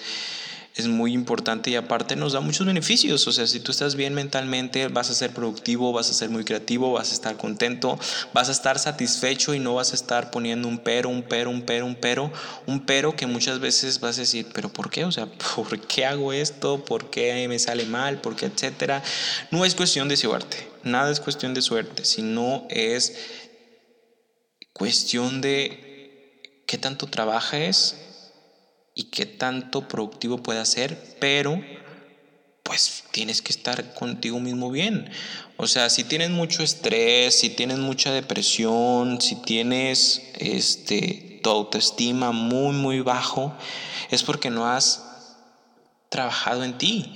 es 0.77 0.87
muy 0.87 1.13
importante 1.13 1.69
y 1.71 1.75
aparte 1.75 2.15
nos 2.15 2.33
da 2.33 2.41
muchos 2.41 2.65
beneficios. 2.65 3.27
O 3.27 3.33
sea, 3.33 3.47
si 3.49 3.59
tú 3.59 3.73
estás 3.73 3.97
bien 3.97 4.15
mentalmente, 4.15 4.87
vas 4.87 5.11
a 5.11 5.15
ser 5.15 5.35
productivo, 5.35 5.93
vas 5.93 6.11
a 6.11 6.15
ser 6.15 6.31
muy 6.31 6.45
creativo, 6.45 6.93
vas 6.93 7.11
a 7.11 7.15
estar 7.15 7.37
contento, 7.37 7.99
vas 8.33 8.49
a 8.49 8.53
estar 8.53 8.79
satisfecho 8.79 9.53
y 9.53 9.59
no 9.59 9.75
vas 9.75 9.91
a 9.91 9.97
estar 9.97 10.31
poniendo 10.31 10.69
un 10.69 10.79
pero, 10.79 11.09
un 11.09 11.25
pero, 11.25 11.51
un 11.51 11.63
pero, 11.63 11.87
un 11.87 11.97
pero, 11.97 12.33
un 12.67 12.87
pero 12.87 13.17
que 13.17 13.27
muchas 13.27 13.59
veces 13.59 13.99
vas 13.99 14.17
a 14.19 14.21
decir, 14.21 14.47
pero 14.55 14.69
¿por 14.69 14.89
qué? 14.89 15.05
O 15.05 15.11
sea, 15.11 15.27
¿por 15.57 15.81
qué 15.81 16.07
hago 16.07 16.33
esto? 16.33 16.85
¿Por 16.85 17.11
qué 17.11 17.49
me 17.49 17.59
sale 17.59 17.85
mal? 17.85 18.21
¿Por 18.21 18.37
qué? 18.37 18.47
Etcétera. 18.47 19.03
No 19.51 19.65
es 19.65 19.75
cuestión 19.75 20.09
de 20.09 20.17
suerte, 20.17 20.69
nada 20.85 21.11
es 21.11 21.19
cuestión 21.19 21.53
de 21.53 21.63
suerte, 21.63 22.05
sino 22.05 22.65
es 22.71 23.17
cuestión 24.73 25.41
de 25.41 25.88
qué 26.69 26.77
tanto 26.77 27.07
trabajes 27.07 27.97
y 28.95 29.05
qué 29.05 29.25
tanto 29.25 29.89
productivo 29.89 30.43
puedas 30.43 30.69
ser, 30.69 31.17
pero 31.19 31.61
pues 32.63 33.05
tienes 33.11 33.41
que 33.41 33.53
estar 33.53 33.95
contigo 33.95 34.39
mismo 34.39 34.71
bien. 34.71 35.11
O 35.57 35.67
sea, 35.67 35.89
si 35.89 36.05
tienes 36.05 36.29
mucho 36.29 36.63
estrés, 36.63 37.41
si 37.41 37.49
tienes 37.49 37.79
mucha 37.79 38.13
depresión, 38.13 39.23
si 39.23 39.37
tienes 39.37 40.31
este 40.39 41.41
tu 41.43 41.49
autoestima 41.49 42.33
muy 42.33 42.75
muy 42.75 43.01
bajo, 43.01 43.57
es 44.11 44.23
porque 44.23 44.51
no 44.51 44.67
has 44.67 45.03
trabajado 46.11 46.65
en 46.65 46.77
ti. 46.77 47.15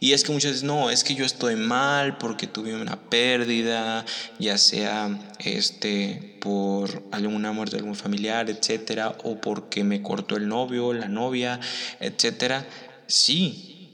Y 0.00 0.12
es 0.12 0.22
que 0.22 0.32
muchas 0.32 0.52
veces 0.52 0.64
no, 0.64 0.90
es 0.90 1.02
que 1.02 1.14
yo 1.14 1.24
estoy 1.24 1.56
mal 1.56 2.18
porque 2.18 2.46
tuve 2.46 2.74
una 2.74 2.96
pérdida, 2.96 4.04
ya 4.38 4.56
sea 4.56 5.18
este 5.40 6.36
por 6.40 7.02
alguna 7.10 7.50
muerte 7.52 7.76
de 7.76 7.80
algún 7.80 7.96
familiar, 7.96 8.48
etcétera, 8.48 9.16
o 9.24 9.40
porque 9.40 9.82
me 9.82 10.02
cortó 10.02 10.36
el 10.36 10.46
novio, 10.46 10.92
la 10.92 11.08
novia, 11.08 11.58
etcétera. 11.98 12.64
Sí, 13.08 13.90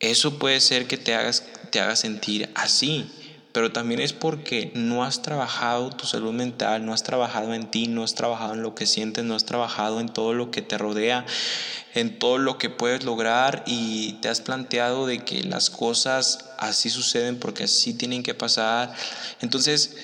eso 0.00 0.38
puede 0.38 0.60
ser 0.60 0.86
que 0.86 0.98
te 0.98 1.14
hagas 1.14 1.44
te 1.70 1.80
haga 1.80 1.96
sentir 1.96 2.48
así, 2.54 3.10
pero 3.52 3.72
también 3.72 4.00
es 4.00 4.12
porque 4.12 4.70
no 4.74 5.04
has 5.04 5.22
trabajado 5.22 5.90
tu 5.90 6.06
salud 6.06 6.32
mental, 6.32 6.84
no 6.84 6.92
has 6.92 7.02
trabajado 7.02 7.54
en 7.54 7.70
ti, 7.70 7.88
no 7.88 8.04
has 8.04 8.14
trabajado 8.14 8.54
en 8.54 8.62
lo 8.62 8.74
que 8.74 8.86
sientes, 8.86 9.24
no 9.24 9.34
has 9.34 9.44
trabajado 9.44 10.00
en 10.00 10.08
todo 10.08 10.34
lo 10.34 10.50
que 10.50 10.62
te 10.62 10.76
rodea, 10.76 11.24
en 11.94 12.18
todo 12.18 12.38
lo 12.38 12.58
que 12.58 12.70
puedes 12.70 13.04
lograr 13.04 13.64
y 13.66 14.14
te 14.20 14.28
has 14.28 14.40
planteado 14.40 15.06
de 15.06 15.24
que 15.24 15.42
las 15.42 15.70
cosas 15.70 16.50
así 16.58 16.90
suceden 16.90 17.38
porque 17.38 17.64
así 17.64 17.94
tienen 17.94 18.22
que 18.22 18.34
pasar. 18.34 18.94
Entonces, 19.40 19.96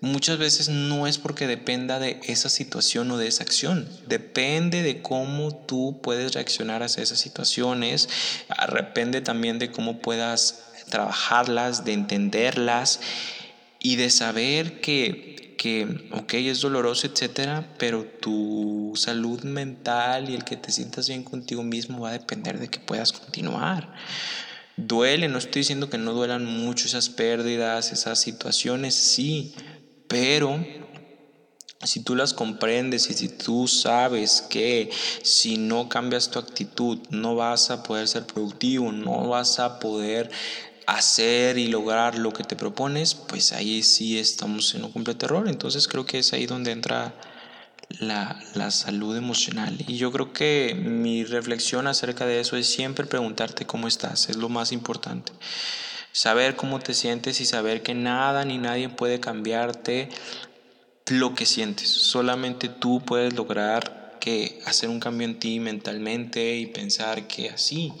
muchas 0.00 0.36
veces 0.36 0.68
no 0.68 1.06
es 1.06 1.16
porque 1.16 1.46
dependa 1.46 1.98
de 1.98 2.20
esa 2.24 2.50
situación 2.50 3.10
o 3.10 3.16
de 3.16 3.28
esa 3.28 3.44
acción, 3.44 3.88
depende 4.06 4.82
de 4.82 5.00
cómo 5.00 5.54
tú 5.54 6.00
puedes 6.02 6.34
reaccionar 6.34 6.82
a 6.82 6.86
esas 6.86 7.18
situaciones, 7.18 8.08
depende 8.74 9.20
también 9.22 9.58
de 9.58 9.70
cómo 9.70 10.00
puedas 10.00 10.71
trabajarlas, 10.92 11.86
de 11.86 11.94
entenderlas 11.94 13.00
y 13.80 13.96
de 13.96 14.10
saber 14.10 14.82
que, 14.82 15.56
que, 15.56 16.10
ok, 16.12 16.34
es 16.34 16.60
doloroso, 16.60 17.06
etcétera, 17.06 17.74
pero 17.78 18.04
tu 18.04 18.92
salud 18.94 19.42
mental 19.42 20.28
y 20.28 20.34
el 20.34 20.44
que 20.44 20.58
te 20.58 20.70
sientas 20.70 21.08
bien 21.08 21.24
contigo 21.24 21.62
mismo 21.62 22.00
va 22.00 22.10
a 22.10 22.12
depender 22.12 22.58
de 22.58 22.68
que 22.68 22.78
puedas 22.78 23.10
continuar. 23.10 23.94
Duele, 24.76 25.28
no 25.28 25.38
estoy 25.38 25.60
diciendo 25.60 25.88
que 25.88 25.96
no 25.96 26.12
duelan 26.12 26.44
mucho 26.44 26.86
esas 26.86 27.08
pérdidas, 27.08 27.90
esas 27.90 28.20
situaciones, 28.20 28.94
sí, 28.94 29.54
pero 30.08 30.62
si 31.84 32.00
tú 32.00 32.14
las 32.14 32.34
comprendes 32.34 33.08
y 33.08 33.14
si 33.14 33.28
tú 33.28 33.66
sabes 33.66 34.42
que 34.42 34.90
si 35.22 35.56
no 35.56 35.88
cambias 35.88 36.30
tu 36.30 36.38
actitud 36.38 36.98
no 37.08 37.34
vas 37.34 37.70
a 37.70 37.82
poder 37.82 38.06
ser 38.08 38.26
productivo, 38.26 38.92
no 38.92 39.28
vas 39.28 39.58
a 39.58 39.80
poder 39.80 40.30
hacer 40.86 41.58
y 41.58 41.68
lograr 41.68 42.18
lo 42.18 42.32
que 42.32 42.44
te 42.44 42.56
propones, 42.56 43.14
pues 43.14 43.52
ahí 43.52 43.82
sí 43.82 44.18
estamos 44.18 44.74
en 44.74 44.84
un 44.84 44.92
completo 44.92 45.26
error. 45.26 45.48
Entonces 45.48 45.88
creo 45.88 46.06
que 46.06 46.18
es 46.18 46.32
ahí 46.32 46.46
donde 46.46 46.72
entra 46.72 47.14
la, 48.00 48.40
la, 48.54 48.70
salud 48.70 49.16
emocional. 49.16 49.76
Y 49.86 49.96
yo 49.96 50.12
creo 50.12 50.32
que 50.32 50.74
mi 50.74 51.24
reflexión 51.24 51.86
acerca 51.86 52.26
de 52.26 52.40
eso 52.40 52.56
es 52.56 52.66
siempre 52.66 53.06
preguntarte 53.06 53.66
cómo 53.66 53.88
estás, 53.88 54.28
es 54.28 54.36
lo 54.36 54.48
más 54.48 54.72
importante. 54.72 55.32
Saber 56.12 56.56
cómo 56.56 56.78
te 56.78 56.94
sientes 56.94 57.40
y 57.40 57.46
saber 57.46 57.82
que 57.82 57.94
nada 57.94 58.44
ni 58.44 58.58
nadie 58.58 58.88
puede 58.88 59.20
cambiarte 59.20 60.10
lo 61.06 61.34
que 61.34 61.46
sientes. 61.46 61.88
Solamente 61.88 62.68
tú 62.68 63.02
puedes 63.04 63.34
lograr 63.34 64.18
que 64.20 64.60
hacer 64.66 64.88
un 64.88 65.00
cambio 65.00 65.26
en 65.26 65.38
ti 65.38 65.58
mentalmente 65.58 66.56
y 66.56 66.66
pensar 66.66 67.26
que 67.26 67.50
así 67.50 67.92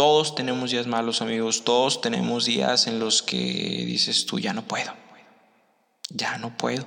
todos 0.00 0.34
tenemos 0.34 0.70
días 0.70 0.86
malos, 0.86 1.20
amigos. 1.20 1.62
Todos 1.62 2.00
tenemos 2.00 2.46
días 2.46 2.86
en 2.86 2.98
los 2.98 3.20
que 3.20 3.36
dices 3.36 4.24
tú, 4.24 4.38
ya 4.38 4.54
no 4.54 4.66
puedo. 4.66 4.94
Ya 6.08 6.38
no 6.38 6.56
puedo. 6.56 6.86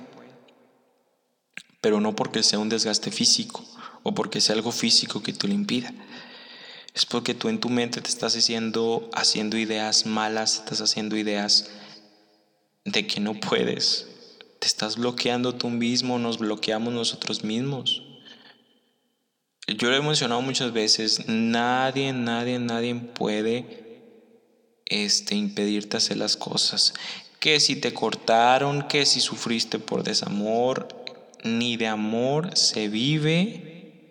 Pero 1.80 2.00
no 2.00 2.16
porque 2.16 2.42
sea 2.42 2.58
un 2.58 2.68
desgaste 2.68 3.12
físico 3.12 3.64
o 4.02 4.16
porque 4.16 4.40
sea 4.40 4.56
algo 4.56 4.72
físico 4.72 5.22
que 5.22 5.32
te 5.32 5.46
lo 5.46 5.54
impida. 5.54 5.94
Es 6.92 7.06
porque 7.06 7.34
tú 7.34 7.48
en 7.48 7.60
tu 7.60 7.68
mente 7.68 8.00
te 8.00 8.08
estás 8.08 8.34
haciendo, 8.34 9.08
haciendo 9.12 9.56
ideas 9.58 10.06
malas, 10.06 10.56
estás 10.56 10.80
haciendo 10.80 11.16
ideas 11.16 11.70
de 12.84 13.06
que 13.06 13.20
no 13.20 13.34
puedes. 13.34 14.08
Te 14.58 14.66
estás 14.66 14.96
bloqueando 14.96 15.54
tú 15.54 15.70
mismo, 15.70 16.18
nos 16.18 16.38
bloqueamos 16.38 16.92
nosotros 16.92 17.44
mismos 17.44 18.02
yo 19.66 19.88
lo 19.88 19.96
he 19.96 20.02
mencionado 20.02 20.42
muchas 20.42 20.72
veces, 20.72 21.26
nadie, 21.26 22.12
nadie, 22.12 22.58
nadie 22.58 22.94
puede 22.94 23.84
este, 24.84 25.34
impedirte 25.34 25.96
hacer 25.96 26.18
las 26.18 26.36
cosas. 26.36 26.92
Que 27.40 27.60
si 27.60 27.76
te 27.76 27.94
cortaron, 27.94 28.86
que 28.88 29.06
si 29.06 29.20
sufriste 29.20 29.78
por 29.78 30.02
desamor, 30.02 30.88
ni 31.44 31.76
de 31.76 31.86
amor 31.86 32.56
se 32.56 32.88
vive, 32.88 34.10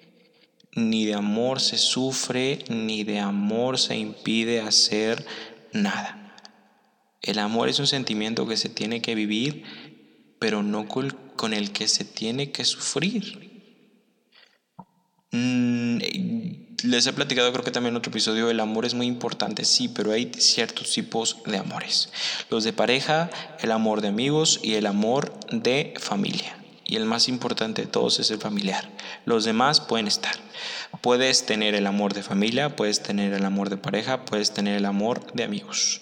ni 0.76 1.06
de 1.06 1.14
amor 1.14 1.62
se 1.62 1.78
sufre, 1.78 2.64
ni 2.70 3.04
de 3.04 3.20
amor 3.20 3.78
se 3.78 3.96
impide 3.96 4.62
hacer 4.62 5.24
nada. 5.72 6.36
El 7.22 7.38
amor 7.38 7.70
es 7.70 7.80
un 7.80 7.88
sentimiento 7.88 8.48
que 8.48 8.58
se 8.58 8.70
tiene 8.70 9.02
que 9.04 9.14
vivir, 9.14 9.64
pero 10.40 10.64
no 10.64 10.88
con 10.88 11.54
el 11.54 11.72
que 11.72 11.88
se 11.88 12.06
tiene 12.06 12.52
que 12.52 12.66
sufrir. 12.66 13.53
Mm, 15.34 15.98
les 16.84 17.08
he 17.08 17.14
platicado 17.14 17.52
creo 17.52 17.66
que 17.66 17.72
también 17.72 17.94
en 17.94 17.98
otro 17.98 18.12
episodio, 18.12 18.52
el 18.52 18.60
amor 18.60 18.86
es 18.86 18.94
muy 18.94 19.08
importante, 19.08 19.66
sí, 19.66 19.88
pero 19.88 20.12
hay 20.12 20.32
ciertos 20.38 20.92
tipos 20.92 21.38
de 21.48 21.58
amores. 21.58 22.10
Los 22.52 22.64
de 22.64 22.72
pareja, 22.72 23.32
el 23.60 23.72
amor 23.72 24.02
de 24.02 24.10
amigos 24.10 24.60
y 24.62 24.76
el 24.76 24.86
amor 24.86 25.34
de 25.50 25.96
familia. 26.00 26.56
Y 26.86 26.98
el 26.98 27.06
más 27.06 27.30
importante 27.30 27.82
de 27.82 27.88
todos 27.88 28.20
es 28.20 28.30
el 28.30 28.38
familiar. 28.38 28.88
Los 29.26 29.44
demás 29.44 29.82
pueden 29.82 30.08
estar. 30.08 30.36
Puedes 31.02 31.48
tener 31.48 31.74
el 31.74 31.88
amor 31.88 32.14
de 32.14 32.22
familia, 32.22 32.76
puedes 32.76 33.02
tener 33.02 33.34
el 33.34 33.44
amor 33.44 33.72
de 33.72 33.78
pareja, 33.78 34.26
puedes 34.26 34.54
tener 34.54 34.78
el 34.78 34.86
amor 34.86 35.34
de 35.34 35.46
amigos. 35.46 36.02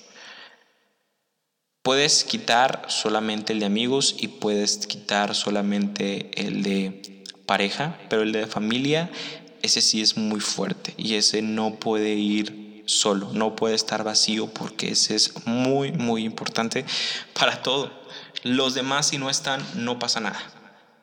Puedes 1.84 2.26
quitar 2.26 2.84
solamente 2.90 3.54
el 3.54 3.62
de 3.62 3.66
amigos 3.66 4.14
y 4.20 4.28
puedes 4.28 4.86
quitar 4.88 5.36
solamente 5.36 6.32
el 6.36 6.64
de 6.64 7.21
pareja, 7.52 7.98
pero 8.10 8.22
el 8.22 8.32
de 8.32 8.48
familia, 8.48 9.12
ese 9.62 9.82
sí 9.82 10.02
es 10.02 10.16
muy 10.16 10.40
fuerte 10.40 10.94
y 10.96 11.16
ese 11.16 11.42
no 11.42 11.76
puede 11.80 12.14
ir 12.14 12.82
solo, 12.86 13.30
no 13.34 13.58
puede 13.58 13.76
estar 13.76 14.06
vacío 14.06 14.48
porque 14.48 14.92
ese 14.92 15.16
es 15.16 15.46
muy, 15.46 15.92
muy 15.92 16.24
importante 16.24 16.86
para 17.38 17.62
todo. 17.62 17.92
Los 18.44 18.74
demás 18.74 19.08
si 19.08 19.18
no 19.18 19.30
están, 19.30 19.62
no 19.76 20.00
pasa 20.00 20.22
nada. 20.22 20.42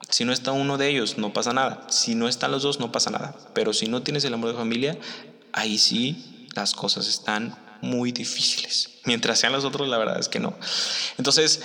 Si 0.08 0.24
no 0.24 0.32
está 0.32 0.52
uno 0.52 0.78
de 0.78 0.88
ellos, 0.88 1.18
no 1.18 1.34
pasa 1.34 1.52
nada. 1.52 1.86
Si 1.90 2.14
no 2.14 2.28
están 2.28 2.50
los 2.50 2.62
dos, 2.62 2.80
no 2.80 2.90
pasa 2.92 3.10
nada. 3.10 3.36
Pero 3.52 3.74
si 3.74 3.86
no 3.86 4.00
tienes 4.00 4.24
el 4.24 4.32
amor 4.32 4.52
de 4.52 4.56
familia, 4.56 4.98
ahí 5.52 5.76
sí 5.76 6.46
las 6.54 6.72
cosas 6.72 7.08
están 7.08 7.58
muy 7.82 8.10
difíciles. 8.10 9.00
Mientras 9.04 9.38
sean 9.38 9.52
los 9.52 9.66
otros, 9.66 9.86
la 9.86 9.98
verdad 9.98 10.18
es 10.18 10.30
que 10.30 10.40
no. 10.40 10.56
Entonces, 11.18 11.60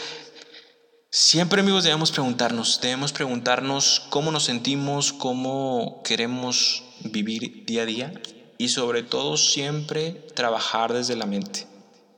Siempre 1.16 1.62
amigos 1.62 1.84
debemos 1.84 2.12
preguntarnos, 2.12 2.80
debemos 2.82 3.14
preguntarnos 3.14 4.02
cómo 4.10 4.32
nos 4.32 4.46
sentimos, 4.46 5.14
cómo 5.14 6.02
queremos 6.04 6.84
vivir 7.04 7.66
día 7.68 7.84
a 7.84 7.86
día 7.86 8.14
y 8.58 8.70
sobre 8.70 9.04
todo 9.04 9.38
siempre 9.38 10.26
trabajar 10.34 10.92
desde 10.92 11.16
la 11.16 11.28
mente. 11.28 11.68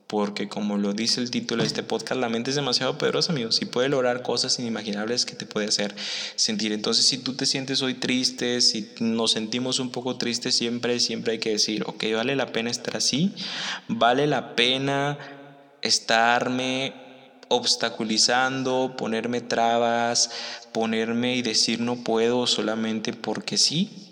Porque 0.06 0.48
como 0.48 0.78
lo 0.78 0.94
dice 0.94 1.20
el 1.20 1.30
título 1.30 1.62
de 1.62 1.66
este 1.66 1.82
podcast, 1.82 2.18
la 2.18 2.30
mente 2.30 2.48
es 2.48 2.56
demasiado 2.56 2.96
poderosa, 2.96 3.32
amigos, 3.32 3.60
y 3.60 3.66
puede 3.66 3.90
lograr 3.90 4.22
cosas 4.22 4.58
inimaginables 4.58 5.26
que 5.26 5.34
te 5.34 5.44
puede 5.44 5.66
hacer 5.66 5.94
sentir. 6.36 6.72
Entonces, 6.72 7.04
si 7.04 7.18
tú 7.18 7.34
te 7.34 7.44
sientes 7.44 7.82
hoy 7.82 7.92
triste, 7.92 8.62
si 8.62 8.94
nos 9.00 9.32
sentimos 9.32 9.78
un 9.78 9.90
poco 9.90 10.16
tristes, 10.16 10.54
siempre, 10.54 11.00
siempre 11.00 11.32
hay 11.32 11.38
que 11.38 11.50
decir, 11.50 11.84
ok, 11.86 12.02
vale 12.14 12.34
la 12.34 12.50
pena 12.50 12.70
estar 12.70 12.96
así, 12.96 13.34
vale 13.88 14.26
la 14.26 14.56
pena 14.56 15.18
estarme 15.82 17.05
obstaculizando, 17.48 18.94
ponerme 18.96 19.40
trabas, 19.40 20.30
ponerme 20.72 21.36
y 21.36 21.42
decir 21.42 21.80
no 21.80 21.96
puedo 21.96 22.46
solamente 22.46 23.12
porque 23.12 23.56
sí. 23.56 24.06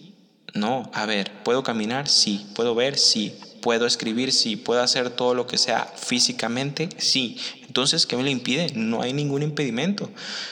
No, 0.54 0.88
a 0.94 1.04
ver, 1.04 1.32
¿puedo 1.42 1.62
caminar? 1.64 2.08
Sí. 2.08 2.46
¿Puedo 2.54 2.74
ver? 2.74 2.96
Sí. 2.96 3.34
¿Puedo 3.60 3.86
escribir? 3.86 4.32
Sí. 4.32 4.56
¿Puedo 4.56 4.82
hacer 4.82 5.10
todo 5.10 5.34
lo 5.34 5.48
que 5.48 5.58
sea 5.58 5.92
físicamente? 5.96 6.88
Sí. 6.98 7.38
Entonces, 7.66 8.06
¿qué 8.06 8.16
me 8.16 8.22
lo 8.22 8.30
impide? 8.30 8.70
No 8.76 9.02
hay 9.02 9.12
ningún 9.12 9.42
impedimento. 9.42 10.08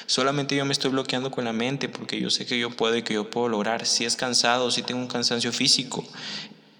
Solamente 0.07 0.57
yo 0.57 0.64
me 0.64 0.72
estoy 0.72 0.91
bloqueando 0.91 1.30
con 1.30 1.45
la 1.45 1.53
mente 1.53 1.89
porque 1.89 2.20
yo 2.20 2.30
sé 2.30 2.47
que 2.47 2.59
yo 2.59 2.70
puedo 2.70 2.97
y 2.97 3.03
que 3.03 3.14
yo 3.14 3.30
puedo 3.30 3.49
lograr. 3.49 3.87
Si 3.87 4.05
es 4.05 4.16
cansado, 4.16 4.72
si 4.72 4.83
tengo 4.83 5.01
un 5.01 5.07
cansancio 5.07 5.53
físico, 5.53 6.05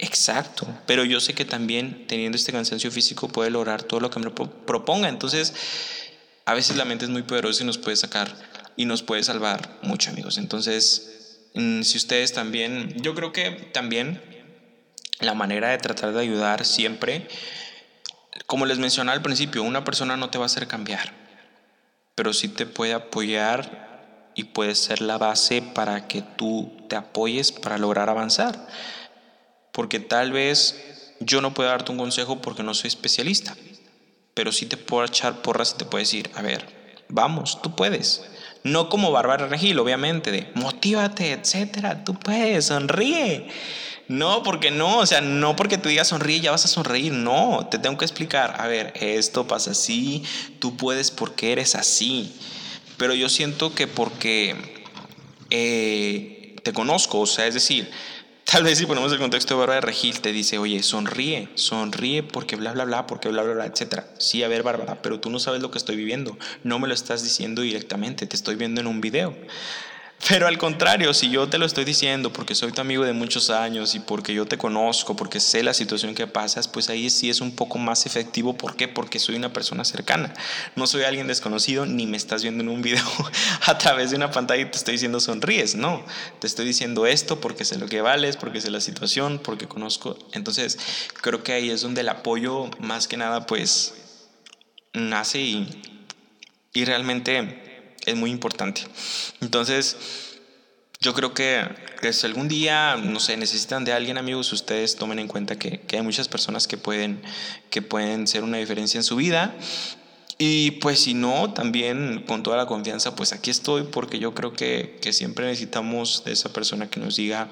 Exacto, 0.03 0.66
pero 0.86 1.05
yo 1.05 1.20
sé 1.20 1.32
que 1.32 1.46
también 1.46 2.07
teniendo 2.07 2.36
este 2.36 2.53
cansancio 2.53 2.90
físico 2.90 3.28
puede 3.28 3.50
lograr 3.50 3.82
todo 3.82 4.00
lo 4.00 4.11
que 4.11 4.20
me 4.20 4.30
proponga. 4.30 5.09
Entonces, 5.09 5.55
a 6.44 6.53
veces 6.53 6.76
la 6.76 6.84
mente 6.84 7.07
es 7.07 7.11
muy 7.11 7.22
poderosa 7.22 7.62
y 7.62 7.66
nos 7.66 7.78
puede 7.78 7.96
sacar 7.96 8.36
y 8.76 8.84
nos 8.84 9.03
puede 9.03 9.22
salvar 9.22 9.78
mucho, 9.82 10.11
amigos. 10.11 10.38
Entonces, 10.38 11.12
Mm, 11.55 11.82
si 11.82 11.98
ustedes 11.98 12.32
también, 12.32 12.94
yo 13.03 13.14
creo 13.14 13.32
que 13.32 13.50
también 13.50 14.22
la 15.20 15.34
manera 15.34 15.68
de 15.68 15.78
tratar 15.78 16.12
de 16.12 16.20
ayudar 16.20 16.64
siempre, 16.64 17.28
como 18.46 18.64
les 18.64 18.78
mencioné 18.78 19.12
al 19.12 19.22
principio, 19.22 19.62
una 19.62 19.84
persona 19.84 20.16
no 20.16 20.30
te 20.30 20.38
va 20.38 20.44
a 20.44 20.46
hacer 20.46 20.66
cambiar, 20.66 21.12
pero 22.14 22.32
sí 22.32 22.48
te 22.48 22.64
puede 22.64 22.94
apoyar 22.94 24.30
y 24.34 24.44
puede 24.44 24.74
ser 24.74 25.03
la 25.03 25.18
base 25.18 25.61
para 25.61 26.09
que 26.09 26.22
tú 26.22 26.72
te 26.88 26.96
apoyes 26.96 27.53
para 27.53 27.76
lograr 27.76 28.09
avanzar. 28.09 28.66
Porque 29.72 30.00
tal 30.00 30.32
vez 30.32 30.80
yo 31.20 31.40
no 31.40 31.54
pueda 31.54 31.70
darte 31.70 31.92
un 31.92 31.98
consejo 31.98 32.40
porque 32.40 32.62
no 32.62 32.74
soy 32.74 32.88
especialista, 32.88 33.56
pero 34.34 34.52
sí 34.52 34.66
te 34.66 34.76
puedo 34.76 35.04
echar 35.04 35.42
porras 35.42 35.72
y 35.74 35.78
te 35.78 35.84
puedo 35.84 36.02
decir, 36.02 36.30
a 36.34 36.42
ver, 36.42 36.66
vamos, 37.08 37.60
tú 37.62 37.74
puedes. 37.74 38.22
No 38.64 38.88
como 38.88 39.10
Bárbara 39.10 39.48
Regil, 39.48 39.78
obviamente, 39.78 40.30
de 40.30 40.50
motívate, 40.54 41.32
etcétera, 41.32 42.04
tú 42.04 42.14
puedes, 42.14 42.66
sonríe. 42.66 43.48
No, 44.08 44.42
porque 44.42 44.70
no, 44.70 44.98
o 44.98 45.06
sea, 45.06 45.20
no 45.20 45.56
porque 45.56 45.78
tú 45.78 45.88
digas 45.88 46.08
sonríe 46.08 46.40
ya 46.40 46.50
vas 46.50 46.64
a 46.64 46.68
sonreír, 46.68 47.12
no, 47.12 47.66
te 47.70 47.78
tengo 47.78 47.96
que 47.96 48.04
explicar, 48.04 48.60
a 48.60 48.66
ver, 48.66 48.92
esto 48.96 49.46
pasa 49.46 49.70
así, 49.70 50.24
tú 50.58 50.76
puedes 50.76 51.10
porque 51.10 51.52
eres 51.52 51.74
así, 51.76 52.34
pero 52.98 53.14
yo 53.14 53.28
siento 53.28 53.74
que 53.74 53.86
porque 53.86 54.84
eh, 55.50 56.56
te 56.62 56.72
conozco, 56.72 57.20
o 57.20 57.26
sea, 57.26 57.46
es 57.46 57.54
decir, 57.54 57.90
Tal 58.53 58.64
vez 58.64 58.76
si 58.76 58.84
ponemos 58.84 59.11
el 59.11 59.18
contexto 59.18 59.55
de 59.55 59.61
Bárbara 59.61 59.80
de 59.80 59.86
Regil, 59.86 60.20
te 60.20 60.30
dice, 60.30 60.59
oye, 60.59 60.82
sonríe, 60.82 61.48
sonríe 61.55 62.22
porque 62.22 62.55
bla, 62.55 62.74
bla, 62.74 62.84
bla, 62.84 63.07
porque 63.07 63.30
bla, 63.30 63.42
bla, 63.42 63.55
bla, 63.55 63.64
etc. 63.64 64.03
Sí, 64.18 64.42
a 64.42 64.48
ver, 64.48 64.62
Bárbara, 64.62 65.00
pero 65.00 65.20
tú 65.20 65.30
no 65.30 65.38
sabes 65.38 65.62
lo 65.62 65.70
que 65.70 65.78
estoy 65.78 65.96
viviendo. 65.96 66.36
No 66.62 66.78
me 66.78 66.86
lo 66.86 66.92
estás 66.92 67.22
diciendo 67.22 67.62
directamente, 67.62 68.26
te 68.26 68.36
estoy 68.36 68.57
viendo 68.57 68.82
en 68.82 68.88
un 68.88 69.00
video. 69.00 69.34
Pero 70.28 70.46
al 70.46 70.56
contrario, 70.56 71.12
si 71.14 71.30
yo 71.30 71.48
te 71.48 71.58
lo 71.58 71.66
estoy 71.66 71.84
diciendo 71.84 72.32
porque 72.32 72.54
soy 72.54 72.70
tu 72.70 72.80
amigo 72.80 73.04
de 73.04 73.12
muchos 73.12 73.50
años 73.50 73.96
y 73.96 74.00
porque 74.00 74.32
yo 74.32 74.46
te 74.46 74.56
conozco, 74.56 75.16
porque 75.16 75.40
sé 75.40 75.64
la 75.64 75.74
situación 75.74 76.14
que 76.14 76.28
pasas, 76.28 76.68
pues 76.68 76.88
ahí 76.90 77.10
sí 77.10 77.28
es 77.28 77.40
un 77.40 77.56
poco 77.56 77.78
más 77.78 78.06
efectivo. 78.06 78.56
¿Por 78.56 78.76
qué? 78.76 78.86
Porque 78.86 79.18
soy 79.18 79.34
una 79.34 79.52
persona 79.52 79.84
cercana. 79.84 80.32
No 80.76 80.86
soy 80.86 81.02
alguien 81.02 81.26
desconocido 81.26 81.86
ni 81.86 82.06
me 82.06 82.16
estás 82.16 82.42
viendo 82.42 82.62
en 82.62 82.68
un 82.68 82.82
video 82.82 83.04
a 83.66 83.78
través 83.78 84.10
de 84.10 84.16
una 84.16 84.30
pantalla 84.30 84.62
y 84.62 84.70
te 84.70 84.76
estoy 84.76 84.92
diciendo 84.92 85.18
sonríes. 85.18 85.74
No, 85.74 86.04
te 86.38 86.46
estoy 86.46 86.66
diciendo 86.66 87.04
esto 87.06 87.40
porque 87.40 87.64
sé 87.64 87.78
lo 87.78 87.88
que 87.88 88.00
vales, 88.00 88.36
porque 88.36 88.60
sé 88.60 88.70
la 88.70 88.80
situación, 88.80 89.40
porque 89.42 89.66
conozco. 89.66 90.16
Entonces 90.32 90.78
creo 91.20 91.42
que 91.42 91.52
ahí 91.52 91.70
es 91.70 91.80
donde 91.80 92.02
el 92.02 92.08
apoyo 92.08 92.70
más 92.78 93.08
que 93.08 93.16
nada 93.16 93.44
pues 93.46 93.94
nace 94.92 95.40
y, 95.40 95.82
y 96.72 96.84
realmente 96.84 97.71
es 98.07 98.16
muy 98.16 98.30
importante. 98.30 98.82
Entonces, 99.40 99.96
yo 101.00 101.14
creo 101.14 101.34
que, 101.34 101.64
si 102.12 102.26
algún 102.26 102.48
día, 102.48 102.96
no 102.96 103.18
sé, 103.18 103.36
necesitan 103.36 103.84
de 103.84 103.92
alguien, 103.92 104.18
amigos, 104.18 104.53
ustedes 104.53 104.96
tomen 104.96 105.18
en 105.18 105.28
cuenta 105.28 105.59
que, 105.59 105.80
que, 105.80 105.96
hay 105.96 106.03
muchas 106.03 106.28
personas 106.28 106.68
que 106.68 106.76
pueden, 106.76 107.20
que 107.70 107.82
pueden 107.82 108.26
ser 108.26 108.44
una 108.44 108.59
diferencia 108.59 108.98
en 108.98 109.05
su 109.05 109.16
vida. 109.16 109.55
Y 110.38 110.72
pues 110.72 111.00
si 111.00 111.14
no, 111.14 111.53
también 111.53 112.24
con 112.26 112.42
toda 112.42 112.57
la 112.57 112.66
confianza, 112.66 113.14
pues 113.14 113.32
aquí 113.32 113.50
estoy 113.50 113.84
porque 113.84 114.18
yo 114.18 114.34
creo 114.34 114.53
que, 114.53 114.98
que 115.00 115.12
siempre 115.12 115.46
necesitamos 115.46 116.24
de 116.24 116.32
esa 116.32 116.53
persona 116.53 116.90
que 116.90 116.98
nos 117.00 117.16
diga 117.16 117.48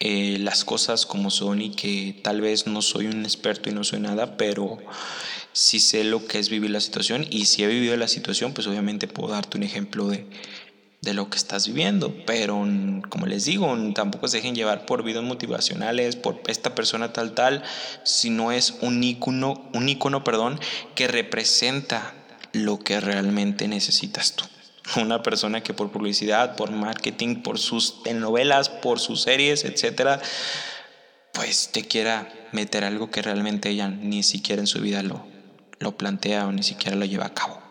eh, 0.00 0.36
las 0.40 0.64
cosas 0.64 1.06
como 1.06 1.30
son 1.30 1.62
y 1.62 1.70
que 1.70 2.20
tal 2.22 2.40
vez 2.40 2.66
no 2.66 2.82
soy 2.82 3.06
un 3.06 3.24
experto 3.24 3.70
y 3.70 3.72
no 3.72 3.84
soy 3.84 4.00
nada, 4.00 4.36
pero 4.36 4.78
si 5.54 5.78
sé 5.78 6.02
lo 6.02 6.26
que 6.26 6.40
es 6.40 6.50
vivir 6.50 6.70
la 6.70 6.80
situación 6.80 7.26
y 7.30 7.44
si 7.44 7.62
he 7.62 7.68
vivido 7.68 7.96
la 7.96 8.08
situación, 8.08 8.52
pues 8.52 8.66
obviamente 8.66 9.06
puedo 9.06 9.32
darte 9.32 9.56
un 9.56 9.62
ejemplo 9.62 10.08
de, 10.08 10.26
de 11.00 11.14
lo 11.14 11.30
que 11.30 11.36
estás 11.36 11.68
viviendo. 11.68 12.12
Pero 12.26 12.66
como 13.08 13.26
les 13.26 13.44
digo, 13.44 13.72
tampoco 13.94 14.26
se 14.26 14.38
dejen 14.38 14.56
llevar 14.56 14.84
por 14.84 15.04
videos 15.04 15.24
motivacionales, 15.24 16.16
por 16.16 16.42
esta 16.48 16.74
persona 16.74 17.12
tal 17.12 17.34
tal, 17.34 17.62
si 18.02 18.30
no 18.30 18.50
es 18.50 18.74
un 18.80 19.02
icono, 19.04 19.70
un 19.72 19.88
icono, 19.88 20.24
perdón, 20.24 20.58
que 20.96 21.06
representa 21.06 22.14
lo 22.52 22.80
que 22.80 22.98
realmente 22.98 23.68
necesitas 23.68 24.34
tú. 24.34 24.44
Una 25.00 25.22
persona 25.22 25.62
que 25.62 25.72
por 25.72 25.92
publicidad, 25.92 26.56
por 26.56 26.72
marketing, 26.72 27.42
por 27.42 27.60
sus 27.60 28.02
telenovelas, 28.02 28.68
por 28.68 28.98
sus 28.98 29.22
series, 29.22 29.64
etcétera, 29.64 30.20
pues 31.32 31.70
te 31.72 31.84
quiera 31.84 32.28
meter 32.50 32.82
algo 32.82 33.12
que 33.12 33.22
realmente 33.22 33.70
ella 33.70 33.88
ni 33.88 34.24
siquiera 34.24 34.60
en 34.60 34.66
su 34.66 34.80
vida 34.80 35.02
lo, 35.02 35.33
lo 35.78 35.96
plantea 35.96 36.46
o 36.46 36.52
ni 36.52 36.62
siquiera 36.62 36.96
lo 36.96 37.04
lleva 37.04 37.26
a 37.26 37.34
cabo. 37.34 37.64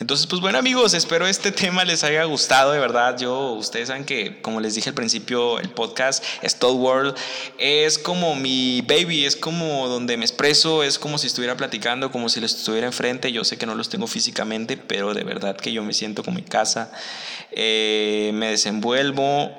Entonces, 0.00 0.26
pues 0.26 0.40
bueno 0.40 0.56
amigos, 0.56 0.94
espero 0.94 1.26
este 1.26 1.52
tema 1.52 1.84
les 1.84 2.04
haya 2.04 2.24
gustado, 2.24 2.72
de 2.72 2.78
verdad. 2.78 3.18
Yo, 3.18 3.52
ustedes 3.52 3.88
saben 3.88 4.06
que, 4.06 4.40
como 4.40 4.58
les 4.58 4.74
dije 4.74 4.88
al 4.88 4.94
principio, 4.94 5.58
el 5.60 5.68
podcast 5.68 6.24
Stud 6.42 6.76
World 6.76 7.14
es 7.58 7.98
como 7.98 8.34
mi 8.34 8.80
baby, 8.80 9.26
es 9.26 9.36
como 9.36 9.88
donde 9.88 10.16
me 10.16 10.24
expreso, 10.24 10.82
es 10.82 10.98
como 10.98 11.18
si 11.18 11.26
estuviera 11.26 11.54
platicando, 11.54 12.10
como 12.10 12.30
si 12.30 12.40
les 12.40 12.54
estuviera 12.54 12.86
enfrente. 12.86 13.30
Yo 13.30 13.44
sé 13.44 13.58
que 13.58 13.66
no 13.66 13.74
los 13.74 13.90
tengo 13.90 14.06
físicamente, 14.06 14.78
pero 14.78 15.12
de 15.12 15.22
verdad 15.22 15.54
que 15.54 15.70
yo 15.70 15.82
me 15.82 15.92
siento 15.92 16.24
como 16.24 16.38
en 16.38 16.44
casa. 16.44 16.90
Eh, 17.50 18.30
me 18.32 18.48
desenvuelvo, 18.48 19.52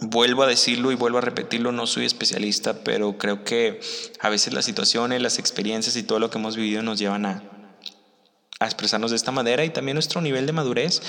vuelvo 0.00 0.42
a 0.42 0.46
decirlo 0.46 0.92
y 0.92 0.94
vuelvo 0.94 1.18
a 1.18 1.22
repetirlo, 1.22 1.72
no 1.72 1.86
soy 1.86 2.04
especialista, 2.04 2.84
pero 2.84 3.18
creo 3.18 3.44
que 3.44 3.80
a 4.20 4.28
veces 4.28 4.52
las 4.52 4.64
situaciones, 4.64 5.22
las 5.22 5.38
experiencias 5.38 5.96
y 5.96 6.02
todo 6.02 6.18
lo 6.18 6.30
que 6.30 6.38
hemos 6.38 6.56
vivido 6.56 6.82
nos 6.82 6.98
llevan 6.98 7.26
a, 7.26 7.42
a 8.60 8.64
expresarnos 8.64 9.10
de 9.10 9.16
esta 9.16 9.32
manera 9.32 9.64
y 9.64 9.70
también 9.70 9.94
nuestro 9.94 10.20
nivel 10.20 10.46
de 10.46 10.52
madurez 10.52 11.02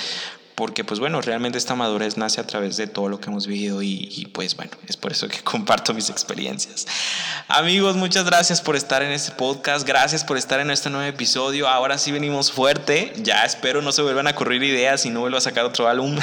porque 0.57 0.83
pues 0.83 0.99
bueno, 0.99 1.21
realmente 1.21 1.59
esta 1.59 1.75
madurez 1.75 2.17
nace 2.17 2.41
a 2.41 2.47
través 2.47 2.77
de 2.77 2.87
todo 2.87 3.09
lo 3.09 3.19
que 3.19 3.29
hemos 3.29 3.45
vivido 3.45 3.83
y, 3.83 4.27
pues 4.33 4.55
bueno, 4.55 4.71
es 4.87 4.97
por 4.97 5.11
eso 5.11 5.27
que 5.27 5.39
comparto 5.43 5.93
mis 5.93 6.09
experiencias. 6.09 6.87
Amigos, 7.47 7.95
muchas 7.95 8.25
gracias 8.25 8.59
por 8.59 8.75
estar 8.75 9.03
en 9.03 9.11
este 9.11 9.33
podcast, 9.33 9.87
gracias 9.87 10.23
por 10.23 10.35
estar 10.35 10.59
en 10.59 10.71
este 10.71 10.89
nuevo 10.89 11.07
episodio, 11.07 11.67
ahora 11.67 11.99
sí 11.99 12.11
venimos 12.11 12.51
fuerte, 12.51 13.13
ya 13.17 13.45
espero 13.45 13.83
no 13.83 13.91
se 13.91 14.01
vuelvan 14.01 14.25
a 14.25 14.31
ocurrir 14.31 14.63
ideas 14.63 15.05
y 15.05 15.11
no 15.11 15.19
vuelva 15.19 15.37
a 15.37 15.41
sacar 15.41 15.63
otro 15.63 15.87
álbum. 15.87 16.17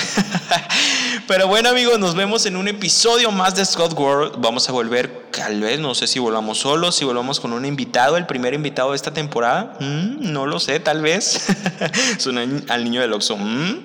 Pero 1.29 1.47
bueno 1.47 1.69
amigos, 1.69 2.01
nos 2.01 2.17
vemos 2.17 2.45
en 2.45 2.57
un 2.57 2.67
episodio 2.67 3.31
más 3.31 3.55
de 3.55 3.65
Scott 3.65 3.93
World, 3.97 4.35
vamos 4.39 4.69
a 4.69 4.73
volver, 4.73 5.31
tal 5.31 5.61
vez, 5.61 5.79
no 5.79 5.95
sé 5.95 6.09
si 6.09 6.19
volvamos 6.19 6.59
solos, 6.59 6.97
si 6.97 7.05
volvamos 7.05 7.39
con 7.39 7.53
un 7.53 7.65
invitado, 7.65 8.17
el 8.17 8.27
primer 8.27 8.53
invitado 8.53 8.91
de 8.91 8.97
esta 8.97 9.13
temporada, 9.13 9.77
mm, 9.79 10.33
no 10.33 10.45
lo 10.45 10.59
sé, 10.59 10.81
tal 10.81 11.03
vez. 11.03 11.47
Suena 12.19 12.45
al 12.69 12.85
niño 12.85 13.01
del 13.01 13.13
Oxxo. 13.13 13.37
Mm. 13.37 13.85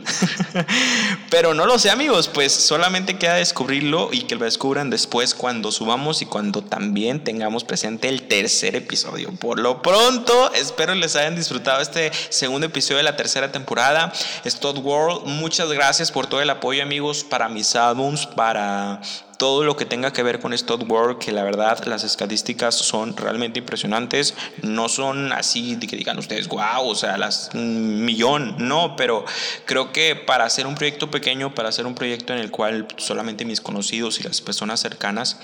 Pero 1.30 1.54
no 1.54 1.66
lo 1.66 1.80
sé 1.80 1.90
amigos, 1.90 2.28
pues 2.28 2.54
solamente 2.54 3.18
queda 3.18 3.36
descubrirlo 3.36 4.10
y 4.12 4.24
que 4.24 4.36
lo 4.36 4.46
descubran 4.46 4.90
después 4.90 5.36
cuando 5.36 5.72
subamos 5.72 6.22
y 6.22 6.26
cuando 6.26 6.64
también 6.64 7.24
tengamos 7.24 7.64
presente 7.64 8.10
el 8.10 8.24
tercer 8.24 8.76
episodio. 8.76 9.32
Por 9.32 9.60
lo 9.60 9.82
pronto, 9.82 10.52
espero 10.54 10.96
les 10.96 11.16
hayan 11.16 11.36
disfrutado 11.36 11.82
este 11.82 12.12
segundo 12.30 12.68
episodio 12.68 12.98
de 12.98 13.04
la 13.04 13.16
tercera 13.16 13.52
temporada. 13.52 14.12
Stott 14.46 14.78
World, 14.78 15.26
muchas 15.26 15.70
gracias 15.70 16.12
por 16.12 16.28
todo 16.28 16.42
el 16.42 16.50
apoyo 16.50 16.84
amigos 16.84 17.24
para 17.24 17.50
mis 17.50 17.76
álbums, 17.76 18.26
para 18.26 19.02
todo 19.40 19.64
lo 19.64 19.78
que 19.78 19.86
tenga 19.86 20.12
que 20.12 20.22
ver 20.22 20.42
con 20.42 20.56
Stud 20.56 20.84
World, 20.92 21.18
que 21.18 21.32
la 21.32 21.44
verdad 21.44 21.82
las 21.86 22.04
estadísticas 22.04 22.76
son 22.76 23.16
realmente 23.16 23.60
impresionantes. 23.60 24.34
No 24.64 24.90
son 24.90 25.32
así 25.32 25.78
de 25.78 25.88
que 25.88 25.96
digan 25.96 26.20
ustedes, 26.20 26.50
wow, 26.50 26.86
o 26.86 26.94
sea, 26.94 27.18
las 27.18 27.50
un 27.54 28.04
millón, 28.04 28.56
no, 28.60 28.98
pero 28.98 29.24
creo 29.64 29.94
que 29.94 30.18
para 30.18 30.44
hacer 30.44 30.68
un 30.68 30.76
proyecto 30.76 31.10
pequeño, 31.10 31.56
para 31.56 31.70
hacer 31.70 31.86
un 31.86 31.96
proyecto 31.96 32.34
en 32.34 32.40
el 32.40 32.52
cual 32.52 32.90
solamente 32.98 33.46
mis 33.46 33.62
conocidos 33.62 34.20
y 34.20 34.24
las 34.24 34.42
personas 34.42 34.82
cercanas 34.82 35.40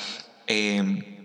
eh, 0.48 1.16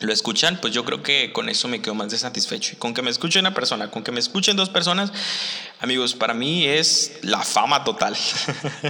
lo 0.00 0.12
escuchan, 0.12 0.58
pues 0.60 0.74
yo 0.74 0.84
creo 0.84 1.02
que 1.02 1.32
con 1.32 1.48
eso 1.48 1.68
me 1.68 1.80
quedo 1.80 1.94
más 1.94 2.10
de 2.10 2.18
satisfecho. 2.18 2.74
Y 2.74 2.76
con 2.76 2.92
que 2.92 3.02
me 3.02 3.10
escuche 3.10 3.38
una 3.40 3.54
persona, 3.54 3.90
con 3.90 4.02
que 4.02 4.12
me 4.12 4.20
escuchen 4.20 4.56
dos 4.56 4.68
personas, 4.68 5.10
amigos, 5.80 6.14
para 6.14 6.34
mí 6.34 6.66
es 6.66 7.18
la 7.22 7.42
fama 7.42 7.84
total. 7.84 8.16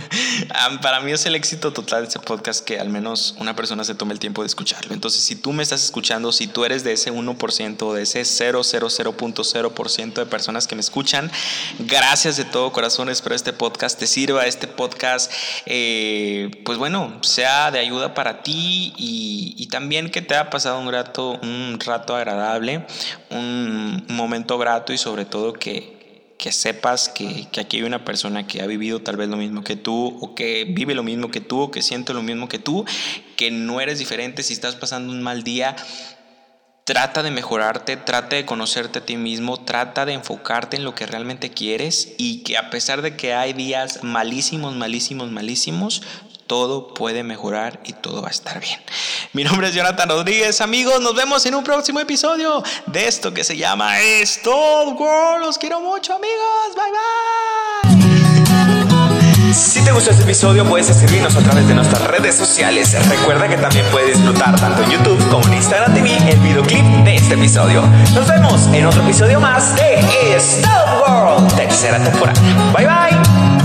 para 0.83 1.01
mí 1.01 1.13
es 1.13 1.27
el 1.27 1.35
éxito 1.35 1.73
total 1.73 2.03
de 2.03 2.09
este 2.09 2.21
podcast 2.21 2.65
que 2.65 2.79
al 2.79 2.89
menos 2.89 3.35
una 3.39 3.57
persona 3.57 3.85
se 3.85 3.95
tome 3.95 4.13
el 4.13 4.19
tiempo 4.19 4.43
de 4.43 4.47
escucharlo. 4.47 4.93
Entonces, 4.95 5.23
si 5.23 5.37
tú 5.37 5.53
me 5.53 5.63
estás 5.63 5.83
escuchando, 5.83 6.33
si 6.33 6.47
tú 6.47 6.65
eres 6.65 6.85
de 6.85 6.93
ese 6.93 7.13
1%, 7.13 7.93
de 7.93 8.03
ese 8.03 8.23
000.0% 8.23 10.15
de 10.15 10.27
personas 10.27 10.67
que 10.67 10.75
me 10.75 10.81
escuchan, 10.81 11.31
gracias 11.79 12.37
de 12.37 12.45
todo 12.45 12.73
corazón. 12.73 13.09
Espero 13.09 13.35
este 13.35 13.53
podcast 13.53 13.99
te 13.99 14.07
sirva, 14.07 14.47
este 14.47 14.69
podcast, 14.69 15.33
eh, 15.67 16.51
pues 16.65 16.77
bueno, 16.79 17.19
sea 17.23 17.71
de 17.71 17.79
ayuda 17.79 18.15
para 18.15 18.43
ti 18.43 18.93
y, 18.97 19.55
y 19.57 19.67
también 19.69 20.11
que 20.11 20.23
te 20.23 20.35
ha 20.37 20.51
pasado 20.51 20.79
un 20.79 20.87
gran 20.87 21.07
un 21.17 21.79
rato 21.85 22.17
agradable, 22.17 22.85
un 23.31 24.05
momento 24.09 24.59
grato 24.59 24.93
y 24.93 24.99
sobre 24.99 25.25
todo 25.25 25.53
que, 25.53 25.96
que 26.39 26.53
sepas 26.53 27.09
que, 27.09 27.49
que, 27.51 27.61
aquí 27.61 27.79
hay 27.79 27.83
una 27.85 28.05
persona 28.05 28.47
que 28.47 28.61
ha 28.61 28.67
vivido 28.67 29.01
tal 29.01 29.17
vez 29.17 29.29
lo 29.29 29.37
mismo 29.37 29.65
que 29.65 29.77
tú 29.77 30.19
o 30.21 30.35
que 30.35 30.65
vive 30.65 30.95
lo 30.95 31.03
mismo 31.03 31.31
que 31.31 31.41
tú 31.41 31.61
o 31.61 31.71
que 31.71 31.83
siente 31.83 32.13
lo 32.15 32.23
mismo 32.23 32.49
que 32.49 32.59
tú, 32.59 32.85
que 33.37 33.51
no 33.51 33.81
eres 33.81 33.99
diferente 33.99 34.43
si 34.43 34.53
estás 34.53 34.77
pasando 34.77 35.13
un 35.13 35.23
mal 35.23 35.43
día. 35.43 35.77
Trata 36.85 37.25
de 37.25 37.33
mejorarte, 37.33 37.97
trata 37.97 38.37
de 38.37 38.47
conocerte 38.47 39.01
a 39.01 39.05
ti 39.05 39.17
mismo, 39.17 39.65
trata 39.65 40.07
de 40.07 40.13
enfocarte 40.13 40.77
en 40.77 40.85
lo 40.85 40.95
que 40.95 41.05
realmente 41.05 41.51
quieres 41.51 42.15
y 42.17 42.45
que 42.45 42.57
a 42.57 42.71
pesar 42.71 43.03
de 43.03 43.17
que 43.17 43.35
hay 43.35 43.55
días 43.55 44.05
malísimos, 44.05 44.77
malísimos, 44.77 45.33
malísimos, 45.33 46.03
todo 46.47 46.95
puede 46.95 47.23
mejorar 47.23 47.81
y 47.85 47.93
todo 47.93 48.23
va 48.23 48.29
a 48.29 48.31
estar 48.31 48.61
bien. 48.61 48.79
Mi 49.33 49.45
nombre 49.45 49.69
es 49.69 49.75
Jonathan 49.75 50.09
Rodríguez, 50.09 50.61
amigos, 50.61 51.01
nos 51.01 51.15
vemos 51.15 51.45
en 51.47 51.55
un 51.55 51.65
próximo 51.65 52.01
episodio 52.01 52.63
de 52.87 53.09
esto 53.09 53.35
que 53.35 53.45
se 53.45 53.57
llama 53.57 54.01
Stop 54.01 54.99
World. 54.99 55.45
Los 55.45 55.59
quiero 55.59 55.81
mucho, 55.81 56.15
amigos. 56.15 56.75
Bye 56.75 56.91
bye. 56.93 58.17
Si 59.53 59.83
te 59.83 59.91
gustó 59.91 60.11
este 60.11 60.25
episodio, 60.25 60.67
puedes 60.67 60.91
escribirnos 60.91 61.35
a 61.35 61.41
través 61.41 61.67
de 61.67 61.75
nuestras 61.75 62.03
redes 62.03 62.37
sociales. 62.37 62.95
Recuerda 63.09 63.49
que 63.49 63.57
también 63.57 63.87
puedes 63.91 64.19
disfrutar 64.19 64.55
tanto 64.61 64.83
en 64.83 64.91
YouTube 64.91 65.31
como 65.31 65.47
en 65.47 65.55
Instagram 65.55 65.95
TV 65.95 66.15
el 66.31 66.39
videoclip 66.41 66.85
de 67.05 67.15
este 67.15 67.35
episodio. 67.35 67.83
Nos 68.15 68.29
vemos 68.29 68.67
en 68.75 68.85
otro 68.85 69.03
episodio 69.03 69.41
más 69.41 69.75
de 69.77 70.37
Stop 70.37 71.09
World, 71.09 71.57
tercera 71.57 72.03
temporada. 72.03 72.39
Bye 72.75 72.87
bye. 72.87 73.56